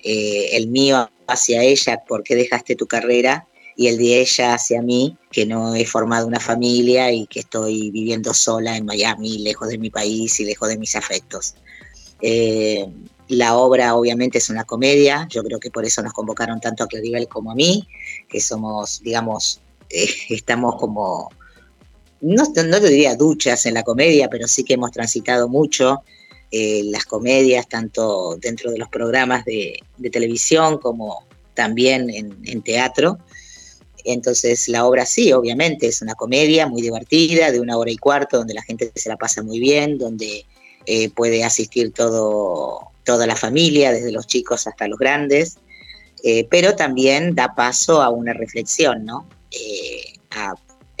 Eh, 0.02 0.50
el 0.52 0.68
mío 0.68 1.10
hacia 1.26 1.62
ella, 1.64 2.00
¿por 2.06 2.22
qué 2.22 2.36
dejaste 2.36 2.76
tu 2.76 2.86
carrera? 2.86 3.48
Y 3.76 3.88
el 3.88 3.98
de 3.98 4.20
ella 4.20 4.54
hacia 4.54 4.80
mí, 4.80 5.18
que 5.32 5.44
no 5.44 5.74
he 5.74 5.84
formado 5.84 6.28
una 6.28 6.38
familia 6.38 7.10
y 7.10 7.26
que 7.26 7.40
estoy 7.40 7.90
viviendo 7.90 8.32
sola 8.32 8.76
en 8.76 8.86
Miami, 8.86 9.38
lejos 9.38 9.68
de 9.68 9.78
mi 9.78 9.90
país 9.90 10.38
y 10.38 10.44
lejos 10.44 10.68
de 10.68 10.78
mis 10.78 10.94
afectos. 10.94 11.56
Eh, 12.22 12.86
la 13.26 13.56
obra 13.56 13.96
obviamente 13.96 14.38
es 14.38 14.50
una 14.50 14.62
comedia, 14.62 15.26
yo 15.28 15.42
creo 15.42 15.58
que 15.58 15.70
por 15.70 15.84
eso 15.84 16.00
nos 16.00 16.12
convocaron 16.12 16.60
tanto 16.60 16.84
a 16.84 16.86
Claribel 16.86 17.26
como 17.26 17.50
a 17.50 17.54
mí, 17.56 17.88
que 18.28 18.40
somos, 18.40 19.02
digamos, 19.02 19.60
estamos 19.90 20.76
como, 20.76 21.30
no, 22.20 22.44
no 22.44 22.80
te 22.80 22.88
diría 22.88 23.14
duchas 23.14 23.66
en 23.66 23.74
la 23.74 23.82
comedia, 23.82 24.28
pero 24.28 24.46
sí 24.46 24.64
que 24.64 24.74
hemos 24.74 24.90
transitado 24.92 25.48
mucho 25.48 26.02
eh, 26.52 26.82
las 26.86 27.04
comedias, 27.04 27.68
tanto 27.68 28.36
dentro 28.40 28.72
de 28.72 28.78
los 28.78 28.88
programas 28.88 29.44
de, 29.44 29.78
televisión 30.10 30.78
como 30.78 31.24
también 31.54 32.10
en, 32.10 32.62
teatro. 32.62 33.18
Entonces 34.04 34.66
la 34.68 34.84
obra 34.86 35.06
sí, 35.06 35.32
obviamente, 35.32 35.86
es 35.86 36.02
una 36.02 36.14
comedia 36.14 36.66
muy 36.66 36.82
divertida, 36.82 37.52
de 37.52 37.60
una 37.60 37.76
hora 37.76 37.90
y 37.90 37.96
cuarto, 37.96 38.38
donde 38.38 38.54
la 38.54 38.62
gente 38.62 38.90
se 38.94 39.08
la 39.08 39.16
pasa 39.16 39.42
muy 39.42 39.60
bien, 39.60 39.96
donde 39.98 40.44
eh, 40.86 41.10
puede 41.10 41.44
asistir 41.44 41.92
todo, 41.92 42.90
toda 43.04 43.26
la 43.26 43.36
familia, 43.36 43.92
desde 43.92 44.10
los 44.10 44.26
chicos 44.26 44.66
hasta 44.66 44.88
los 44.88 44.98
grandes, 44.98 45.58
eh, 46.24 46.48
pero 46.50 46.74
también 46.74 47.34
da 47.34 47.54
paso 47.54 48.02
a 48.02 48.10
una 48.10 48.32
reflexión, 48.32 49.04
¿no? 49.04 49.28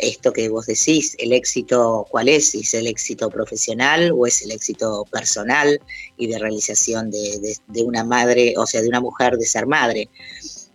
Esto 0.02 0.32
que 0.32 0.48
vos 0.48 0.66
decís, 0.66 1.14
el 1.18 1.32
éxito, 1.32 2.06
¿cuál 2.10 2.28
es? 2.28 2.54
¿Es 2.54 2.74
el 2.74 2.86
éxito 2.86 3.30
profesional 3.30 4.12
o 4.16 4.26
es 4.26 4.42
el 4.42 4.50
éxito 4.52 5.04
personal 5.10 5.80
y 6.16 6.26
de 6.26 6.38
realización 6.38 7.10
de, 7.10 7.56
de- 7.68 7.82
una 7.82 8.04
madre, 8.04 8.54
o 8.56 8.66
sea, 8.66 8.82
de 8.82 8.88
una 8.88 9.00
mujer 9.00 9.36
de 9.36 9.46
ser 9.46 9.66
madre? 9.66 10.08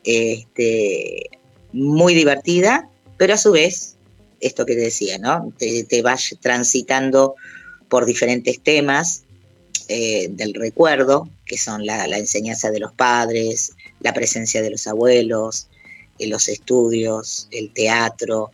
Este, 0.04 1.30
muy 1.74 2.14
divertida, 2.14 2.90
pero 3.18 3.34
a 3.34 3.38
su 3.38 3.52
vez, 3.52 3.96
esto 4.40 4.66
que 4.66 4.76
te 4.76 4.82
decía, 4.82 5.18
¿no? 5.18 5.52
Te, 5.58 6.02
vas 6.02 6.36
transitando 6.42 7.36
por 7.90 8.06
diferentes 8.06 8.62
temas 8.62 9.24
eh, 9.88 10.28
del 10.30 10.54
recuerdo, 10.54 11.30
que 11.46 11.58
son 11.58 11.86
la, 11.86 12.08
la 12.08 12.18
enseñanza 12.18 12.72
de 12.72 12.80
los 12.80 12.94
padres, 12.94 13.74
la 14.00 14.14
presencia 14.14 14.62
de 14.62 14.72
los 14.72 14.88
abuelos, 14.88 15.68
eh, 16.20 16.28
los 16.28 16.48
estudios, 16.48 17.48
el 17.52 17.72
teatro, 17.74 18.52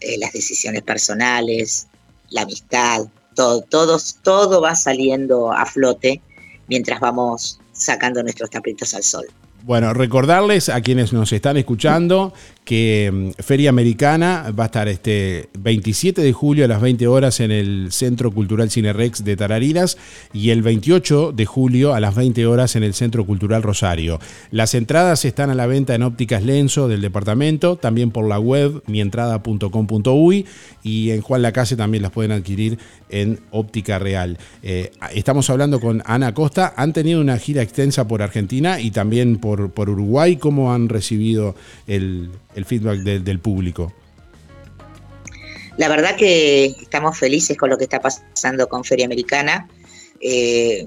eh, 0.00 0.18
las 0.18 0.32
decisiones 0.32 0.82
personales, 0.82 1.88
la 2.30 2.42
amistad, 2.42 3.06
todo, 3.34 3.62
todos, 3.62 4.18
todo 4.22 4.60
va 4.60 4.74
saliendo 4.74 5.52
a 5.52 5.64
flote 5.66 6.20
mientras 6.68 7.00
vamos 7.00 7.60
sacando 7.72 8.22
nuestros 8.22 8.50
tapitos 8.50 8.94
al 8.94 9.02
sol. 9.02 9.26
Bueno, 9.64 9.92
recordarles 9.92 10.68
a 10.68 10.80
quienes 10.80 11.12
nos 11.12 11.32
están 11.32 11.56
escuchando 11.56 12.32
que 12.68 13.10
mm, 13.10 13.42
Feria 13.42 13.70
Americana 13.70 14.52
va 14.52 14.64
a 14.64 14.66
estar 14.66 14.88
este 14.88 15.48
27 15.58 16.20
de 16.20 16.34
julio 16.34 16.66
a 16.66 16.68
las 16.68 16.82
20 16.82 17.06
horas 17.06 17.40
en 17.40 17.50
el 17.50 17.92
Centro 17.92 18.30
Cultural 18.30 18.70
Cinerex 18.70 19.24
de 19.24 19.36
Tarariras 19.36 19.96
y 20.34 20.50
el 20.50 20.60
28 20.60 21.32
de 21.32 21.46
julio 21.46 21.94
a 21.94 22.00
las 22.00 22.14
20 22.14 22.44
horas 22.46 22.76
en 22.76 22.82
el 22.82 22.92
Centro 22.92 23.24
Cultural 23.24 23.62
Rosario. 23.62 24.20
Las 24.50 24.74
entradas 24.74 25.24
están 25.24 25.48
a 25.48 25.54
la 25.54 25.66
venta 25.66 25.94
en 25.94 26.02
ópticas 26.02 26.42
Lenzo 26.42 26.88
del 26.88 27.00
departamento, 27.00 27.76
también 27.76 28.10
por 28.10 28.28
la 28.28 28.38
web 28.38 28.82
mientrada.com.uy 28.86 30.44
y 30.82 31.10
en 31.12 31.22
Juan 31.22 31.40
Lacase 31.40 31.74
también 31.74 32.02
las 32.02 32.12
pueden 32.12 32.32
adquirir 32.32 32.78
en 33.08 33.40
óptica 33.50 33.98
real. 33.98 34.36
Eh, 34.62 34.90
estamos 35.14 35.48
hablando 35.48 35.80
con 35.80 36.02
Ana 36.04 36.34
Costa, 36.34 36.74
han 36.76 36.92
tenido 36.92 37.22
una 37.22 37.38
gira 37.38 37.62
extensa 37.62 38.06
por 38.06 38.20
Argentina 38.20 38.78
y 38.78 38.90
también 38.90 39.38
por, 39.38 39.70
por 39.70 39.88
Uruguay. 39.88 40.36
¿Cómo 40.36 40.74
han 40.74 40.90
recibido 40.90 41.54
el, 41.86 42.30
el 42.58 42.64
feedback 42.64 42.98
de- 42.98 43.20
del 43.20 43.38
público? 43.38 43.92
La 45.76 45.88
verdad 45.88 46.16
que 46.16 46.66
estamos 46.66 47.16
felices 47.16 47.56
con 47.56 47.70
lo 47.70 47.78
que 47.78 47.84
está 47.84 48.00
pasando 48.00 48.68
con 48.68 48.82
Feria 48.84 49.06
Americana. 49.06 49.68
Eh, 50.20 50.86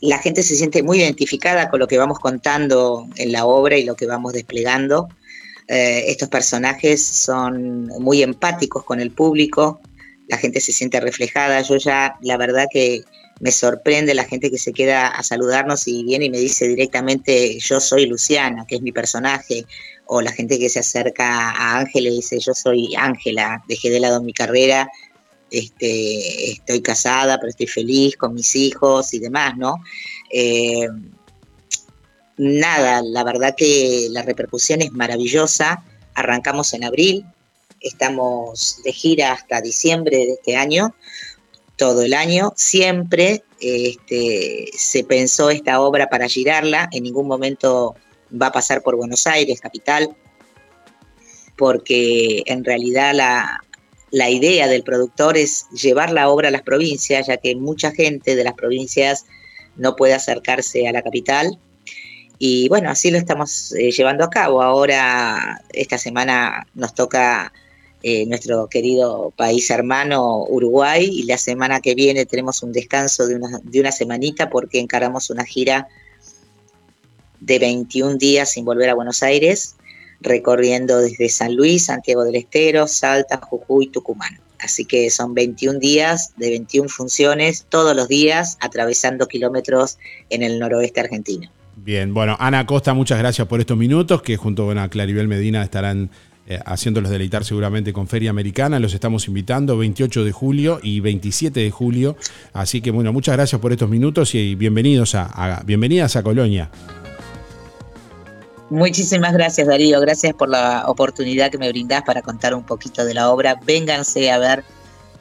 la 0.00 0.18
gente 0.18 0.42
se 0.42 0.54
siente 0.54 0.82
muy 0.82 0.98
identificada 1.00 1.68
con 1.68 1.80
lo 1.80 1.88
que 1.88 1.98
vamos 1.98 2.18
contando 2.20 3.08
en 3.16 3.32
la 3.32 3.44
obra 3.44 3.76
y 3.76 3.84
lo 3.84 3.96
que 3.96 4.06
vamos 4.06 4.32
desplegando. 4.32 5.08
Eh, 5.66 6.04
estos 6.08 6.28
personajes 6.28 7.04
son 7.04 7.86
muy 8.00 8.22
empáticos 8.22 8.84
con 8.84 9.00
el 9.00 9.10
público, 9.10 9.80
la 10.28 10.36
gente 10.36 10.60
se 10.60 10.72
siente 10.72 11.00
reflejada. 11.00 11.60
Yo 11.62 11.76
ya, 11.76 12.16
la 12.22 12.36
verdad 12.36 12.66
que 12.72 13.02
me 13.40 13.50
sorprende 13.50 14.14
la 14.14 14.24
gente 14.24 14.50
que 14.50 14.58
se 14.58 14.72
queda 14.72 15.08
a 15.08 15.22
saludarnos 15.22 15.88
y 15.88 16.04
viene 16.04 16.26
y 16.26 16.30
me 16.30 16.38
dice 16.38 16.68
directamente, 16.68 17.58
yo 17.58 17.80
soy 17.80 18.06
Luciana, 18.06 18.64
que 18.66 18.76
es 18.76 18.82
mi 18.82 18.92
personaje, 18.92 19.64
o 20.12 20.20
la 20.20 20.32
gente 20.32 20.58
que 20.58 20.68
se 20.68 20.80
acerca 20.80 21.50
a 21.50 21.78
Ángela 21.78 22.08
y 22.08 22.16
dice, 22.16 22.40
yo 22.40 22.52
soy 22.52 22.96
Ángela, 22.96 23.62
dejé 23.68 23.90
de 23.90 24.00
lado 24.00 24.20
mi 24.20 24.32
carrera, 24.32 24.90
este, 25.52 26.50
estoy 26.50 26.82
casada, 26.82 27.38
pero 27.38 27.50
estoy 27.50 27.68
feliz 27.68 28.16
con 28.16 28.34
mis 28.34 28.56
hijos 28.56 29.14
y 29.14 29.20
demás, 29.20 29.56
¿no? 29.56 29.76
Eh, 30.32 30.88
nada, 32.38 33.02
la 33.04 33.22
verdad 33.22 33.54
que 33.56 34.08
la 34.10 34.22
repercusión 34.22 34.82
es 34.82 34.90
maravillosa. 34.90 35.84
Arrancamos 36.14 36.74
en 36.74 36.82
abril, 36.82 37.24
estamos 37.78 38.80
de 38.82 38.92
gira 38.92 39.30
hasta 39.30 39.60
diciembre 39.60 40.16
de 40.16 40.32
este 40.32 40.56
año, 40.56 40.92
todo 41.76 42.02
el 42.02 42.14
año. 42.14 42.52
Siempre 42.56 43.44
este, 43.60 44.70
se 44.76 45.04
pensó 45.04 45.50
esta 45.50 45.80
obra 45.80 46.08
para 46.08 46.26
girarla, 46.26 46.88
en 46.90 47.04
ningún 47.04 47.28
momento 47.28 47.94
va 48.30 48.46
a 48.46 48.52
pasar 48.52 48.82
por 48.82 48.96
Buenos 48.96 49.26
Aires, 49.26 49.60
capital, 49.60 50.16
porque 51.56 52.42
en 52.46 52.64
realidad 52.64 53.14
la, 53.14 53.60
la 54.10 54.30
idea 54.30 54.66
del 54.66 54.82
productor 54.82 55.36
es 55.36 55.66
llevar 55.70 56.12
la 56.12 56.28
obra 56.28 56.48
a 56.48 56.50
las 56.50 56.62
provincias, 56.62 57.26
ya 57.26 57.36
que 57.36 57.54
mucha 57.54 57.92
gente 57.92 58.34
de 58.34 58.44
las 58.44 58.54
provincias 58.54 59.26
no 59.76 59.96
puede 59.96 60.14
acercarse 60.14 60.88
a 60.88 60.92
la 60.92 61.02
capital. 61.02 61.58
Y 62.38 62.68
bueno, 62.68 62.90
así 62.90 63.10
lo 63.10 63.18
estamos 63.18 63.72
eh, 63.72 63.90
llevando 63.90 64.24
a 64.24 64.30
cabo. 64.30 64.62
Ahora, 64.62 65.62
esta 65.72 65.98
semana 65.98 66.66
nos 66.74 66.94
toca 66.94 67.52
eh, 68.02 68.24
nuestro 68.26 68.66
querido 68.68 69.32
país 69.36 69.68
hermano 69.68 70.44
Uruguay 70.48 71.04
y 71.04 71.24
la 71.24 71.36
semana 71.36 71.80
que 71.80 71.94
viene 71.94 72.24
tenemos 72.24 72.62
un 72.62 72.72
descanso 72.72 73.26
de 73.26 73.36
una, 73.36 73.60
de 73.62 73.80
una 73.80 73.92
semanita 73.92 74.48
porque 74.48 74.80
encaramos 74.80 75.28
una 75.28 75.44
gira 75.44 75.86
de 77.40 77.58
21 77.58 78.16
días 78.16 78.52
sin 78.52 78.64
volver 78.64 78.88
a 78.90 78.94
Buenos 78.94 79.22
Aires, 79.22 79.76
recorriendo 80.20 80.98
desde 80.98 81.28
San 81.28 81.56
Luis, 81.56 81.86
Santiago 81.86 82.24
del 82.24 82.36
Estero, 82.36 82.86
Salta, 82.86 83.38
Jujuy, 83.42 83.88
Tucumán. 83.88 84.38
Así 84.58 84.84
que 84.84 85.08
son 85.10 85.32
21 85.32 85.78
días 85.78 86.32
de 86.36 86.50
21 86.50 86.88
funciones 86.90 87.64
todos 87.70 87.96
los 87.96 88.08
días, 88.08 88.58
atravesando 88.60 89.26
kilómetros 89.26 89.96
en 90.28 90.42
el 90.42 90.58
noroeste 90.58 91.00
argentino. 91.00 91.50
Bien, 91.76 92.12
bueno, 92.12 92.36
Ana 92.38 92.66
Costa, 92.66 92.92
muchas 92.92 93.18
gracias 93.18 93.48
por 93.48 93.60
estos 93.60 93.78
minutos, 93.78 94.20
que 94.20 94.36
junto 94.36 94.70
a 94.70 94.88
Claribel 94.90 95.28
Medina 95.28 95.62
estarán 95.62 96.10
eh, 96.46 96.58
haciéndolos 96.66 97.10
deleitar 97.10 97.42
seguramente 97.46 97.94
con 97.94 98.06
Feria 98.06 98.28
Americana. 98.28 98.78
Los 98.78 98.92
estamos 98.92 99.26
invitando 99.28 99.78
28 99.78 100.24
de 100.24 100.32
julio 100.32 100.78
y 100.82 101.00
27 101.00 101.58
de 101.60 101.70
julio. 101.70 102.16
Así 102.52 102.82
que 102.82 102.90
bueno, 102.90 103.14
muchas 103.14 103.36
gracias 103.36 103.58
por 103.62 103.72
estos 103.72 103.88
minutos 103.88 104.34
y 104.34 104.56
bienvenidos 104.56 105.14
a, 105.14 105.24
a- 105.24 105.62
bienvenidas 105.62 106.16
a 106.16 106.22
Colonia. 106.22 106.70
Muchísimas 108.70 109.32
gracias 109.32 109.66
Darío, 109.66 110.00
gracias 110.00 110.32
por 110.34 110.48
la 110.48 110.84
oportunidad 110.86 111.50
que 111.50 111.58
me 111.58 111.68
brindás 111.68 112.02
para 112.02 112.22
contar 112.22 112.54
un 112.54 112.64
poquito 112.64 113.04
de 113.04 113.14
la 113.14 113.30
obra. 113.30 113.60
Vénganse 113.66 114.30
a 114.30 114.38
ver 114.38 114.64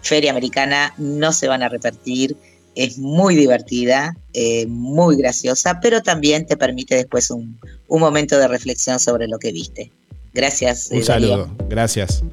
Feria 0.02 0.32
Americana, 0.32 0.94
no 0.98 1.34
se 1.34 1.48
van 1.48 1.64
a 1.64 1.70
repetir, 1.70 2.38
es 2.76 3.00
muy 3.00 3.36
divertida, 3.36 4.16
eh, 4.34 4.66
muy 4.68 5.18
graciosa, 5.18 5.80
pero 5.82 6.02
también 6.02 6.46
te 6.46 6.56
permite 6.58 6.96
después 6.96 7.32
un, 7.32 7.60
un 7.88 8.00
momento 8.00 8.38
de 8.38 8.48
reflexión 8.48 9.00
sobre 9.00 9.28
lo 9.28 9.40
que 9.40 9.52
viste. 9.52 9.92
Gracias. 10.34 10.90
Un 10.92 11.00
eh, 11.00 11.04
Darío. 11.04 11.28
saludo, 11.30 11.56
gracias. 11.68 12.24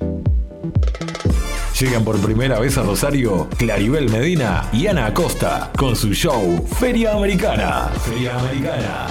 Llegan 1.80 2.04
por 2.04 2.18
primera 2.20 2.58
vez 2.58 2.78
a 2.78 2.82
Rosario 2.82 3.48
Claribel 3.58 4.08
Medina 4.08 4.68
y 4.72 4.86
Ana 4.86 5.06
Acosta 5.06 5.70
con 5.76 5.94
su 5.94 6.14
show 6.14 6.66
Feria 6.78 7.14
Americana. 7.14 7.90
Feria 8.04 8.38
Americana. 8.38 9.08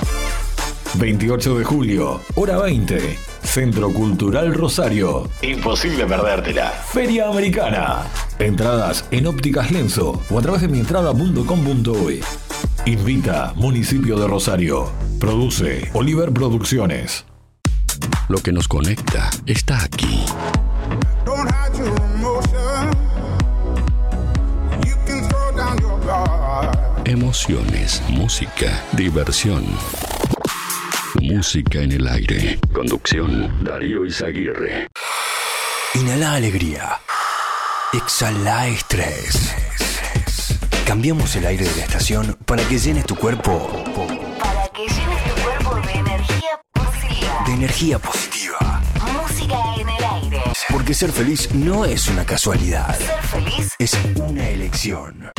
28 0.98 1.60
de 1.60 1.64
julio, 1.66 2.22
hora 2.36 2.58
20. 2.58 3.18
Centro 3.44 3.92
Cultural 3.92 4.54
Rosario. 4.54 5.30
Imposible 5.42 6.06
perdértela. 6.06 6.70
Feria 6.70 7.28
Americana. 7.28 8.04
Entradas 8.40 9.06
en 9.12 9.28
ópticas 9.28 9.72
Lenzo 9.72 10.22
o 10.30 10.40
a 10.40 10.42
través 10.42 10.62
de 10.62 10.68
mientrada.com.uy. 10.70 12.22
Invita 12.86 13.54
Municipio 13.56 14.18
de 14.18 14.28
Rosario. 14.28 14.90
Produce 15.20 15.90
Oliver 15.94 16.32
Producciones. 16.32 17.26
Lo 18.30 18.40
que 18.40 18.52
nos 18.52 18.68
conecta 18.68 19.30
está 19.46 19.84
aquí. 19.84 20.24
Emociones, 27.06 28.02
música, 28.10 28.84
diversión. 28.94 29.66
Música 31.22 31.80
en 31.82 31.92
el 31.94 32.08
aire. 32.08 32.60
Conducción, 32.74 33.64
Darío 33.64 34.06
Izaguirre. 34.06 34.88
Inhala 35.96 36.34
alegría. 36.34 37.00
Exhala 37.94 38.68
estrés. 38.68 39.56
Cambiamos 40.86 41.36
el 41.36 41.46
aire 41.46 41.66
de 41.66 41.76
la 41.78 41.84
estación 41.86 42.38
para 42.46 42.64
que 42.68 42.78
llenes 42.78 43.06
tu 43.06 43.16
cuerpo 43.16 43.84
Para 44.40 44.68
que 44.68 44.82
llenes 44.82 45.24
tu 45.24 45.42
cuerpo 45.42 45.76
de 45.88 45.94
energía 45.94 46.62
positiva. 46.74 47.44
de 47.48 47.54
energía 47.54 48.00
positiva. 48.00 48.82
Música 49.14 49.58
en 49.80 49.90
el 49.90 50.04
aire. 50.04 50.42
Porque 50.72 50.94
ser 50.94 51.12
feliz 51.12 51.50
no 51.54 51.86
es 51.86 52.08
una 52.08 52.26
casualidad, 52.26 52.96
Ser 52.98 53.24
feliz 53.24 53.74
es 53.80 53.98
una 54.16 54.48
elección. 54.50 55.32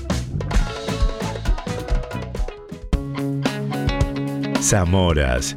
Zamoras 4.61 5.57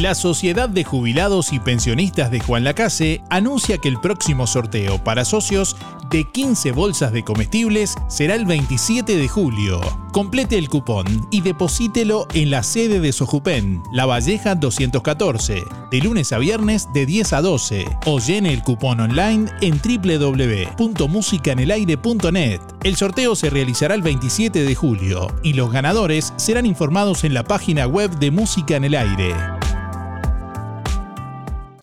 La 0.00 0.14
Sociedad 0.14 0.68
de 0.68 0.84
Jubilados 0.84 1.52
y 1.52 1.60
Pensionistas 1.60 2.30
de 2.30 2.40
Juan 2.40 2.64
Lacase 2.64 3.22
anuncia 3.28 3.78
que 3.78 3.88
el 3.88 4.00
próximo 4.00 4.46
sorteo 4.46 5.02
para 5.04 5.24
socios 5.24 5.76
de 6.10 6.24
15 6.24 6.72
bolsas 6.72 7.12
de 7.12 7.22
comestibles 7.22 7.94
será 8.08 8.34
el 8.34 8.46
27 8.46 9.16
de 9.16 9.28
julio. 9.28 9.80
Complete 10.12 10.58
el 10.58 10.68
cupón 10.68 11.28
y 11.30 11.42
deposítelo 11.42 12.26
en 12.34 12.50
la 12.50 12.62
sede 12.62 13.00
de 13.00 13.12
Sojupen, 13.12 13.82
La 13.92 14.06
Valleja 14.06 14.54
214, 14.54 15.62
de 15.90 15.98
lunes 16.00 16.32
a 16.32 16.38
viernes 16.38 16.88
de 16.92 17.06
10 17.06 17.32
a 17.34 17.42
12 17.42 17.84
o 18.06 18.18
llene 18.18 18.52
el 18.52 18.62
cupón 18.62 18.98
online 18.98 19.50
en 19.60 19.78
www.musicanelaire.net. 19.78 22.60
El 22.82 22.96
sorteo 22.96 23.36
se 23.36 23.50
realizará 23.50 23.94
el 23.94 24.02
27 24.02 24.64
de 24.64 24.74
julio 24.74 25.28
y 25.44 25.52
los 25.52 25.70
ganadores 25.70 26.32
serán 26.36 26.66
informados 26.66 27.24
en 27.24 27.34
la 27.34 27.44
página 27.44 27.86
web 27.86 28.10
de 28.18 28.30
Música 28.30 28.76
en 28.76 28.84
el 28.84 28.94
Aire. 28.96 29.34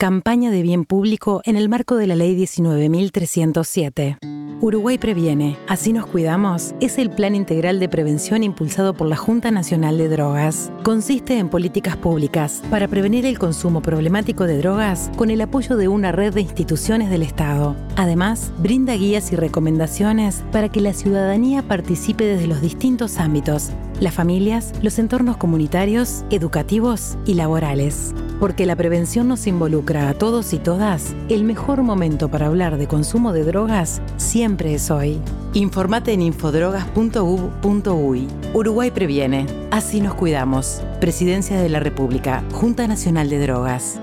Campaña 0.01 0.49
de 0.49 0.61
bien 0.61 0.85
público 0.85 1.41
en 1.43 1.57
el 1.57 1.67
marco 1.67 1.97
de 1.97 2.07
la 2.07 2.15
Ley 2.15 2.33
19.307. 2.37 4.17
Uruguay 4.61 4.97
Previene, 4.97 5.57
así 5.67 5.91
nos 5.91 6.05
cuidamos, 6.05 6.73
es 6.79 6.97
el 6.97 7.09
plan 7.09 7.35
integral 7.35 7.81
de 7.81 7.89
prevención 7.89 8.43
impulsado 8.43 8.93
por 8.93 9.07
la 9.07 9.17
Junta 9.17 9.51
Nacional 9.51 9.97
de 9.97 10.07
Drogas. 10.07 10.71
Consiste 10.83 11.37
en 11.37 11.49
políticas 11.49 11.97
públicas 11.97 12.61
para 12.69 12.87
prevenir 12.87 13.25
el 13.25 13.37
consumo 13.37 13.81
problemático 13.81 14.45
de 14.45 14.59
drogas 14.59 15.11
con 15.17 15.31
el 15.31 15.41
apoyo 15.41 15.75
de 15.75 15.89
una 15.89 16.13
red 16.13 16.33
de 16.33 16.41
instituciones 16.41 17.09
del 17.09 17.21
Estado. 17.21 17.75
Además, 17.97 18.53
brinda 18.59 18.95
guías 18.95 19.33
y 19.33 19.35
recomendaciones 19.35 20.45
para 20.53 20.69
que 20.69 20.79
la 20.79 20.93
ciudadanía 20.93 21.61
participe 21.61 22.23
desde 22.23 22.47
los 22.47 22.61
distintos 22.61 23.17
ámbitos, 23.17 23.71
las 23.99 24.13
familias, 24.13 24.73
los 24.81 24.97
entornos 24.99 25.37
comunitarios, 25.37 26.23
educativos 26.29 27.17
y 27.25 27.35
laborales. 27.35 28.13
Porque 28.39 28.65
la 28.65 28.75
prevención 28.75 29.27
nos 29.27 29.45
involucra 29.47 30.09
a 30.09 30.13
todos 30.13 30.53
y 30.53 30.59
todas, 30.59 31.15
el 31.27 31.43
mejor 31.43 31.81
momento 31.83 32.29
para 32.29 32.45
hablar 32.47 32.77
de 32.77 32.87
consumo 32.87 33.33
de 33.33 33.43
drogas 33.43 34.01
siempre 34.17 34.73
es 34.73 34.89
hoy. 34.91 35.19
Informate 35.53 36.13
en 36.13 36.21
infodrogas.uv.uy. 36.21 38.27
Uruguay 38.53 38.91
previene. 38.91 39.45
Así 39.71 40.01
nos 40.01 40.13
cuidamos. 40.13 40.83
Presidencia 41.01 41.59
de 41.59 41.69
la 41.69 41.79
República. 41.79 42.43
Junta 42.51 42.87
Nacional 42.87 43.29
de 43.29 43.39
Drogas. 43.39 43.99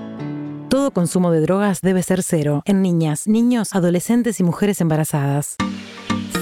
Todo 0.69 0.91
consumo 0.91 1.31
de 1.31 1.39
drogas 1.39 1.79
debe 1.81 2.03
ser 2.03 2.23
cero 2.23 2.61
en 2.65 2.81
niñas, 2.81 3.25
niños, 3.25 3.73
adolescentes 3.73 4.41
y 4.41 4.43
mujeres 4.43 4.81
embarazadas. 4.81 5.55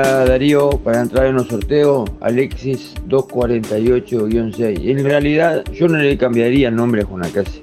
Darío, 0.00 0.70
para 0.70 1.02
entrar 1.02 1.26
en 1.26 1.34
los 1.34 1.48
sorteos, 1.48 2.10
Alexis 2.22 2.94
248-6. 3.08 4.90
En 4.90 5.04
realidad, 5.04 5.64
yo 5.70 5.86
no 5.86 5.98
le 5.98 6.16
cambiaría 6.16 6.68
el 6.68 6.76
nombre 6.76 7.02
a 7.02 7.04
Juanacase. 7.04 7.62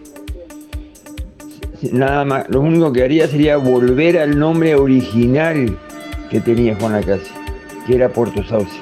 Nada 1.92 2.26
más, 2.26 2.48
lo 2.50 2.62
único 2.62 2.94
que 2.94 3.04
haría 3.04 3.28
sería 3.28 3.58
volver 3.58 4.20
al 4.20 4.38
nombre 4.38 4.76
original 4.76 5.76
que 6.30 6.40
tenía 6.40 6.76
Juanacase, 6.76 7.32
que 7.88 7.96
era 7.96 8.10
Puerto 8.10 8.44
Sauce. 8.44 8.78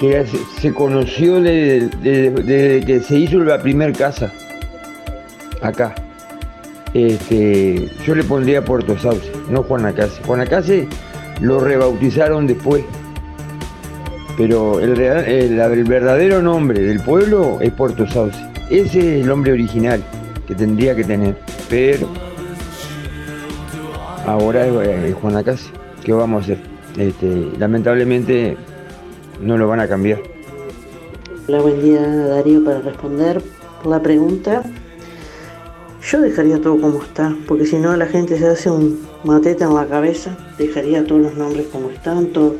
Que 0.00 0.24
se, 0.60 0.72
conoció 0.72 1.42
desde 1.42 2.84
que 2.86 3.00
se 3.00 3.18
hizo 3.18 3.38
la 3.40 3.60
primer 3.60 3.92
casa, 3.92 4.32
acá. 5.60 5.94
Este, 6.94 7.90
yo 8.06 8.14
le 8.14 8.24
pondría 8.24 8.64
Puerto 8.64 8.96
Sauce, 8.96 9.30
no 9.50 9.62
Juanacase. 9.62 10.22
Juanacase 10.22 10.88
lo 11.40 11.60
rebautizaron 11.60 12.46
después. 12.46 12.84
Pero 14.36 14.80
el, 14.80 15.00
el- 15.00 15.84
verdadero 15.84 16.42
nombre 16.42 16.80
del 16.80 17.00
pueblo 17.00 17.58
es 17.60 17.70
Puerto 17.72 18.06
Sauce. 18.06 18.36
Ese 18.70 18.98
es 18.98 19.20
el 19.22 19.26
nombre 19.26 19.52
original 19.52 20.02
que 20.46 20.54
tendría 20.54 20.96
que 20.96 21.04
tener. 21.04 21.36
Pero 21.68 22.08
ahora 24.26 24.66
es, 24.66 24.88
es 25.10 25.14
Juan. 25.14 25.44
¿Qué 26.02 26.12
vamos 26.12 26.40
a 26.42 26.44
hacer? 26.44 26.58
Este, 26.96 27.48
lamentablemente 27.58 28.56
no 29.40 29.56
lo 29.56 29.68
van 29.68 29.80
a 29.80 29.88
cambiar. 29.88 30.20
Hola, 31.46 31.60
buen 31.60 31.82
día 31.82 32.00
Darío 32.00 32.64
para 32.64 32.80
responder 32.80 33.42
la 33.84 34.00
pregunta. 34.00 34.62
Yo 36.10 36.20
dejaría 36.20 36.60
todo 36.60 36.78
como 36.80 37.02
está, 37.02 37.34
porque 37.48 37.64
si 37.66 37.76
no 37.76 37.96
la 37.96 38.06
gente 38.06 38.38
se 38.38 38.46
hace 38.46 38.70
un 38.70 39.00
matete 39.24 39.64
en 39.64 39.74
la 39.74 39.86
cabeza, 39.86 40.36
dejaría 40.58 41.06
todos 41.06 41.22
los 41.22 41.34
nombres 41.34 41.66
como 41.68 41.88
están, 41.90 42.26
todo. 42.26 42.56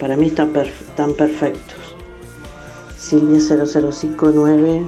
Para 0.00 0.16
mí 0.16 0.28
están, 0.28 0.52
perf- 0.54 0.70
están 0.88 1.12
perfectos. 1.14 1.76
Silvia 2.96 3.38
0059. 3.40 4.86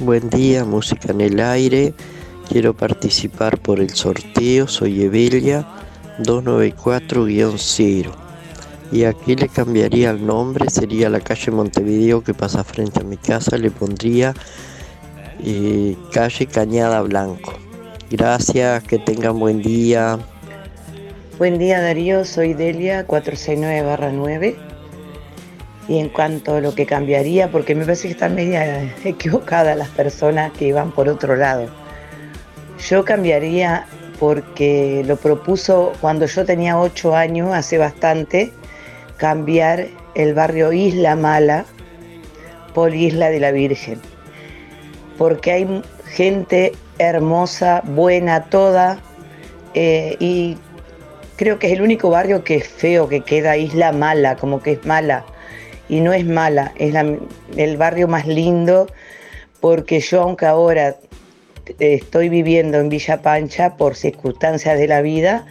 Buen 0.00 0.30
día, 0.30 0.64
música 0.64 1.10
en 1.10 1.20
el 1.20 1.40
aire. 1.40 1.94
Quiero 2.48 2.74
participar 2.74 3.58
por 3.58 3.80
el 3.80 3.90
sorteo. 3.90 4.68
Soy 4.68 5.02
Evelia 5.02 5.66
294-0. 6.22 8.10
Y 8.92 9.04
aquí 9.04 9.36
le 9.36 9.48
cambiaría 9.48 10.10
el 10.10 10.24
nombre. 10.26 10.68
Sería 10.70 11.08
la 11.10 11.20
calle 11.20 11.50
Montevideo 11.52 12.22
que 12.22 12.34
pasa 12.34 12.64
frente 12.64 13.00
a 13.00 13.04
mi 13.04 13.16
casa. 13.16 13.56
Le 13.56 13.70
pondría 13.70 14.34
eh, 15.44 15.96
calle 16.12 16.46
Cañada 16.46 17.02
Blanco. 17.02 17.54
Gracias, 18.10 18.82
que 18.84 18.98
tengan 18.98 19.38
buen 19.38 19.62
día. 19.62 20.18
Buen 21.38 21.58
día 21.58 21.80
Darío, 21.80 22.24
soy 22.24 22.54
Delia 22.54 23.06
469-9 23.06 24.56
y 25.88 25.98
en 25.98 26.08
cuanto 26.08 26.56
a 26.56 26.60
lo 26.60 26.74
que 26.74 26.86
cambiaría, 26.86 27.50
porque 27.50 27.74
me 27.74 27.84
parece 27.84 28.08
que 28.08 28.12
están 28.12 28.34
media 28.34 28.94
equivocadas 29.04 29.76
las 29.76 29.88
personas 29.88 30.52
que 30.52 30.72
van 30.72 30.92
por 30.92 31.08
otro 31.08 31.36
lado. 31.36 31.68
Yo 32.88 33.04
cambiaría 33.04 33.86
porque 34.18 35.02
lo 35.06 35.16
propuso 35.16 35.92
cuando 36.00 36.26
yo 36.26 36.44
tenía 36.44 36.78
8 36.78 37.16
años, 37.16 37.54
hace 37.54 37.78
bastante, 37.78 38.52
cambiar 39.16 39.88
el 40.14 40.34
barrio 40.34 40.72
Isla 40.72 41.16
Mala 41.16 41.64
por 42.74 42.94
Isla 42.94 43.30
de 43.30 43.40
la 43.40 43.50
Virgen. 43.50 44.00
Porque 45.20 45.52
hay 45.52 45.82
gente 46.06 46.72
hermosa, 46.98 47.82
buena, 47.84 48.44
toda, 48.44 48.98
eh, 49.74 50.16
y 50.18 50.56
creo 51.36 51.58
que 51.58 51.66
es 51.66 51.74
el 51.74 51.82
único 51.82 52.08
barrio 52.08 52.42
que 52.42 52.54
es 52.54 52.66
feo, 52.66 53.06
que 53.06 53.20
queda 53.20 53.58
Isla 53.58 53.92
Mala, 53.92 54.36
como 54.36 54.62
que 54.62 54.72
es 54.72 54.86
mala. 54.86 55.26
Y 55.90 56.00
no 56.00 56.14
es 56.14 56.24
mala, 56.24 56.72
es 56.78 56.94
la- 56.94 57.18
el 57.58 57.76
barrio 57.76 58.08
más 58.08 58.26
lindo, 58.26 58.86
porque 59.60 60.00
yo 60.00 60.22
aunque 60.22 60.46
ahora 60.46 60.96
eh, 61.78 61.94
estoy 62.00 62.30
viviendo 62.30 62.78
en 62.78 62.88
Villa 62.88 63.20
Pancha 63.20 63.76
por 63.76 63.96
circunstancias 63.96 64.78
de 64.78 64.88
la 64.88 65.02
vida, 65.02 65.44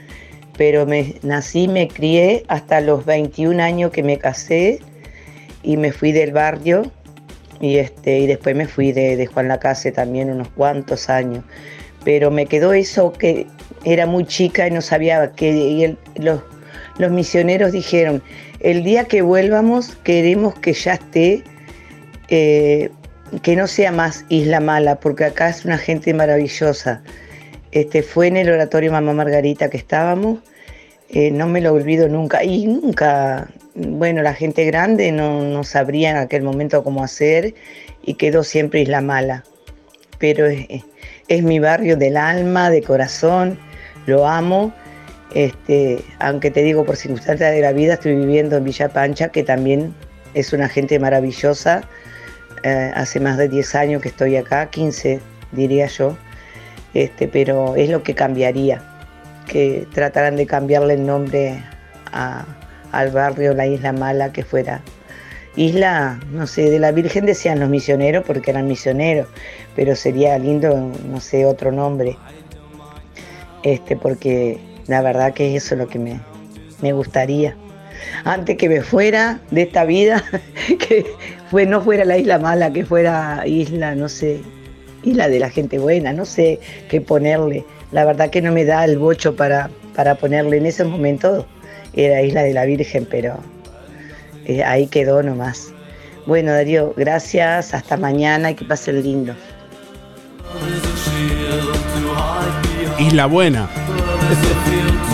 pero 0.57 0.87
me 0.87 1.13
nací, 1.21 1.67
me 1.67 1.87
crié 1.89 2.43
hasta 2.47 2.81
los 2.81 3.05
21 3.05 3.59
años 3.61 3.91
que 3.91 4.01
me 4.01 4.17
casé 4.17 4.79
y 5.61 5.77
me 5.77 5.91
fui 5.91 6.11
del 6.11 6.31
barrio 6.31 6.91
y, 7.61 7.77
este, 7.77 8.19
y 8.19 8.27
después 8.27 8.55
me 8.55 8.67
fui 8.67 8.91
de, 8.91 9.15
de 9.17 9.25
Juan 9.27 9.47
Lacase 9.47 9.91
también 9.91 10.31
unos 10.31 10.49
cuantos 10.49 11.09
años. 11.09 11.43
Pero 12.03 12.31
me 12.31 12.45
quedó 12.45 12.73
eso 12.73 13.11
que 13.13 13.45
era 13.83 14.05
muy 14.05 14.25
chica 14.25 14.67
y 14.67 14.71
no 14.71 14.81
sabía 14.81 15.31
que 15.33 15.51
y 15.51 15.83
el- 15.83 15.97
los, 16.15 16.41
los 16.97 17.11
misioneros 17.11 17.71
dijeron, 17.71 18.21
el 18.61 18.83
día 18.83 19.05
que 19.05 19.21
vuelvamos 19.21 19.95
queremos 20.03 20.57
que 20.59 20.73
ya 20.73 20.93
esté, 20.93 21.43
eh, 22.29 22.89
que 23.41 23.55
no 23.55 23.67
sea 23.67 23.91
más 23.91 24.25
Isla 24.29 24.59
Mala, 24.59 24.99
porque 24.99 25.25
acá 25.25 25.49
es 25.49 25.65
una 25.65 25.77
gente 25.77 26.13
maravillosa. 26.13 27.01
Este, 27.71 28.01
fue 28.01 28.27
en 28.27 28.37
el 28.37 28.49
oratorio 28.49 28.91
Mamá 28.91 29.13
Margarita 29.13 29.69
que 29.69 29.77
estábamos, 29.77 30.39
eh, 31.09 31.31
no 31.31 31.47
me 31.47 31.61
lo 31.61 31.73
olvido 31.73 32.07
nunca, 32.07 32.43
y 32.43 32.65
nunca, 32.65 33.47
bueno, 33.79 34.21
la 34.21 34.33
gente 34.33 34.65
grande 34.65 35.11
no, 35.11 35.41
no 35.43 35.63
sabría 35.63 36.11
en 36.11 36.17
aquel 36.17 36.43
momento 36.43 36.83
cómo 36.83 37.03
hacer 37.03 37.55
y 38.03 38.15
quedó 38.15 38.43
siempre 38.43 38.81
Isla 38.81 39.01
Mala. 39.01 39.43
Pero 40.17 40.45
es, 40.45 40.67
es 41.27 41.43
mi 41.43 41.59
barrio 41.59 41.95
del 41.97 42.17
alma, 42.17 42.69
de 42.69 42.81
corazón, 42.81 43.57
lo 44.05 44.27
amo. 44.27 44.73
Este, 45.33 46.03
aunque 46.19 46.51
te 46.51 46.63
digo, 46.63 46.85
por 46.85 46.95
circunstancias 46.97 47.51
de 47.51 47.61
la 47.61 47.71
vida, 47.71 47.93
estoy 47.93 48.15
viviendo 48.15 48.57
en 48.57 48.63
Villa 48.63 48.89
Pancha, 48.89 49.29
que 49.29 49.43
también 49.43 49.93
es 50.33 50.53
una 50.53 50.67
gente 50.67 50.99
maravillosa. 50.99 51.83
Eh, 52.63 52.91
hace 52.93 53.19
más 53.19 53.37
de 53.37 53.47
10 53.47 53.75
años 53.75 54.01
que 54.01 54.09
estoy 54.09 54.35
acá, 54.35 54.69
15 54.69 55.21
diría 55.51 55.85
yo, 55.87 56.17
este, 56.93 57.27
pero 57.27 57.75
es 57.75 57.89
lo 57.89 58.03
que 58.03 58.15
cambiaría, 58.15 58.81
que 59.47 59.87
trataran 59.93 60.35
de 60.35 60.45
cambiarle 60.45 60.95
el 60.95 61.05
nombre 61.05 61.63
a- 62.11 62.45
al 62.91 63.11
barrio 63.11 63.53
La 63.53 63.67
Isla 63.67 63.91
Mala, 63.93 64.31
que 64.31 64.43
fuera 64.43 64.81
Isla, 65.55 66.19
no 66.31 66.47
sé, 66.47 66.69
de 66.69 66.79
la 66.79 66.91
Virgen 66.91 67.25
decían 67.25 67.59
los 67.59 67.69
misioneros 67.69 68.23
porque 68.25 68.51
eran 68.51 68.67
misioneros, 68.67 69.27
pero 69.75 69.95
sería 69.95 70.37
lindo, 70.37 70.91
no 71.09 71.19
sé, 71.19 71.45
otro 71.45 71.71
nombre, 71.71 72.17
este, 73.63 73.97
porque 73.97 74.57
la 74.87 75.01
verdad 75.01 75.33
que 75.33 75.55
eso 75.55 75.75
es 75.75 75.79
lo 75.79 75.87
que 75.87 75.99
me, 75.99 76.19
me 76.81 76.93
gustaría. 76.93 77.55
Antes 78.23 78.57
que 78.57 78.69
me 78.69 78.81
fuera 78.81 79.41
de 79.51 79.63
esta 79.63 79.83
vida, 79.85 80.23
que 80.79 81.05
fue, 81.49 81.65
no 81.65 81.81
fuera 81.81 82.05
la 82.05 82.17
isla 82.17 82.39
mala, 82.39 82.71
que 82.71 82.85
fuera 82.85 83.43
isla, 83.45 83.95
no 83.95 84.07
sé, 84.07 84.39
isla 85.03 85.27
de 85.27 85.39
la 85.39 85.49
gente 85.49 85.79
buena, 85.79 86.13
no 86.13 86.25
sé 86.25 86.59
qué 86.89 87.01
ponerle. 87.01 87.65
La 87.91 88.05
verdad 88.05 88.29
que 88.29 88.41
no 88.41 88.51
me 88.51 88.65
da 88.65 88.85
el 88.85 88.97
bocho 88.97 89.35
para, 89.35 89.69
para 89.95 90.15
ponerle 90.15 90.57
en 90.57 90.67
ese 90.67 90.85
momento, 90.85 91.45
era 91.93 92.21
isla 92.21 92.43
de 92.43 92.53
la 92.53 92.65
Virgen, 92.65 93.07
pero 93.09 93.39
eh, 94.45 94.63
ahí 94.63 94.87
quedó 94.87 95.23
nomás. 95.23 95.73
Bueno, 96.25 96.51
Darío, 96.51 96.93
gracias, 96.95 97.73
hasta 97.73 97.97
mañana 97.97 98.51
y 98.51 98.55
que 98.55 98.65
pasen 98.65 99.01
lindo. 99.01 99.33
Isla 102.99 103.25
Buena. 103.25 103.69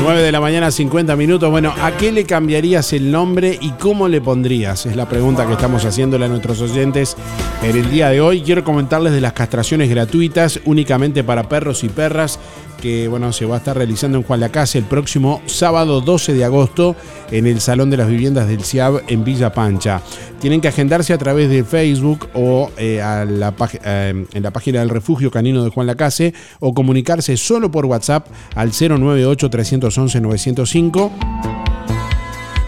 9 0.01 0.21
de 0.21 0.31
la 0.31 0.41
mañana, 0.41 0.71
50 0.71 1.15
minutos. 1.15 1.49
Bueno, 1.49 1.73
¿a 1.81 1.95
qué 1.95 2.11
le 2.11 2.25
cambiarías 2.25 2.91
el 2.93 3.11
nombre 3.11 3.57
y 3.61 3.71
cómo 3.71 4.07
le 4.07 4.19
pondrías? 4.19 4.85
Es 4.85 4.95
la 4.95 5.07
pregunta 5.07 5.47
que 5.47 5.53
estamos 5.53 5.85
haciéndole 5.85 6.25
a 6.25 6.27
nuestros 6.27 6.59
oyentes 6.61 7.15
en 7.63 7.77
el 7.77 7.89
día 7.89 8.09
de 8.09 8.19
hoy. 8.19 8.41
Quiero 8.41 8.63
comentarles 8.63 9.13
de 9.13 9.21
las 9.21 9.33
castraciones 9.33 9.89
gratuitas 9.89 10.59
únicamente 10.65 11.23
para 11.23 11.47
perros 11.47 11.83
y 11.83 11.89
perras 11.89 12.39
que 12.85 13.07
bueno, 13.07 13.33
se 13.33 13.47
va 13.47 13.55
a 13.55 13.57
estar 13.57 13.75
realizando 13.75 14.19
en 14.19 14.23
Juan 14.23 14.39
Lacase 14.39 14.77
el 14.77 14.83
próximo 14.83 15.41
sábado 15.47 16.01
12 16.01 16.35
de 16.35 16.45
agosto 16.45 16.95
en 17.31 17.47
el 17.47 17.59
Salón 17.59 17.89
de 17.89 17.97
las 17.97 18.07
Viviendas 18.07 18.47
del 18.47 18.63
CIAB 18.63 19.01
en 19.07 19.23
Villa 19.23 19.51
Pancha. 19.51 20.03
Tienen 20.39 20.61
que 20.61 20.67
agendarse 20.67 21.11
a 21.11 21.17
través 21.17 21.49
de 21.49 21.63
Facebook 21.63 22.29
o 22.35 22.69
eh, 22.77 23.01
eh, 23.01 24.25
en 24.31 24.43
la 24.43 24.51
página 24.51 24.81
del 24.81 24.89
Refugio 24.89 25.31
Canino 25.31 25.63
de 25.63 25.71
Juan 25.71 25.87
Lacase 25.87 26.35
o 26.59 26.75
comunicarse 26.75 27.37
solo 27.37 27.71
por 27.71 27.87
WhatsApp 27.87 28.27
al 28.53 28.71
098-311-905. 28.71 31.54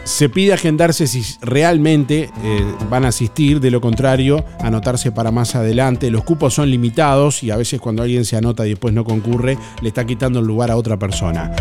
Se 0.08 0.30
pide 0.30 0.53
agendarse 0.53 1.05
si 1.05 1.22
realmente 1.41 2.30
eh, 2.41 2.64
van 2.89 3.03
a 3.03 3.10
asistir, 3.10 3.60
de 3.60 3.70
lo 3.70 3.82
contrario, 3.82 4.45
anotarse 4.62 5.12
para 5.12 5.32
más 5.32 5.53
adelante. 5.53 6.10
Los 6.10 6.24
cupos 6.24 6.53
son 6.53 6.72
limitados 6.72 7.43
y 7.43 7.51
a 7.51 7.58
veces 7.58 7.82
cuando 7.82 8.03
alguien 8.03 8.24
se 8.24 8.38
anota 8.38 8.66
y 8.66 8.70
después 8.70 8.93
no 8.93 9.03
concurre, 9.03 9.58
le 9.82 9.89
está 9.89 10.05
quitando 10.05 10.39
el 10.39 10.47
lugar 10.47 10.72
a 10.72 10.78
otra 10.78 10.97
persona. 10.97 11.51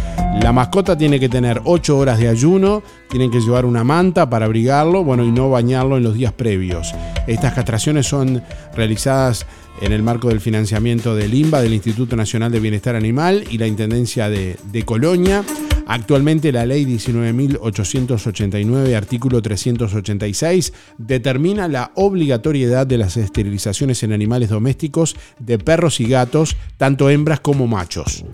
La 0.40 0.52
mascota 0.52 0.96
tiene 0.96 1.18
que 1.18 1.28
tener 1.28 1.60
8 1.64 1.98
horas 1.98 2.20
de 2.20 2.28
ayuno, 2.28 2.84
tienen 3.10 3.32
que 3.32 3.40
llevar 3.40 3.64
una 3.64 3.82
manta 3.82 4.30
para 4.30 4.46
abrigarlo, 4.46 5.02
bueno, 5.02 5.24
y 5.24 5.32
no 5.32 5.50
bañarlo 5.50 5.96
en 5.96 6.04
los 6.04 6.14
días 6.14 6.32
previos. 6.32 6.94
Estas 7.26 7.52
castraciones 7.52 8.06
son 8.06 8.44
realizadas 8.76 9.44
en 9.80 9.90
el 9.90 10.04
marco 10.04 10.28
del 10.28 10.40
financiamiento 10.40 11.16
del 11.16 11.34
INBA, 11.34 11.62
del 11.62 11.74
Instituto 11.74 12.14
Nacional 12.14 12.52
de 12.52 12.60
Bienestar 12.60 12.94
Animal 12.94 13.42
y 13.50 13.58
la 13.58 13.66
Intendencia 13.66 14.30
de, 14.30 14.56
de 14.70 14.84
Colonia. 14.84 15.42
Actualmente 15.86 16.50
la 16.50 16.66
ley 16.66 16.84
19.889, 16.84 18.96
artículo 18.96 19.40
386, 19.40 20.72
determina 20.98 21.68
la 21.68 21.92
obligatoriedad 21.94 22.84
de 22.86 22.98
las 22.98 23.16
esterilizaciones 23.16 24.02
en 24.02 24.12
animales 24.12 24.48
domésticos 24.48 25.14
de 25.38 25.58
perros 25.58 26.00
y 26.00 26.08
gatos, 26.08 26.56
tanto 26.76 27.08
hembras 27.08 27.38
como 27.38 27.68
machos. 27.68 28.24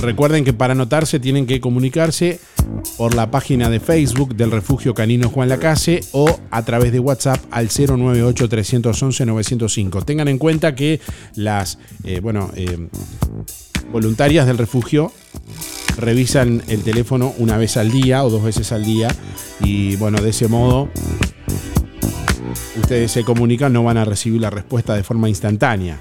Recuerden 0.00 0.44
que 0.44 0.52
para 0.52 0.72
anotarse 0.72 1.20
tienen 1.20 1.46
que 1.46 1.60
comunicarse 1.60 2.40
por 2.96 3.14
la 3.14 3.30
página 3.30 3.70
de 3.70 3.78
Facebook 3.80 4.34
del 4.34 4.50
Refugio 4.50 4.94
Canino 4.94 5.28
Juan 5.28 5.48
Lacase 5.48 6.00
o 6.12 6.40
a 6.50 6.64
través 6.64 6.90
de 6.92 6.98
WhatsApp 7.00 7.40
al 7.50 7.68
098-311-905. 7.68 10.04
Tengan 10.04 10.28
en 10.28 10.38
cuenta 10.38 10.74
que 10.74 11.00
las, 11.34 11.78
eh, 12.04 12.20
bueno, 12.20 12.50
eh, 12.56 12.88
voluntarias 13.92 14.46
del 14.46 14.58
refugio 14.58 15.12
revisan 15.96 16.62
el 16.68 16.82
teléfono 16.82 17.34
una 17.38 17.56
vez 17.58 17.76
al 17.76 17.90
día 17.90 18.24
o 18.24 18.30
dos 18.30 18.42
veces 18.42 18.72
al 18.72 18.84
día 18.84 19.08
y 19.60 19.96
bueno, 19.96 20.22
de 20.22 20.30
ese 20.30 20.48
modo 20.48 20.88
ustedes 22.80 23.12
se 23.12 23.24
comunican, 23.24 23.72
no 23.72 23.84
van 23.84 23.98
a 23.98 24.04
recibir 24.04 24.40
la 24.40 24.50
respuesta 24.50 24.94
de 24.94 25.02
forma 25.02 25.28
instantánea. 25.28 26.00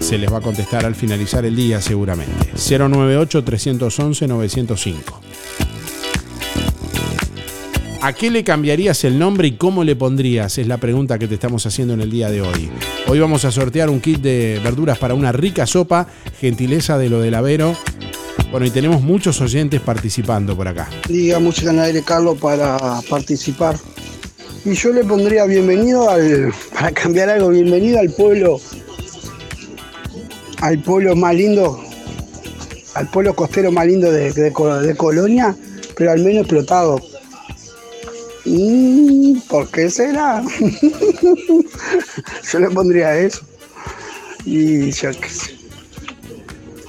Se 0.00 0.18
les 0.18 0.32
va 0.32 0.38
a 0.38 0.40
contestar 0.40 0.86
al 0.86 0.94
finalizar 0.94 1.44
el 1.44 1.56
día 1.56 1.80
seguramente. 1.80 2.52
098-311-905. 2.54 4.94
¿A 8.00 8.12
qué 8.12 8.30
le 8.30 8.44
cambiarías 8.44 9.02
el 9.02 9.18
nombre 9.18 9.48
y 9.48 9.56
cómo 9.56 9.82
le 9.82 9.96
pondrías? 9.96 10.56
Es 10.58 10.68
la 10.68 10.76
pregunta 10.76 11.18
que 11.18 11.26
te 11.26 11.34
estamos 11.34 11.66
haciendo 11.66 11.94
en 11.94 12.00
el 12.00 12.10
día 12.10 12.30
de 12.30 12.40
hoy. 12.40 12.70
Hoy 13.08 13.18
vamos 13.18 13.44
a 13.44 13.50
sortear 13.50 13.90
un 13.90 14.00
kit 14.00 14.20
de 14.20 14.60
verduras 14.62 14.98
para 14.98 15.14
una 15.14 15.32
rica 15.32 15.66
sopa, 15.66 16.06
gentileza 16.40 16.96
de 16.96 17.08
lo 17.08 17.20
del 17.20 17.34
Avero. 17.34 17.74
Bueno, 18.52 18.66
y 18.66 18.70
tenemos 18.70 19.02
muchos 19.02 19.40
oyentes 19.40 19.80
participando 19.80 20.56
por 20.56 20.68
acá. 20.68 20.88
Diga 21.08 21.40
música 21.40 21.70
en 21.70 21.80
aire, 21.80 22.02
Carlos, 22.02 22.38
para 22.38 22.78
participar. 23.10 23.76
Y 24.64 24.74
yo 24.74 24.92
le 24.92 25.02
pondría 25.02 25.44
bienvenido 25.46 26.08
al, 26.08 26.54
para 26.72 26.92
cambiar 26.92 27.30
algo, 27.30 27.48
bienvenido 27.48 27.98
al 27.98 28.10
pueblo, 28.10 28.60
al 30.60 30.82
pueblo 30.82 31.14
más 31.16 31.34
lindo, 31.34 31.82
al 32.94 33.08
pueblo 33.10 33.34
costero 33.34 33.70
más 33.72 33.86
lindo 33.86 34.10
de, 34.10 34.32
de 34.32 34.52
Co- 34.52 34.80
de 34.80 34.96
Colonia, 34.96 35.56
pero 35.96 36.12
al 36.12 36.20
menos 36.20 36.42
explotado. 36.42 37.00
Mm, 38.44 39.40
¿Por 39.48 39.68
qué 39.70 39.90
será? 39.90 40.42
yo 42.52 42.58
le 42.58 42.70
pondría 42.70 43.16
eso. 43.18 43.40
Y 44.44 44.90
yo 44.92 45.10
qué 45.10 45.28
sé. 45.28 45.58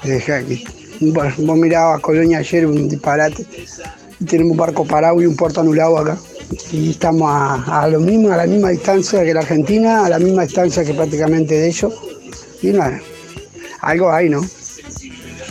Deja 0.04 0.38
aquí. 0.38 0.64
Bueno, 1.02 1.34
vos 1.40 1.58
mirabas 1.58 2.00
Colonia 2.02 2.40
ayer, 2.40 2.66
un 2.66 2.88
disparate. 2.88 3.46
Tenemos 4.26 4.52
un 4.52 4.58
barco 4.58 4.86
parado 4.86 5.22
y 5.22 5.26
un 5.26 5.36
puerto 5.36 5.60
anulado 5.62 5.98
acá. 5.98 6.18
Y 6.72 6.92
estamos 6.92 7.30
a, 7.30 7.82
a 7.84 7.88
lo 7.88 8.00
mismo, 8.00 8.32
a 8.32 8.38
la 8.38 8.46
misma 8.46 8.70
distancia 8.70 9.24
que 9.24 9.34
la 9.34 9.42
Argentina, 9.42 10.06
a 10.06 10.10
la 10.10 10.20
misma 10.20 10.44
distancia 10.44 10.84
que 10.86 10.94
prácticamente 10.94 11.56
de 11.56 11.68
ellos. 11.68 11.94
Y 12.62 12.68
nada, 12.68 13.00
algo 13.82 14.12
hay, 14.12 14.30
¿no? 14.30 14.42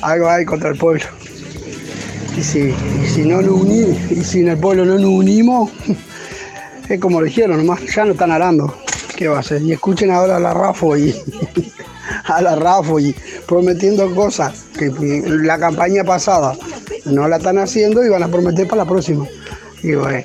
Algo 0.02 0.28
hay 0.28 0.44
contra 0.44 0.70
el 0.70 0.78
pueblo. 0.78 1.04
Y 2.36 2.42
si, 2.42 2.74
y 3.02 3.08
si 3.08 3.22
no 3.22 3.42
nos 3.42 3.60
unimos, 3.60 4.10
y 4.10 4.22
si 4.22 4.40
en 4.40 4.48
el 4.48 4.58
pueblo 4.58 4.84
no 4.84 4.94
nos 4.98 5.10
unimos, 5.10 5.70
es 6.88 7.00
como 7.00 7.20
lo 7.20 7.26
dijeron 7.26 7.56
nomás, 7.56 7.80
ya 7.94 8.04
no 8.04 8.12
están 8.12 8.30
arando. 8.30 8.78
¿Qué 9.16 9.26
va 9.26 9.38
a 9.38 9.40
hacer? 9.40 9.62
Y 9.62 9.72
escuchen 9.72 10.12
ahora 10.12 10.36
a 10.36 10.40
la 10.40 10.54
Rafo 10.54 10.96
y 10.96 11.14
a 12.24 12.40
la 12.40 12.54
Rafo 12.54 13.00
y 13.00 13.14
prometiendo 13.46 14.14
cosas 14.14 14.66
que 14.78 14.90
la 15.26 15.58
campaña 15.58 16.04
pasada 16.04 16.56
no 17.04 17.26
la 17.26 17.38
están 17.38 17.58
haciendo 17.58 18.04
y 18.04 18.08
van 18.08 18.22
a 18.22 18.28
prometer 18.28 18.68
para 18.68 18.84
la 18.84 18.88
próxima. 18.88 19.26
Y 19.82 19.94
bueno, 19.94 20.24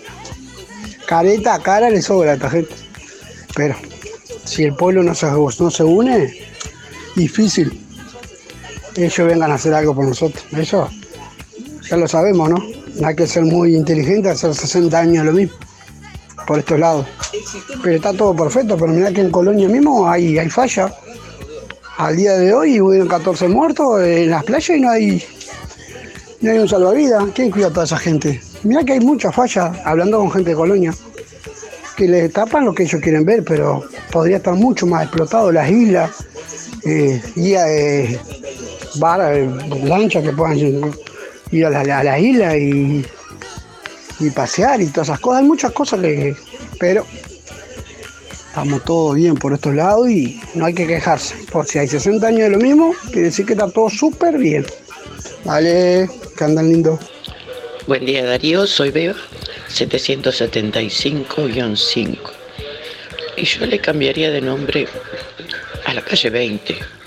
careta, 1.07 1.59
cara 1.59 1.89
le 1.89 2.01
sobra 2.01 2.31
a 2.31 2.33
esta 2.35 2.49
gente. 2.49 2.73
Pero 3.55 3.75
si 4.45 4.63
el 4.63 4.75
pueblo 4.75 5.03
no 5.03 5.15
se, 5.15 5.27
no 5.27 5.71
se 5.71 5.83
une, 5.83 6.33
difícil. 7.15 7.82
Ellos 8.95 9.27
vengan 9.27 9.51
a 9.51 9.55
hacer 9.55 9.73
algo 9.73 9.95
por 9.95 10.05
nosotros. 10.05 10.45
Eso 10.51 10.89
ya 11.89 11.97
lo 11.97 12.07
sabemos, 12.07 12.49
¿no? 12.49 12.57
No 12.99 13.07
hay 13.07 13.15
que 13.15 13.27
ser 13.27 13.43
muy 13.43 13.75
inteligente, 13.75 14.29
hacer 14.29 14.53
60 14.53 14.97
años 14.97 15.25
lo 15.25 15.33
mismo, 15.33 15.55
por 16.45 16.59
estos 16.59 16.79
lados. 16.79 17.07
Pero 17.81 17.95
está 17.95 18.13
todo 18.13 18.35
perfecto, 18.35 18.77
pero 18.77 18.91
mirá 18.91 19.11
que 19.11 19.21
en 19.21 19.31
Colonia 19.31 19.67
mismo 19.67 20.07
hay, 20.07 20.37
hay 20.37 20.49
falla. 20.49 20.93
Al 21.97 22.15
día 22.15 22.33
de 22.33 22.53
hoy 22.53 22.81
hubieron 22.81 23.07
14 23.07 23.47
muertos 23.47 24.01
en 24.03 24.29
las 24.29 24.43
playas 24.43 24.77
y 24.77 24.81
no 24.81 24.89
hay, 24.89 25.23
no 26.41 26.51
hay 26.51 26.57
un 26.59 26.67
salvavidas. 26.67 27.23
¿Quién 27.33 27.51
cuida 27.51 27.67
a 27.67 27.69
toda 27.69 27.85
esa 27.85 27.97
gente? 27.97 28.41
Mirá 28.63 28.83
que 28.83 28.93
hay 28.93 28.99
muchas 28.99 29.35
fallas, 29.35 29.77
hablando 29.83 30.19
con 30.19 30.31
gente 30.31 30.51
de 30.51 30.55
Colonia, 30.55 30.93
que 31.95 32.07
les 32.07 32.31
tapan 32.31 32.65
lo 32.65 32.73
que 32.73 32.83
ellos 32.83 33.01
quieren 33.01 33.25
ver, 33.25 33.43
pero 33.43 33.83
podría 34.11 34.37
estar 34.37 34.53
mucho 34.53 34.87
más 34.87 35.03
explotado 35.03 35.51
las 35.51 35.69
islas, 35.69 36.11
eh, 36.85 37.21
guía 37.35 37.63
de 37.63 38.19
bar, 38.95 39.33
eh, 39.33 39.49
lanchas 39.83 40.23
que 40.23 40.31
puedan 40.31 40.57
ir 41.51 41.65
a 41.65 41.69
la, 41.69 41.99
a 41.99 42.03
la 42.03 42.19
isla 42.19 42.57
y, 42.57 43.05
y 44.19 44.29
pasear 44.31 44.81
y 44.81 44.87
todas 44.87 45.09
esas 45.09 45.19
cosas. 45.19 45.41
Hay 45.41 45.47
muchas 45.47 45.71
cosas 45.71 46.01
que. 46.01 46.35
Pero 46.79 47.05
estamos 48.47 48.83
todos 48.83 49.15
bien 49.15 49.35
por 49.35 49.53
estos 49.53 49.73
lados 49.73 50.09
y 50.09 50.41
no 50.53 50.65
hay 50.65 50.73
que 50.73 50.87
quejarse. 50.87 51.35
Por 51.51 51.65
si 51.65 51.79
hay 51.79 51.87
60 51.87 52.27
años 52.27 52.41
de 52.41 52.49
lo 52.49 52.57
mismo, 52.57 52.93
quiere 53.11 53.23
decir 53.23 53.45
que 53.45 53.53
está 53.53 53.69
todo 53.69 53.89
súper 53.89 54.37
bien. 54.37 54.65
Vale, 55.43 56.09
que 56.37 56.43
andan 56.43 56.69
lindo. 56.69 56.99
Buen 57.87 58.05
día 58.05 58.25
Darío, 58.25 58.65
soy 58.65 58.91
Beba, 58.91 59.15
775-5. 59.69 62.17
Y 63.35 63.43
yo 63.43 63.65
le 63.65 63.79
cambiaría 63.79 64.31
de 64.31 64.41
nombre 64.41 64.87
a 65.85 65.93
la 65.93 66.01
calle 66.01 66.29
20. 66.29 67.02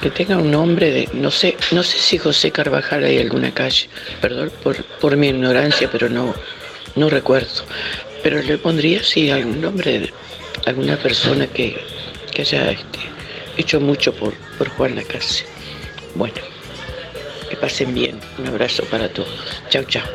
Que 0.00 0.10
tenga 0.10 0.38
un 0.38 0.50
nombre 0.50 0.90
de, 0.90 1.08
no 1.12 1.30
sé, 1.30 1.56
no 1.72 1.82
sé 1.82 1.98
si 1.98 2.16
José 2.16 2.50
Carvajal 2.50 3.04
hay 3.04 3.18
alguna 3.18 3.52
calle, 3.52 3.88
perdón 4.20 4.50
por, 4.62 4.82
por 4.82 5.16
mi 5.16 5.28
ignorancia, 5.28 5.90
pero 5.92 6.08
no, 6.08 6.34
no 6.96 7.10
recuerdo. 7.10 7.64
Pero 8.22 8.42
le 8.42 8.56
pondría 8.56 9.02
sí 9.02 9.30
algún 9.30 9.60
nombre 9.60 9.98
de 10.00 10.12
alguna 10.66 10.96
persona 10.96 11.46
que, 11.46 11.78
que 12.32 12.42
haya 12.42 12.70
este, 12.70 12.98
hecho 13.58 13.80
mucho 13.80 14.14
por, 14.14 14.34
por 14.56 14.70
Juan 14.70 14.96
Lacase. 14.96 15.44
Bueno, 16.14 16.34
que 17.48 17.56
pasen 17.56 17.94
bien. 17.94 18.18
Un 18.38 18.46
abrazo 18.46 18.84
para 18.84 19.08
todos. 19.08 19.62
Chao, 19.68 19.84
chao. 19.84 20.06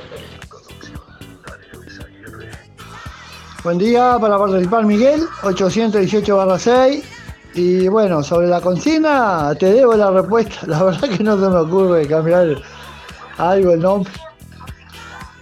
Buen 3.64 3.78
día 3.80 4.18
para 4.22 4.38
participar 4.38 4.86
Miguel, 4.86 5.22
818 5.42 6.60
6. 6.60 7.15
Y 7.56 7.88
bueno, 7.88 8.22
sobre 8.22 8.48
la 8.48 8.60
consigna 8.60 9.56
te 9.58 9.72
debo 9.72 9.96
la 9.96 10.12
respuesta. 10.12 10.68
La 10.68 10.84
verdad 10.84 11.08
que 11.08 11.24
no 11.24 11.40
se 11.40 11.50
me 11.50 11.60
ocurre 11.60 12.06
cambiar 12.06 12.62
algo 13.38 13.72
el 13.72 13.80
nombre. 13.80 14.12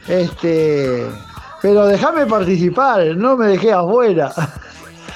Este, 0.08 1.08
pero 1.60 1.88
déjame 1.88 2.28
participar, 2.28 3.16
no 3.16 3.36
me 3.36 3.48
dejé 3.48 3.74
afuera. 3.74 4.32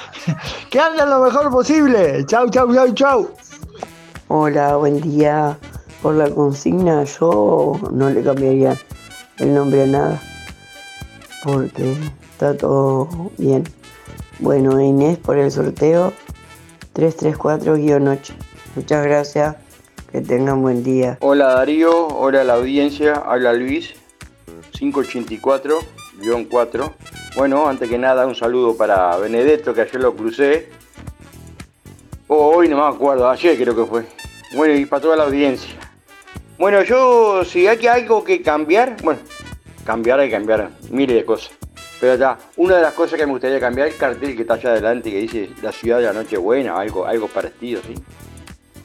que 0.70 0.80
anden 0.80 1.08
lo 1.08 1.20
mejor 1.20 1.50
posible. 1.50 2.26
Chau, 2.26 2.50
chau, 2.50 2.74
chau, 2.74 2.92
chau. 2.94 3.30
Hola, 4.26 4.74
buen 4.74 5.00
día. 5.00 5.56
Por 6.02 6.14
la 6.14 6.28
consigna 6.28 7.04
yo 7.04 7.78
no 7.92 8.10
le 8.10 8.24
cambiaría 8.24 8.76
el 9.36 9.54
nombre 9.54 9.84
a 9.84 9.86
nada. 9.86 10.22
Porque 11.44 11.96
está 12.32 12.56
todo 12.56 13.30
bien. 13.38 13.62
Bueno, 14.40 14.80
Inés 14.80 15.18
por 15.18 15.38
el 15.38 15.52
sorteo 15.52 16.12
334-8. 16.98 18.32
Muchas 18.74 19.04
gracias. 19.04 19.56
Que 20.10 20.20
tengan 20.20 20.60
buen 20.62 20.82
día. 20.82 21.18
Hola 21.20 21.54
Darío, 21.54 22.08
hola 22.08 22.42
la 22.42 22.54
audiencia, 22.54 23.12
habla 23.12 23.52
Luis, 23.52 23.94
584-4. 24.72 26.92
Bueno, 27.36 27.68
antes 27.68 27.90
que 27.90 27.98
nada 27.98 28.26
un 28.26 28.34
saludo 28.34 28.74
para 28.74 29.18
Benedetto, 29.18 29.74
que 29.74 29.82
ayer 29.82 30.00
lo 30.00 30.16
crucé. 30.16 30.70
O 32.26 32.56
hoy 32.56 32.68
no 32.68 32.78
me 32.78 32.84
acuerdo, 32.94 33.28
ayer 33.28 33.54
creo 33.56 33.76
que 33.76 33.84
fue. 33.84 34.06
Bueno, 34.56 34.74
y 34.74 34.86
para 34.86 35.02
toda 35.02 35.16
la 35.16 35.24
audiencia. 35.24 35.74
Bueno, 36.58 36.82
yo, 36.82 37.44
si 37.44 37.66
hay 37.66 37.76
que 37.76 37.90
algo 37.90 38.24
que 38.24 38.40
cambiar, 38.40 38.96
bueno, 39.02 39.20
cambiar 39.84 40.20
hay 40.20 40.28
que 40.28 40.36
cambiar 40.36 40.70
miles 40.90 41.16
de 41.16 41.24
cosas. 41.26 41.57
Pero 42.00 42.14
ya, 42.16 42.38
una 42.56 42.76
de 42.76 42.82
las 42.82 42.94
cosas 42.94 43.18
que 43.18 43.26
me 43.26 43.32
gustaría 43.32 43.58
cambiar 43.58 43.88
el 43.88 43.96
cartel 43.96 44.36
que 44.36 44.42
está 44.42 44.54
allá 44.54 44.70
adelante 44.70 45.10
que 45.10 45.18
dice 45.18 45.50
la 45.62 45.72
ciudad 45.72 45.98
de 45.98 46.04
la 46.04 46.12
noche 46.12 46.36
buena, 46.36 46.78
algo, 46.78 47.06
algo 47.06 47.26
parecido, 47.28 47.80
¿sí? 47.86 47.94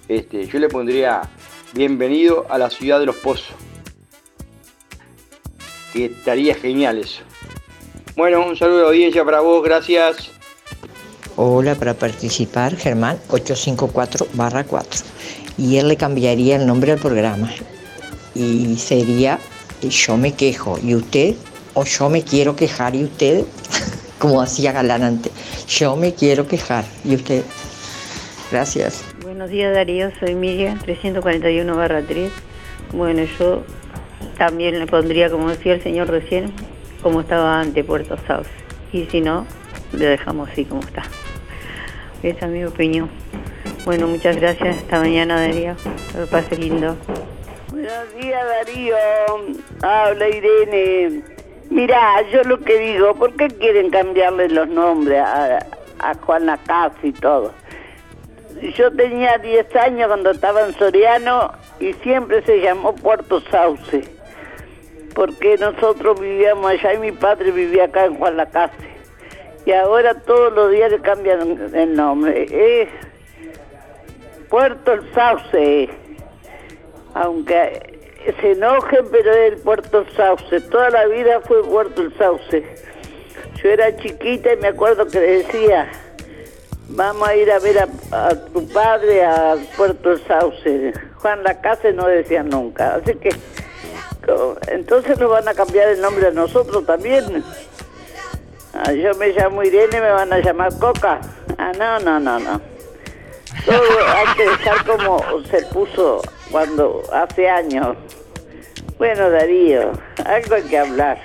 Este, 0.07 0.45
yo 0.47 0.59
le 0.59 0.67
pondría 0.67 1.21
bienvenido 1.73 2.45
a 2.49 2.57
la 2.57 2.69
ciudad 2.69 2.99
de 2.99 3.05
los 3.05 3.15
pozos. 3.17 3.55
Que 5.91 6.05
estaría 6.05 6.55
genial 6.55 6.97
eso. 6.97 7.21
Bueno, 8.15 8.45
un 8.45 8.55
saludo 8.55 8.79
a 8.79 8.81
la 8.83 8.87
audiencia 8.89 9.23
para 9.23 9.39
vos, 9.41 9.63
gracias. 9.63 10.31
Hola, 11.35 11.75
para 11.75 11.93
participar, 11.95 12.75
Germán 12.75 13.17
854-4. 13.29 15.03
Y 15.57 15.77
él 15.77 15.87
le 15.87 15.97
cambiaría 15.97 16.57
el 16.57 16.67
nombre 16.67 16.91
al 16.91 16.99
programa. 16.99 17.51
Y 18.35 18.75
sería 18.77 19.39
Yo 19.81 20.17
me 20.17 20.33
quejo 20.33 20.79
y 20.81 20.95
usted, 20.95 21.35
o 21.73 21.83
Yo 21.83 22.09
me 22.09 22.23
quiero 22.23 22.55
quejar 22.55 22.95
y 22.95 23.03
usted, 23.03 23.45
como 24.19 24.41
hacía 24.41 24.71
Galán 24.71 25.03
antes. 25.03 25.31
Yo 25.67 25.95
me 25.95 26.13
quiero 26.13 26.47
quejar 26.47 26.85
y 27.03 27.15
usted. 27.15 27.43
Gracias. 28.51 29.03
Buenos 29.23 29.49
días 29.49 29.73
Darío, 29.73 30.11
soy 30.19 30.35
Miriam, 30.35 30.77
341 30.79 31.75
barra 31.75 32.01
3. 32.01 32.31
Bueno, 32.91 33.23
yo 33.39 33.63
también 34.37 34.79
le 34.79 34.85
pondría, 34.85 35.29
como 35.29 35.49
decía 35.49 35.73
el 35.73 35.81
señor 35.81 36.09
recién, 36.09 36.53
como 37.01 37.21
estaba 37.21 37.59
antes 37.59 37.83
Puerto 37.83 38.17
Sauce. 38.27 38.49
Y 38.91 39.05
si 39.05 39.21
no, 39.21 39.47
le 39.91 40.05
dejamos 40.05 40.49
así 40.49 40.65
como 40.65 40.81
está. 40.81 41.03
Esa 42.21 42.45
es 42.45 42.51
mi 42.51 42.63
opinión. 42.63 43.09
Bueno, 43.85 44.07
muchas 44.07 44.37
gracias. 44.37 44.77
Hasta 44.77 44.99
mañana, 44.99 45.41
Darío. 45.41 45.75
Que 46.11 46.19
lo 46.19 46.27
pase 46.27 46.55
lindo. 46.55 46.95
Buenos 47.69 48.15
días, 48.15 48.41
Darío. 48.65 48.95
Habla 49.81 50.29
Irene. 50.29 51.23
Mira, 51.73 52.21
yo 52.31 52.43
lo 52.43 52.59
que 52.59 52.77
digo, 52.77 53.15
¿por 53.15 53.35
qué 53.35 53.47
quieren 53.47 53.89
cambiarle 53.89 54.47
los 54.49 54.67
nombres 54.67 55.19
a, 55.19 55.57
a 55.97 56.13
Juan 56.21 56.45
Lacase 56.45 57.07
y 57.07 57.11
todo? 57.13 57.51
Yo 58.75 58.91
tenía 58.91 59.39
10 59.39 59.75
años 59.77 60.07
cuando 60.07 60.29
estaba 60.29 60.67
en 60.67 60.75
Soriano 60.75 61.51
y 61.79 61.93
siempre 61.93 62.43
se 62.43 62.61
llamó 62.61 62.93
Puerto 62.93 63.41
Sauce. 63.49 64.03
Porque 65.15 65.57
nosotros 65.57 66.21
vivíamos 66.21 66.69
allá 66.69 66.93
y 66.93 66.99
mi 66.99 67.11
padre 67.11 67.49
vivía 67.49 67.85
acá 67.85 68.05
en 68.05 68.19
Juan 68.19 68.37
Lacase. 68.37 68.93
Y 69.65 69.71
ahora 69.71 70.13
todos 70.13 70.53
los 70.53 70.69
días 70.69 70.91
le 70.91 70.99
cambian 70.99 71.73
el 71.73 71.95
nombre. 71.95 72.45
Es 72.51 72.89
Puerto 74.47 74.93
El 74.93 75.11
Sauce. 75.15 75.89
Aunque 77.15 77.92
se 78.31 78.51
enojen, 78.51 79.05
pero 79.11 79.31
es 79.31 79.53
el 79.53 79.57
Puerto 79.59 80.05
Sauce. 80.15 80.61
Toda 80.61 80.89
la 80.89 81.05
vida 81.07 81.41
fue 81.41 81.63
Puerto 81.63 82.01
El 82.01 82.17
Sauce. 82.17 82.63
Yo 83.61 83.69
era 83.69 83.95
chiquita 83.97 84.53
y 84.53 84.57
me 84.57 84.69
acuerdo 84.69 85.05
que 85.07 85.19
decía, 85.19 85.91
vamos 86.89 87.27
a 87.27 87.35
ir 87.35 87.51
a 87.51 87.59
ver 87.59 87.79
a, 87.79 88.29
tu 88.51 88.67
padre 88.69 89.25
a 89.25 89.55
Puerto 89.75 90.11
El 90.11 90.25
Sauce. 90.25 90.93
Juan 91.15 91.43
Lacase 91.43 91.93
no 91.93 92.07
decía 92.07 92.43
nunca. 92.43 92.95
Así 92.95 93.15
que, 93.15 93.29
entonces 94.67 95.19
nos 95.19 95.29
van 95.29 95.47
a 95.47 95.53
cambiar 95.53 95.89
el 95.89 96.01
nombre 96.01 96.27
a 96.27 96.31
nosotros 96.31 96.85
también. 96.85 97.43
Ah, 98.73 98.91
yo 98.91 99.13
me 99.15 99.29
llamo 99.29 99.63
Irene, 99.63 100.01
me 100.01 100.11
van 100.11 100.31
a 100.33 100.39
llamar 100.39 100.77
Coca. 100.79 101.19
Ah, 101.57 101.71
no, 101.77 101.99
no, 101.99 102.19
no, 102.19 102.39
no. 102.39 102.61
Todo 103.65 104.07
hay 104.07 104.35
que 104.35 104.43
dejar 104.49 104.85
como 104.85 105.23
se 105.49 105.61
puso 105.67 106.21
cuando 106.53 107.01
hace 107.11 107.49
años. 107.49 107.97
Bueno, 108.99 109.29
Darío, 109.31 109.91
algo 110.23 110.53
hay 110.55 110.61
que 110.61 110.77
hablar. 110.77 111.19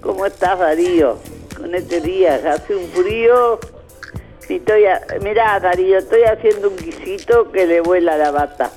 ¿Cómo 0.00 0.24
estás, 0.24 0.58
Darío? 0.58 1.18
Con 1.56 1.74
este 1.74 2.00
día, 2.00 2.40
hace 2.50 2.74
un 2.74 2.88
frío. 2.88 3.60
Y 4.48 4.54
estoy 4.56 4.86
a- 4.86 5.02
Mirá, 5.20 5.60
Darío, 5.60 5.98
estoy 5.98 6.22
haciendo 6.22 6.70
un 6.70 6.76
guisito 6.78 7.52
que 7.52 7.66
le 7.66 7.82
vuela 7.82 8.16
la 8.16 8.30
bata. 8.30 8.70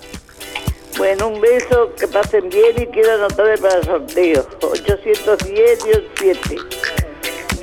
Bueno, 0.97 1.29
un 1.29 1.39
beso, 1.39 1.93
que 1.97 2.09
pasen 2.09 2.49
bien 2.49 2.81
y 2.81 2.87
quiero 2.87 3.13
anotarme 3.13 3.57
para 3.57 3.77
el 3.77 3.85
sorteo. 3.85 4.45
810-17. 4.59 6.57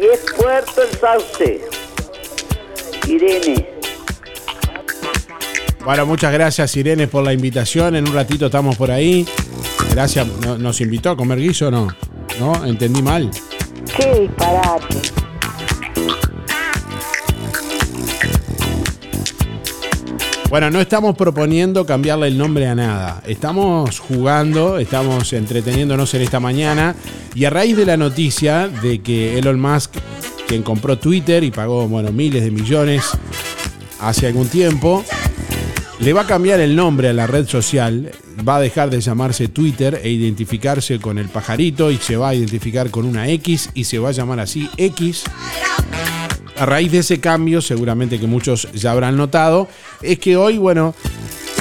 Y 0.01 0.07
es 0.07 0.25
Puerto 0.39 0.83
El 0.83 0.89
Sauce. 0.99 1.61
Irene. 3.07 3.80
Bueno, 5.85 6.07
muchas 6.07 6.33
gracias 6.33 6.77
Irene 6.77 7.07
por 7.09 7.25
la 7.25 7.33
invitación. 7.33 7.97
En 7.97 8.09
un 8.09 8.15
ratito 8.15 8.47
estamos 8.47 8.77
por 8.77 8.91
ahí. 8.91 9.27
Gracias. 9.91 10.27
¿No- 10.45 10.59
¿Nos 10.59 10.81
invitó 10.81 11.11
a 11.11 11.17
comer 11.17 11.39
guiso 11.41 11.69
o 11.69 11.71
no? 11.71 11.89
¿No? 12.39 12.65
¿Entendí 12.65 13.03
mal? 13.03 13.31
Qué 13.97 14.21
disparate. 14.21 15.01
Bueno, 20.49 20.69
no 20.71 20.81
estamos 20.81 21.17
proponiendo 21.17 21.87
cambiarle 21.87 22.27
el 22.27 22.37
nombre 22.37 22.67
a 22.67 22.75
nada. 22.75 23.23
Estamos 23.27 24.01
jugando, 24.01 24.79
estamos 24.79 25.33
entreteniéndonos 25.33 26.13
en 26.15 26.23
esta 26.23 26.41
mañana. 26.41 26.97
Y 27.37 27.45
a 27.45 27.51
raíz 27.51 27.77
de 27.77 27.87
la 27.87 27.97
noticia 27.97 28.67
de 28.67 29.01
que 29.01 29.39
Elon 29.39 29.61
Musk, 29.61 29.93
quien 30.49 30.63
compró 30.65 30.99
Twitter 30.99 31.45
y 31.45 31.53
pagó 31.53 31.87
bueno, 31.87 32.11
miles 32.11 32.43
de 32.43 32.51
millones 32.51 33.05
hace 34.01 34.27
algún 34.27 34.49
tiempo, 34.49 35.05
le 36.01 36.13
va 36.15 36.23
a 36.23 36.27
cambiar 36.27 36.61
el 36.61 36.75
nombre 36.75 37.09
a 37.09 37.13
la 37.13 37.27
red 37.27 37.47
social. 37.47 38.11
Va 38.47 38.57
a 38.57 38.61
dejar 38.61 38.91
de 38.91 39.01
llamarse 39.01 39.49
Twitter 39.49 40.01
e 40.03 40.11
identificarse 40.11 40.99
con 40.99 41.19
el 41.19 41.29
pajarito 41.29 41.91
y 41.91 41.99
se 41.99 42.17
va 42.17 42.31
a 42.31 42.35
identificar 42.35 42.91
con 42.91 43.05
una 43.05 43.29
X 43.29 43.71
y 43.75 43.85
se 43.85 43.99
va 43.99 44.09
a 44.09 44.13
llamar 44.13 44.41
así 44.41 44.69
X. 44.77 45.25
A 46.57 46.67
raíz 46.67 46.93
de 46.93 46.99
ese 46.99 47.21
cambio, 47.21 47.61
seguramente 47.61 48.19
que 48.19 48.27
muchos 48.27 48.69
ya 48.73 48.93
habrán 48.93 49.17
notado, 49.17 49.69
es 50.03 50.19
que 50.19 50.37
hoy, 50.37 50.59
bueno, 50.59 50.95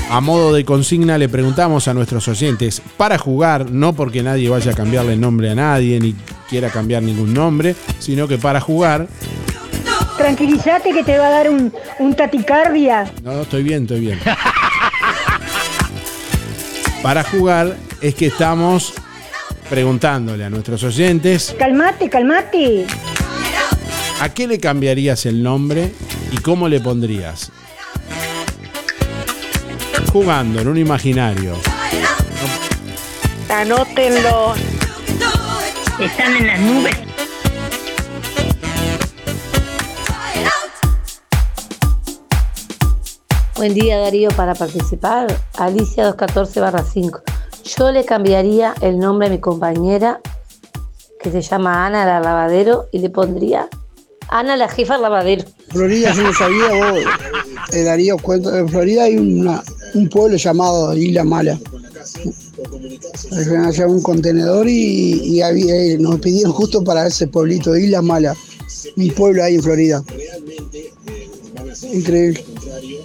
a 0.09 0.21
modo 0.21 0.53
de 0.53 0.65
consigna 0.65 1.17
le 1.17 1.29
preguntamos 1.29 1.87
a 1.87 1.93
nuestros 1.93 2.27
oyentes 2.27 2.81
para 2.97 3.17
jugar, 3.17 3.69
no 3.71 3.93
porque 3.93 4.23
nadie 4.23 4.49
vaya 4.49 4.71
a 4.71 4.75
cambiarle 4.75 5.13
el 5.13 5.21
nombre 5.21 5.51
a 5.51 5.55
nadie 5.55 5.99
ni 5.99 6.15
quiera 6.49 6.69
cambiar 6.69 7.03
ningún 7.03 7.33
nombre, 7.33 7.75
sino 7.99 8.27
que 8.27 8.37
para 8.37 8.59
jugar, 8.59 9.07
Tranquilízate 10.19 10.91
que 10.91 11.01
te 11.03 11.17
va 11.17 11.27
a 11.27 11.29
dar 11.29 11.49
un, 11.49 11.73
un 11.99 12.13
taticardia. 12.13 13.09
no, 13.23 13.41
estoy 13.43 13.63
bien, 13.63 13.83
estoy 13.83 14.01
bien. 14.01 14.19
Para 17.01 17.23
jugar 17.23 17.77
es 18.01 18.15
que 18.15 18.25
estamos 18.27 18.93
preguntándole 19.69 20.43
a 20.43 20.49
nuestros 20.49 20.83
oyentes 20.83 21.55
Calmate, 21.57 22.09
calmate. 22.09 22.85
¿A 24.19 24.27
qué 24.27 24.45
le 24.45 24.59
cambiarías 24.59 25.25
el 25.25 25.41
nombre 25.41 25.93
y 26.33 26.37
cómo 26.39 26.67
le 26.67 26.81
pondrías? 26.81 27.49
Jugando 30.11 30.59
en 30.59 30.67
un 30.67 30.77
imaginario. 30.77 31.55
Anótenlo. 33.47 34.53
Están 35.97 36.35
en 36.35 36.47
las 36.47 36.59
nubes. 36.59 37.08
Buen 43.59 43.73
día 43.73 43.97
Darío, 43.99 44.29
para 44.37 44.55
participar, 44.55 45.27
Alicia 45.57 46.05
214 46.05 46.61
5. 46.93 47.21
Yo 47.77 47.91
le 47.91 48.05
cambiaría 48.05 48.73
el 48.79 48.97
nombre 48.97 49.27
a 49.27 49.29
mi 49.29 49.39
compañera, 49.39 50.21
que 51.21 51.29
se 51.29 51.41
llama 51.41 51.85
Ana 51.85 52.05
la 52.05 52.21
lavadero, 52.21 52.87
y 52.93 52.99
le 52.99 53.09
pondría 53.09 53.67
Ana 54.29 54.55
la 54.55 54.69
jefa 54.69 54.97
lavadero. 54.97 55.43
Florida, 55.71 56.13
yo 56.13 56.23
no 56.23 56.33
sabía, 56.33 56.69
vos, 56.69 56.99
eh, 57.73 57.83
Darío, 57.83 58.17
cuento, 58.17 58.55
en 58.55 58.69
Florida 58.69 59.03
hay 59.03 59.17
una- 59.17 59.61
un 59.93 60.07
pueblo 60.07 60.37
llamado 60.37 60.95
Isla 60.95 61.25
Mala. 61.25 61.59
Un 63.89 64.01
contenedor 64.01 64.69
y, 64.69 65.41
había- 65.41 65.75
eh, 65.75 65.97
nos 65.99 66.19
pidieron 66.21 66.53
justo 66.53 66.81
para 66.81 67.07
ese 67.07 67.27
pueblito, 67.27 67.75
Isla 67.75 68.01
Mala. 68.01 68.37
Un 68.95 69.09
pueblo 69.09 69.43
ahí 69.43 69.55
en 69.55 69.63
Florida. 69.63 70.01
Increíble. 71.83 72.45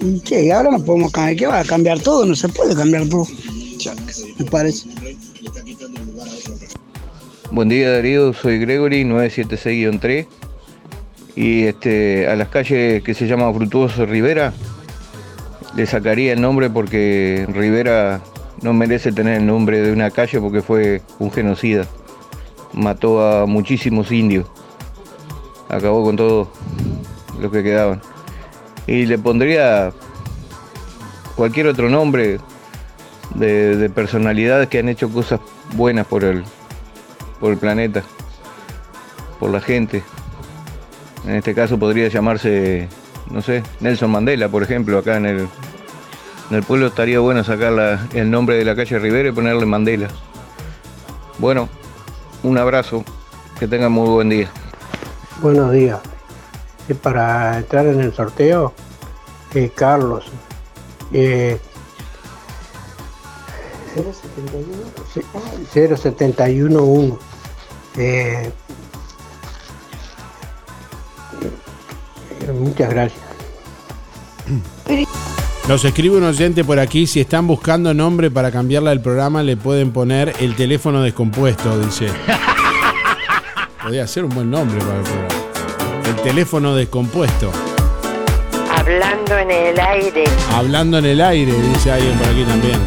¿Y 0.01 0.21
qué? 0.21 0.53
Ahora 0.53 0.71
no 0.71 0.85
podemos 0.85 1.13
cambiar. 1.13 1.37
¿Qué 1.37 1.47
va 1.47 1.61
a 1.61 1.65
cambiar 1.65 2.01
todo? 2.01 2.25
No 2.27 2.35
se 2.35 2.49
puede 2.49 2.75
cambiar 2.75 3.09
todo. 3.09 3.27
Me 4.39 4.45
parece. 4.47 4.89
Buen 7.51 7.69
día 7.69 7.91
Darío, 7.91 8.33
soy 8.33 8.59
Gregory 8.59 9.05
976-3 9.05 10.27
y 11.37 11.65
este, 11.65 12.27
a 12.27 12.35
las 12.35 12.49
calles 12.49 13.03
que 13.03 13.15
se 13.15 13.29
llama 13.29 13.53
Frutuoso 13.53 14.07
Rivera 14.07 14.53
le 15.77 15.87
sacaría 15.87 16.33
el 16.33 16.41
nombre 16.41 16.71
porque 16.71 17.47
Rivera 17.53 18.21
no 18.63 18.73
merece 18.73 19.13
tener 19.13 19.39
el 19.39 19.47
nombre 19.47 19.81
de 19.83 19.93
una 19.93 20.11
calle 20.11 20.41
porque 20.41 20.63
fue 20.63 21.03
un 21.19 21.31
genocida. 21.31 21.87
Mató 22.73 23.25
a 23.25 23.47
muchísimos 23.47 24.11
indios. 24.11 24.47
Acabó 25.69 26.03
con 26.03 26.17
todos 26.17 26.49
los 27.41 27.53
que 27.53 27.63
quedaban. 27.63 28.01
Y 28.87 29.07
le 29.07 29.19
pondría 29.19 29.93
cualquier 31.37 31.69
otro 31.69 31.89
nombre 31.89 32.39
de, 33.35 33.77
de 33.77 33.91
personalidades 33.91 34.69
que 34.69 34.79
han 34.79 34.89
hecho 34.89 35.09
cosas 35.09 35.41
buenas 35.75 36.07
por 36.07 36.25
el, 36.25 36.45
por 37.41 37.53
el 37.53 37.59
planeta, 37.59 38.03
por 39.41 39.51
la 39.51 39.61
gente. 39.61 40.03
En 41.27 41.37
este 41.37 41.55
caso 41.55 41.79
podría 41.79 42.09
llamarse, 42.09 42.89
no 43.31 43.41
sé, 43.41 43.63
Nelson 43.81 44.11
Mandela, 44.11 44.49
por 44.49 44.63
ejemplo, 44.63 44.99
acá 44.99 45.17
en 45.17 45.27
el, 45.27 45.39
en 46.51 46.57
el 46.57 46.63
pueblo 46.63 46.89
estaría 46.89 47.19
bueno 47.21 47.43
sacar 47.43 47.99
el 48.13 48.31
nombre 48.31 48.57
de 48.57 48.65
la 48.65 48.77
calle 48.77 48.99
Rivera 48.99 49.31
y 49.31 49.33
ponerle 49.33 49.65
Mandela. 49.65 50.09
Bueno, 51.39 51.69
un 52.43 52.59
abrazo, 52.59 53.05
que 53.59 53.67
tengan 53.67 53.93
muy 53.93 54.09
buen 54.09 54.29
día. 54.29 54.49
Buenos 55.41 55.73
días. 55.73 55.99
Y 56.89 56.95
para 56.95 57.59
entrar 57.59 57.87
en 57.87 58.01
el 58.01 58.13
sorteo, 58.13 58.75
eh, 59.55 59.71
Carlos. 59.75 60.27
eh, 61.13 61.59
0711. 65.73 67.19
Eh, 67.97 68.53
muchas 72.53 72.91
gracias. 72.91 73.21
Nos 75.69 75.85
escribe 75.85 76.19
un 76.19 76.25
oyente 76.25 76.63
por 76.65 76.79
aquí, 76.79 77.07
si 77.07 77.21
están 77.21 77.47
buscando 77.47 77.95
nombre 77.95 78.31
para 78.31 78.51
cambiarla 78.51 78.91
del 78.91 79.01
programa, 79.01 79.43
le 79.43 79.57
pueden 79.57 79.93
poner 79.93 80.35
el 80.41 80.55
teléfono 80.57 81.01
descompuesto, 81.01 81.79
dice. 81.81 82.09
Podría 83.83 84.07
ser 84.07 84.25
un 84.25 84.35
buen 84.35 84.51
nombre 84.51 84.79
para 84.81 84.99
el 84.99 85.03
programa. 85.03 85.34
El 86.25 86.31
teléfono 86.31 86.75
descompuesto. 86.75 87.53
Hablando 88.75 89.37
en 89.37 89.51
el 89.51 89.79
aire. 89.79 90.25
Hablando 90.55 90.97
en 90.97 91.05
el 91.05 91.21
aire, 91.21 91.53
dice 91.53 91.93
alguien 91.93 92.17
por 92.17 92.29
aquí 92.29 92.45
también. 92.45 92.81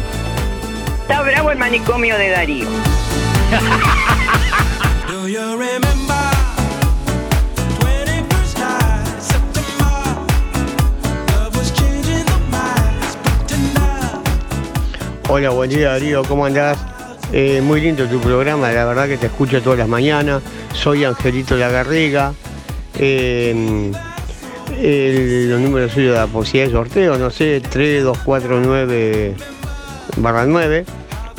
está 1.02 1.22
bravo 1.22 1.52
el 1.52 1.58
manicomio 1.58 2.18
de 2.18 2.30
Darío. 2.30 2.66
Hola, 15.28 15.50
buen 15.50 15.70
día 15.70 15.90
Darío, 15.90 16.24
¿cómo 16.24 16.44
andás? 16.44 16.76
Eh, 17.32 17.60
muy 17.62 17.80
lindo 17.80 18.04
tu 18.06 18.18
programa, 18.18 18.72
la 18.72 18.84
verdad 18.84 19.06
que 19.06 19.16
te 19.16 19.26
escucho 19.26 19.62
todas 19.62 19.78
las 19.78 19.86
mañanas. 19.86 20.42
Soy 20.72 21.04
Angelito 21.04 21.56
Lagarriga. 21.56 22.32
El- 22.98 23.92
los 25.50 25.60
números 25.60 25.92
suyos 25.92 26.12
de 26.12 26.18
la 26.20 26.26
posibilidad 26.26 26.66
de 26.66 26.72
sorteo, 26.72 27.18
no 27.18 27.30
sé, 27.30 27.60
3249 27.60 29.34
barra 30.16 30.44
9. 30.46 30.84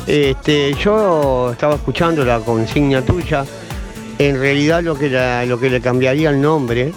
Este, 0.06 0.74
yo 0.74 1.50
estaba 1.52 1.76
escuchando 1.76 2.24
la 2.24 2.40
consigna 2.40 3.02
tuya. 3.02 3.44
En 4.18 4.38
realidad 4.38 4.82
lo 4.82 4.96
que, 4.98 5.08
lo 5.46 5.58
que 5.60 5.70
le 5.70 5.80
cambiaría 5.80 6.30
el 6.30 6.40
nombre 6.40 6.92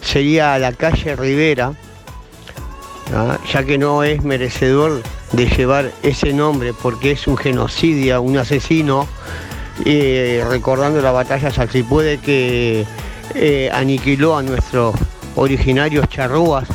sería 0.00 0.58
la 0.58 0.72
calle 0.72 1.16
Rivera, 1.16 1.72
¿ah? 3.14 3.38
ya 3.52 3.64
que 3.64 3.78
no 3.78 4.04
es 4.04 4.22
merecedor 4.22 5.02
de 5.32 5.46
llevar 5.48 5.90
ese 6.02 6.32
nombre 6.32 6.72
porque 6.80 7.12
es 7.12 7.26
un 7.26 7.36
genocidio, 7.36 8.20
un 8.22 8.36
asesino, 8.36 9.08
eh, 9.84 10.44
recordando 10.48 11.00
la 11.00 11.10
batalla 11.12 11.50
Saxipuede 11.50 12.18
que 12.18 12.84
eh, 13.34 13.70
aniquiló 13.72 14.36
a 14.36 14.42
nuestros 14.42 14.94
originarios 15.36 16.08
charrúas. 16.08 16.68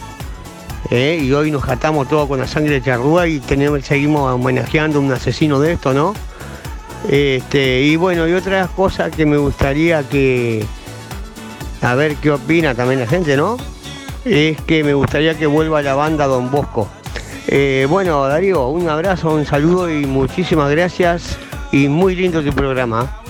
¿eh? 0.89 1.19
Y 1.21 1.31
hoy 1.33 1.51
nos 1.51 1.63
jatamos 1.63 2.07
todo 2.07 2.27
con 2.27 2.39
la 2.39 2.47
sangre 2.47 2.75
de 2.75 2.81
charrúa 2.81 3.27
y 3.27 3.39
tenemos, 3.39 3.83
seguimos 3.83 4.31
homenajeando 4.33 4.99
un 4.99 5.11
asesino 5.11 5.59
de 5.59 5.73
esto, 5.73 5.93
¿no? 5.93 6.13
Este, 7.09 7.81
y 7.81 7.95
bueno, 7.95 8.27
y 8.27 8.33
otras 8.33 8.69
cosas 8.69 9.11
que 9.11 9.25
me 9.25 9.37
gustaría 9.37 10.03
que, 10.03 10.65
a 11.81 11.95
ver 11.95 12.15
qué 12.15 12.31
opina 12.31 12.73
también 12.75 12.99
la 12.99 13.07
gente, 13.07 13.37
¿no? 13.37 13.57
Es 14.25 14.59
que 14.61 14.83
me 14.83 14.93
gustaría 14.93 15.37
que 15.37 15.45
vuelva 15.45 15.81
la 15.81 15.95
banda 15.95 16.27
Don 16.27 16.51
Bosco. 16.51 16.89
Eh, 17.47 17.87
bueno, 17.89 18.27
Darío, 18.27 18.67
un 18.67 18.89
abrazo, 18.89 19.33
un 19.33 19.45
saludo 19.45 19.89
y 19.89 20.05
muchísimas 20.05 20.69
gracias 20.69 21.37
y 21.71 21.87
muy 21.87 22.15
lindo 22.15 22.43
tu 22.43 22.51
programa. 22.51 23.21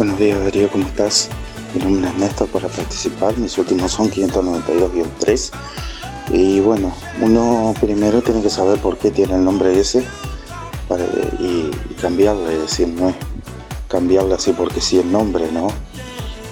Buenos 0.00 0.18
días 0.18 0.42
Darío, 0.42 0.70
¿cómo 0.70 0.86
estás? 0.86 1.28
Mi 1.74 1.84
nombre 1.84 2.08
es 2.08 2.16
Néstor 2.16 2.48
para 2.48 2.68
participar, 2.68 3.36
mis 3.36 3.58
últimos 3.58 3.92
son 3.92 4.10
592-3 4.10 5.50
y 6.32 6.60
bueno, 6.60 6.90
uno 7.20 7.74
primero 7.78 8.22
tiene 8.22 8.40
que 8.40 8.48
saber 8.48 8.78
por 8.78 8.96
qué 8.96 9.10
tiene 9.10 9.34
el 9.34 9.44
nombre 9.44 9.78
ese 9.78 10.02
y, 11.38 11.70
y 11.90 11.94
cambiarlo, 12.00 12.48
es 12.48 12.62
decir, 12.62 12.88
no 12.88 13.10
es 13.10 13.16
cambiarlo 13.88 14.34
así 14.34 14.54
porque 14.54 14.80
sí 14.80 14.98
el 14.98 15.12
nombre, 15.12 15.52
¿no? 15.52 15.68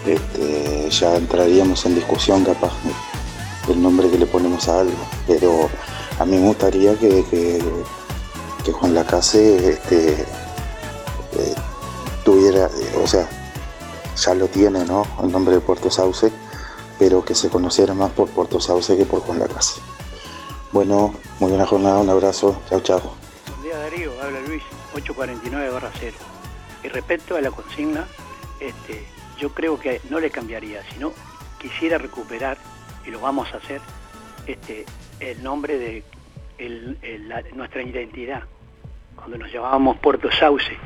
Este, 0.04 0.90
ya 0.90 1.16
entraríamos 1.16 1.86
en 1.86 1.94
discusión 1.94 2.44
capaz 2.44 2.74
del 3.66 3.80
nombre 3.80 4.10
que 4.10 4.18
le 4.18 4.26
ponemos 4.26 4.68
a 4.68 4.80
algo, 4.80 4.98
pero 5.26 5.70
a 6.18 6.26
mí 6.26 6.36
me 6.36 6.48
gustaría 6.48 6.94
que, 6.98 7.24
que, 7.30 7.62
Juan 8.72 8.92
Lacase 8.92 9.70
este, 9.70 10.12
eh, 10.12 11.54
tuviera, 12.22 12.68
o 13.02 13.06
sea, 13.06 13.26
ya 14.18 14.34
lo 14.34 14.48
tiene, 14.48 14.84
¿no? 14.84 15.06
El 15.22 15.30
nombre 15.30 15.54
de 15.54 15.60
Puerto 15.60 15.90
Sauce, 15.90 16.32
pero 16.98 17.24
que 17.24 17.34
se 17.34 17.48
conociera 17.48 17.94
más 17.94 18.10
por 18.10 18.28
Puerto 18.28 18.60
Sauce 18.60 18.96
que 18.96 19.04
por 19.04 19.20
Juan 19.20 19.38
Lacase. 19.38 19.80
Bueno, 20.72 21.14
muy 21.38 21.50
buena 21.50 21.66
jornada, 21.66 21.98
un 21.98 22.10
abrazo, 22.10 22.60
chao, 22.68 22.80
chao. 22.80 23.14
Buen 23.48 23.62
día 23.62 23.78
Darío, 23.78 24.12
habla 24.20 24.40
Luis, 24.40 24.62
849 24.94 25.70
barra 25.70 25.90
0. 25.98 26.16
Y 26.82 26.88
respecto 26.88 27.36
a 27.36 27.40
la 27.40 27.50
consigna, 27.50 28.06
este, 28.60 29.06
yo 29.38 29.50
creo 29.54 29.78
que 29.78 30.00
no 30.10 30.20
le 30.20 30.30
cambiaría, 30.30 30.82
sino 30.92 31.12
quisiera 31.60 31.98
recuperar, 31.98 32.58
y 33.06 33.10
lo 33.10 33.20
vamos 33.20 33.52
a 33.54 33.58
hacer, 33.58 33.80
este, 34.46 34.84
el 35.20 35.42
nombre 35.42 35.78
de 35.78 36.04
nuestra 37.54 37.82
identidad. 37.82 38.42
Cuando 39.14 39.38
nos 39.38 39.52
llamábamos 39.52 39.96
Puerto 39.98 40.28
Sauce, 40.32 40.76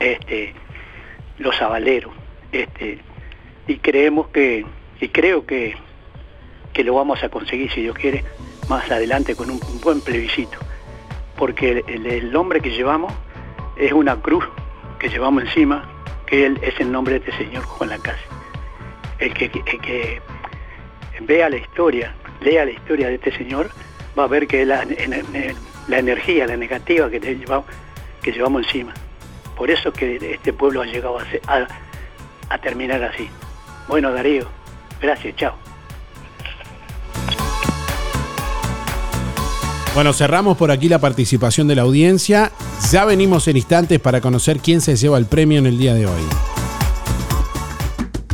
este, 0.00 0.54
los 1.38 1.60
Avaleros, 1.60 2.12
este, 2.62 2.98
y 3.66 3.76
creemos 3.78 4.28
que, 4.28 4.64
y 5.00 5.08
creo 5.08 5.46
que, 5.46 5.76
que 6.72 6.84
lo 6.84 6.94
vamos 6.94 7.22
a 7.22 7.28
conseguir, 7.28 7.70
si 7.72 7.82
Dios 7.82 7.96
quiere, 7.96 8.24
más 8.68 8.90
adelante 8.90 9.34
con 9.36 9.50
un 9.50 9.60
buen 9.82 10.00
plebiscito 10.00 10.58
porque 11.36 11.84
el, 11.86 12.32
nombre 12.32 12.60
que 12.62 12.70
llevamos 12.70 13.12
es 13.76 13.92
una 13.92 14.16
cruz 14.22 14.42
que 14.98 15.10
llevamos 15.10 15.42
encima, 15.44 15.86
que 16.26 16.46
él- 16.46 16.58
es 16.62 16.80
el 16.80 16.90
nombre 16.90 17.18
de 17.20 17.28
este 17.28 17.44
señor 17.44 17.62
Juan 17.64 17.90
Lacase. 17.90 18.22
El 19.18 19.34
que, 19.34 19.44
el 19.44 19.80
que 19.82 20.22
vea 21.20 21.50
la 21.50 21.56
historia, 21.58 22.14
lea 22.40 22.64
la 22.64 22.70
historia 22.70 23.08
de 23.08 23.16
este 23.16 23.36
señor, 23.36 23.68
va 24.18 24.24
a 24.24 24.28
ver 24.28 24.46
que 24.46 24.64
la, 24.64 24.86
la 25.88 25.98
energía, 25.98 26.46
la 26.46 26.56
negativa 26.56 27.10
que, 27.10 27.20
llevamos, 27.20 27.66
que 28.22 28.32
llevamos 28.32 28.64
encima. 28.64 28.94
Por 29.58 29.70
eso 29.70 29.92
que 29.92 30.16
este 30.32 30.54
pueblo 30.54 30.80
ha 30.80 30.86
llegado 30.86 31.18
a, 31.18 31.24
ser- 31.26 31.42
a 32.48 32.58
terminar 32.58 33.02
así. 33.02 33.28
Bueno, 33.88 34.12
Darío, 34.12 34.46
gracias, 35.00 35.36
chao. 35.36 35.54
Bueno, 39.94 40.12
cerramos 40.12 40.58
por 40.58 40.70
aquí 40.70 40.90
la 40.90 40.98
participación 40.98 41.68
de 41.68 41.74
la 41.74 41.82
audiencia. 41.82 42.52
Ya 42.92 43.06
venimos 43.06 43.48
en 43.48 43.56
instantes 43.56 43.98
para 43.98 44.20
conocer 44.20 44.58
quién 44.58 44.82
se 44.82 44.94
lleva 44.94 45.16
el 45.16 45.24
premio 45.24 45.58
en 45.58 45.64
el 45.64 45.78
día 45.78 45.94
de 45.94 46.06
hoy. 46.06 46.22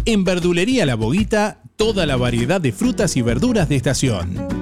En 0.05 0.25
Verdulería 0.25 0.85
La 0.87 0.97
Boguita, 0.97 1.61
toda 1.77 2.05
la 2.05 2.17
variedad 2.17 2.61
de 2.61 2.73
frutas 2.73 3.17
y 3.17 3.23
verduras 3.23 3.69
de 3.69 3.77
estación. 3.77 4.62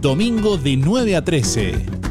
Domingo 0.01 0.57
de 0.57 0.77
9 0.77 1.15
a 1.15 1.21
13. 1.21 2.10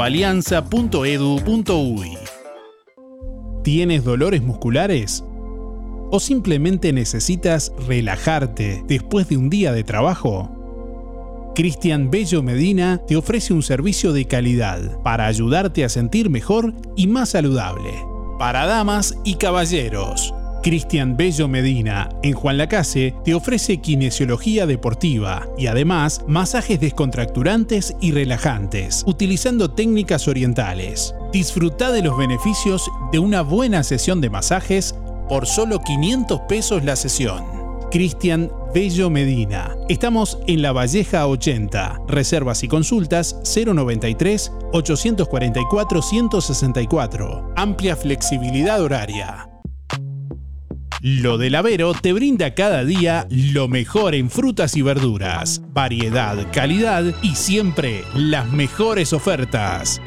www.alianza.edu.uy. 0.00 2.16
¿Tienes 3.62 4.04
dolores 4.04 4.42
musculares? 4.42 5.22
¿O 6.10 6.18
simplemente 6.18 6.94
necesitas 6.94 7.70
relajarte 7.86 8.82
después 8.86 9.28
de 9.28 9.36
un 9.36 9.50
día 9.50 9.72
de 9.72 9.84
trabajo? 9.84 10.56
Cristian 11.54 12.10
Bello 12.10 12.42
Medina 12.42 13.02
te 13.06 13.16
ofrece 13.16 13.52
un 13.52 13.62
servicio 13.62 14.14
de 14.14 14.24
calidad 14.24 14.80
para 15.02 15.26
ayudarte 15.26 15.84
a 15.84 15.90
sentir 15.90 16.30
mejor 16.30 16.72
y 16.96 17.06
más 17.06 17.28
saludable. 17.30 17.92
Para 18.38 18.66
damas 18.66 19.18
y 19.24 19.34
caballeros. 19.34 20.32
Cristian 20.62 21.16
Bello 21.16 21.48
Medina, 21.48 22.10
en 22.22 22.34
Juan 22.34 22.58
Lacase, 22.58 23.14
te 23.24 23.34
ofrece 23.34 23.78
kinesiología 23.78 24.66
deportiva 24.66 25.46
y 25.56 25.68
además 25.68 26.22
masajes 26.26 26.78
descontracturantes 26.78 27.96
y 28.00 28.12
relajantes, 28.12 29.02
utilizando 29.06 29.70
técnicas 29.70 30.28
orientales. 30.28 31.14
Disfruta 31.32 31.92
de 31.92 32.02
los 32.02 32.18
beneficios 32.18 32.90
de 33.10 33.18
una 33.18 33.40
buena 33.42 33.82
sesión 33.82 34.20
de 34.20 34.28
masajes 34.28 34.94
por 35.28 35.46
solo 35.46 35.78
500 35.80 36.40
pesos 36.48 36.84
la 36.84 36.96
sesión. 36.96 37.44
Cristian 37.90 38.52
Bello 38.72 39.10
Medina. 39.10 39.74
Estamos 39.88 40.38
en 40.46 40.62
La 40.62 40.72
Valleja 40.72 41.26
80. 41.26 42.02
Reservas 42.06 42.62
y 42.62 42.68
consultas 42.68 43.40
093 43.44 44.52
844 44.72 46.02
164. 46.02 47.52
Amplia 47.56 47.96
flexibilidad 47.96 48.80
horaria. 48.80 49.49
Lo 51.02 51.38
del 51.38 51.54
Avero 51.54 51.94
te 51.94 52.12
brinda 52.12 52.52
cada 52.52 52.84
día 52.84 53.26
lo 53.30 53.68
mejor 53.68 54.14
en 54.14 54.28
frutas 54.28 54.76
y 54.76 54.82
verduras, 54.82 55.62
variedad, 55.72 56.36
calidad 56.52 57.04
y 57.22 57.36
siempre 57.36 58.04
las 58.14 58.52
mejores 58.52 59.14
ofertas. 59.14 60.02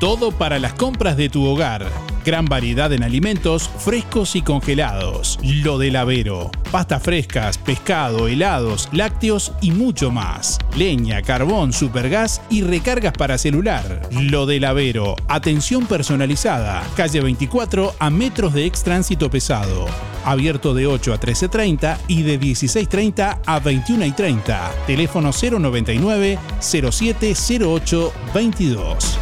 Todo 0.00 0.32
para 0.32 0.58
las 0.58 0.72
compras 0.72 1.16
de 1.16 1.28
tu 1.28 1.44
hogar. 1.44 1.86
Gran 2.24 2.44
variedad 2.44 2.92
en 2.92 3.02
alimentos 3.02 3.68
frescos 3.68 4.36
y 4.36 4.42
congelados. 4.42 5.38
Lo 5.42 5.78
del 5.78 5.96
Avero. 5.96 6.50
Pastas 6.70 7.02
frescas, 7.02 7.56
pescado, 7.56 8.28
helados, 8.28 8.88
lácteos 8.92 9.52
y 9.60 9.70
mucho 9.70 10.10
más. 10.10 10.58
Leña, 10.76 11.22
carbón, 11.22 11.72
supergas 11.72 12.42
y 12.50 12.62
recargas 12.62 13.12
para 13.14 13.38
celular. 13.38 14.02
Lo 14.12 14.46
del 14.46 14.64
Avero. 14.64 15.16
Atención 15.28 15.86
personalizada. 15.86 16.82
Calle 16.94 17.20
24 17.20 17.94
a 17.98 18.10
metros 18.10 18.52
de 18.52 18.66
extránsito 18.66 19.30
pesado. 19.30 19.86
Abierto 20.24 20.74
de 20.74 20.86
8 20.86 21.14
a 21.14 21.20
13.30 21.20 21.98
y 22.06 22.22
de 22.22 22.38
16.30 22.38 23.38
a 23.46 23.60
21.30. 23.62 24.70
Teléfono 24.86 25.30
099 25.32 26.38
0708 26.60 28.12
22. 28.34 29.18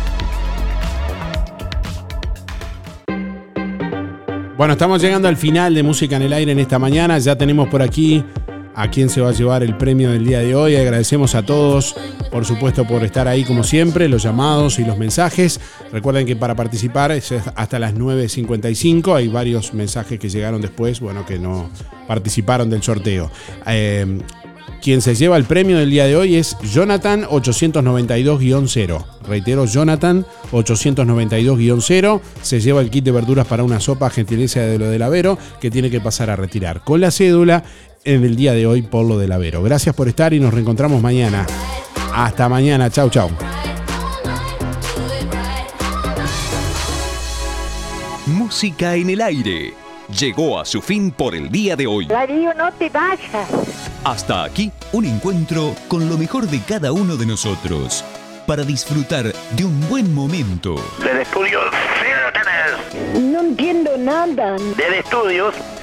Bueno, 4.59 4.73
estamos 4.73 5.01
llegando 5.01 5.29
al 5.29 5.37
final 5.37 5.73
de 5.73 5.85
Música 5.85 6.17
en 6.17 6.23
el 6.23 6.33
Aire 6.33 6.51
en 6.51 6.59
esta 6.59 6.81
mañana. 6.81 7.17
Ya 7.19 7.39
tenemos 7.39 7.69
por 7.69 7.81
aquí 7.81 8.25
a 8.75 8.91
quien 8.91 9.09
se 9.09 9.21
va 9.21 9.29
a 9.29 9.33
llevar 9.33 9.63
el 9.63 9.77
premio 9.77 10.11
del 10.11 10.27
día 10.27 10.41
de 10.41 10.57
hoy. 10.57 10.75
Agradecemos 10.75 11.37
a 11.37 11.47
todos, 11.47 11.95
por 12.33 12.45
supuesto, 12.45 12.85
por 12.85 13.05
estar 13.05 13.29
ahí 13.29 13.45
como 13.45 13.63
siempre, 13.63 14.09
los 14.09 14.25
llamados 14.25 14.81
y 14.81 14.85
los 14.85 14.99
mensajes. 14.99 15.61
Recuerden 15.93 16.27
que 16.27 16.35
para 16.35 16.57
participar 16.57 17.13
es 17.13 17.31
hasta 17.31 17.79
las 17.79 17.95
9.55. 17.95 19.15
Hay 19.15 19.29
varios 19.29 19.73
mensajes 19.75 20.19
que 20.19 20.29
llegaron 20.29 20.61
después, 20.61 20.99
bueno, 20.99 21.25
que 21.25 21.39
no 21.39 21.71
participaron 22.09 22.69
del 22.69 22.83
sorteo. 22.83 23.31
Eh, 23.65 24.19
quien 24.83 25.03
se 25.03 25.15
lleva 25.15 25.37
el 25.37 25.45
premio 25.45 25.79
del 25.79 25.91
día 25.91 26.07
de 26.07 26.17
hoy 26.17 26.37
es 26.37 26.57
Jonathan 26.63 27.25
892-0. 27.25 29.05
Reitero, 29.27 29.67
Jonathan 29.67 30.25
892-0. 30.53 32.21
Se 32.43 32.61
lleva 32.61 32.81
el 32.81 32.91
kit 32.91 33.05
de 33.05 33.13
verduras 33.13 33.47
para 33.47 33.65
una 33.65 33.81
sopa 33.81 34.11
gentileza 34.11 34.61
de 34.61 34.79
lo 34.79 34.89
del 34.89 35.03
Avero 35.03 35.39
que 35.61 35.71
tiene 35.71 35.91
que 35.91 36.01
pasar 36.01 36.31
a 36.31 36.37
retirar 36.37 36.85
con 36.85 37.01
la 37.01 37.11
cédula 37.11 37.65
en 38.05 38.25
el 38.25 38.37
día 38.37 38.53
de 38.53 38.67
hoy 38.67 38.83
por 38.83 39.07
lo 39.07 39.19
del 39.19 39.33
Avero. 39.33 39.63
Gracias 39.63 39.95
por 39.95 40.09
estar 40.09 40.33
y 40.33 40.41
nos 40.41 40.55
reencontramos 40.55 41.03
mañana. 41.03 41.47
Hasta 42.15 42.49
mañana. 42.49 42.91
Chau, 42.91 43.11
chau. 43.11 43.31
Música 48.27 48.95
en 48.95 49.11
el 49.11 49.21
aire. 49.21 49.88
Llegó 50.09 50.59
a 50.59 50.65
su 50.65 50.81
fin 50.81 51.11
por 51.11 51.35
el 51.35 51.51
día 51.51 51.77
de 51.77 51.87
hoy. 51.87 52.07
Darío, 52.07 52.55
no 52.55 52.73
te 52.73 52.89
vayas. 52.89 53.47
Hasta 54.05 54.43
aquí 54.43 54.73
un 54.93 55.05
encuentro 55.05 55.75
con 55.87 56.09
lo 56.09 56.17
mejor 56.17 56.47
de 56.47 56.61
cada 56.63 56.93
uno 56.93 57.17
de 57.17 57.27
nosotros 57.27 58.03
para 58.47 58.65
disfrutar 58.65 59.27
de 59.51 59.65
un 59.67 59.87
buen 59.91 60.15
momento. 60.15 60.77
Del 61.05 61.19
estudio, 61.19 61.61
sí 62.01 63.21
No 63.21 63.41
entiendo 63.41 63.99
nada. 63.99 64.57
Del 64.79 64.95
estudios, 64.95 65.55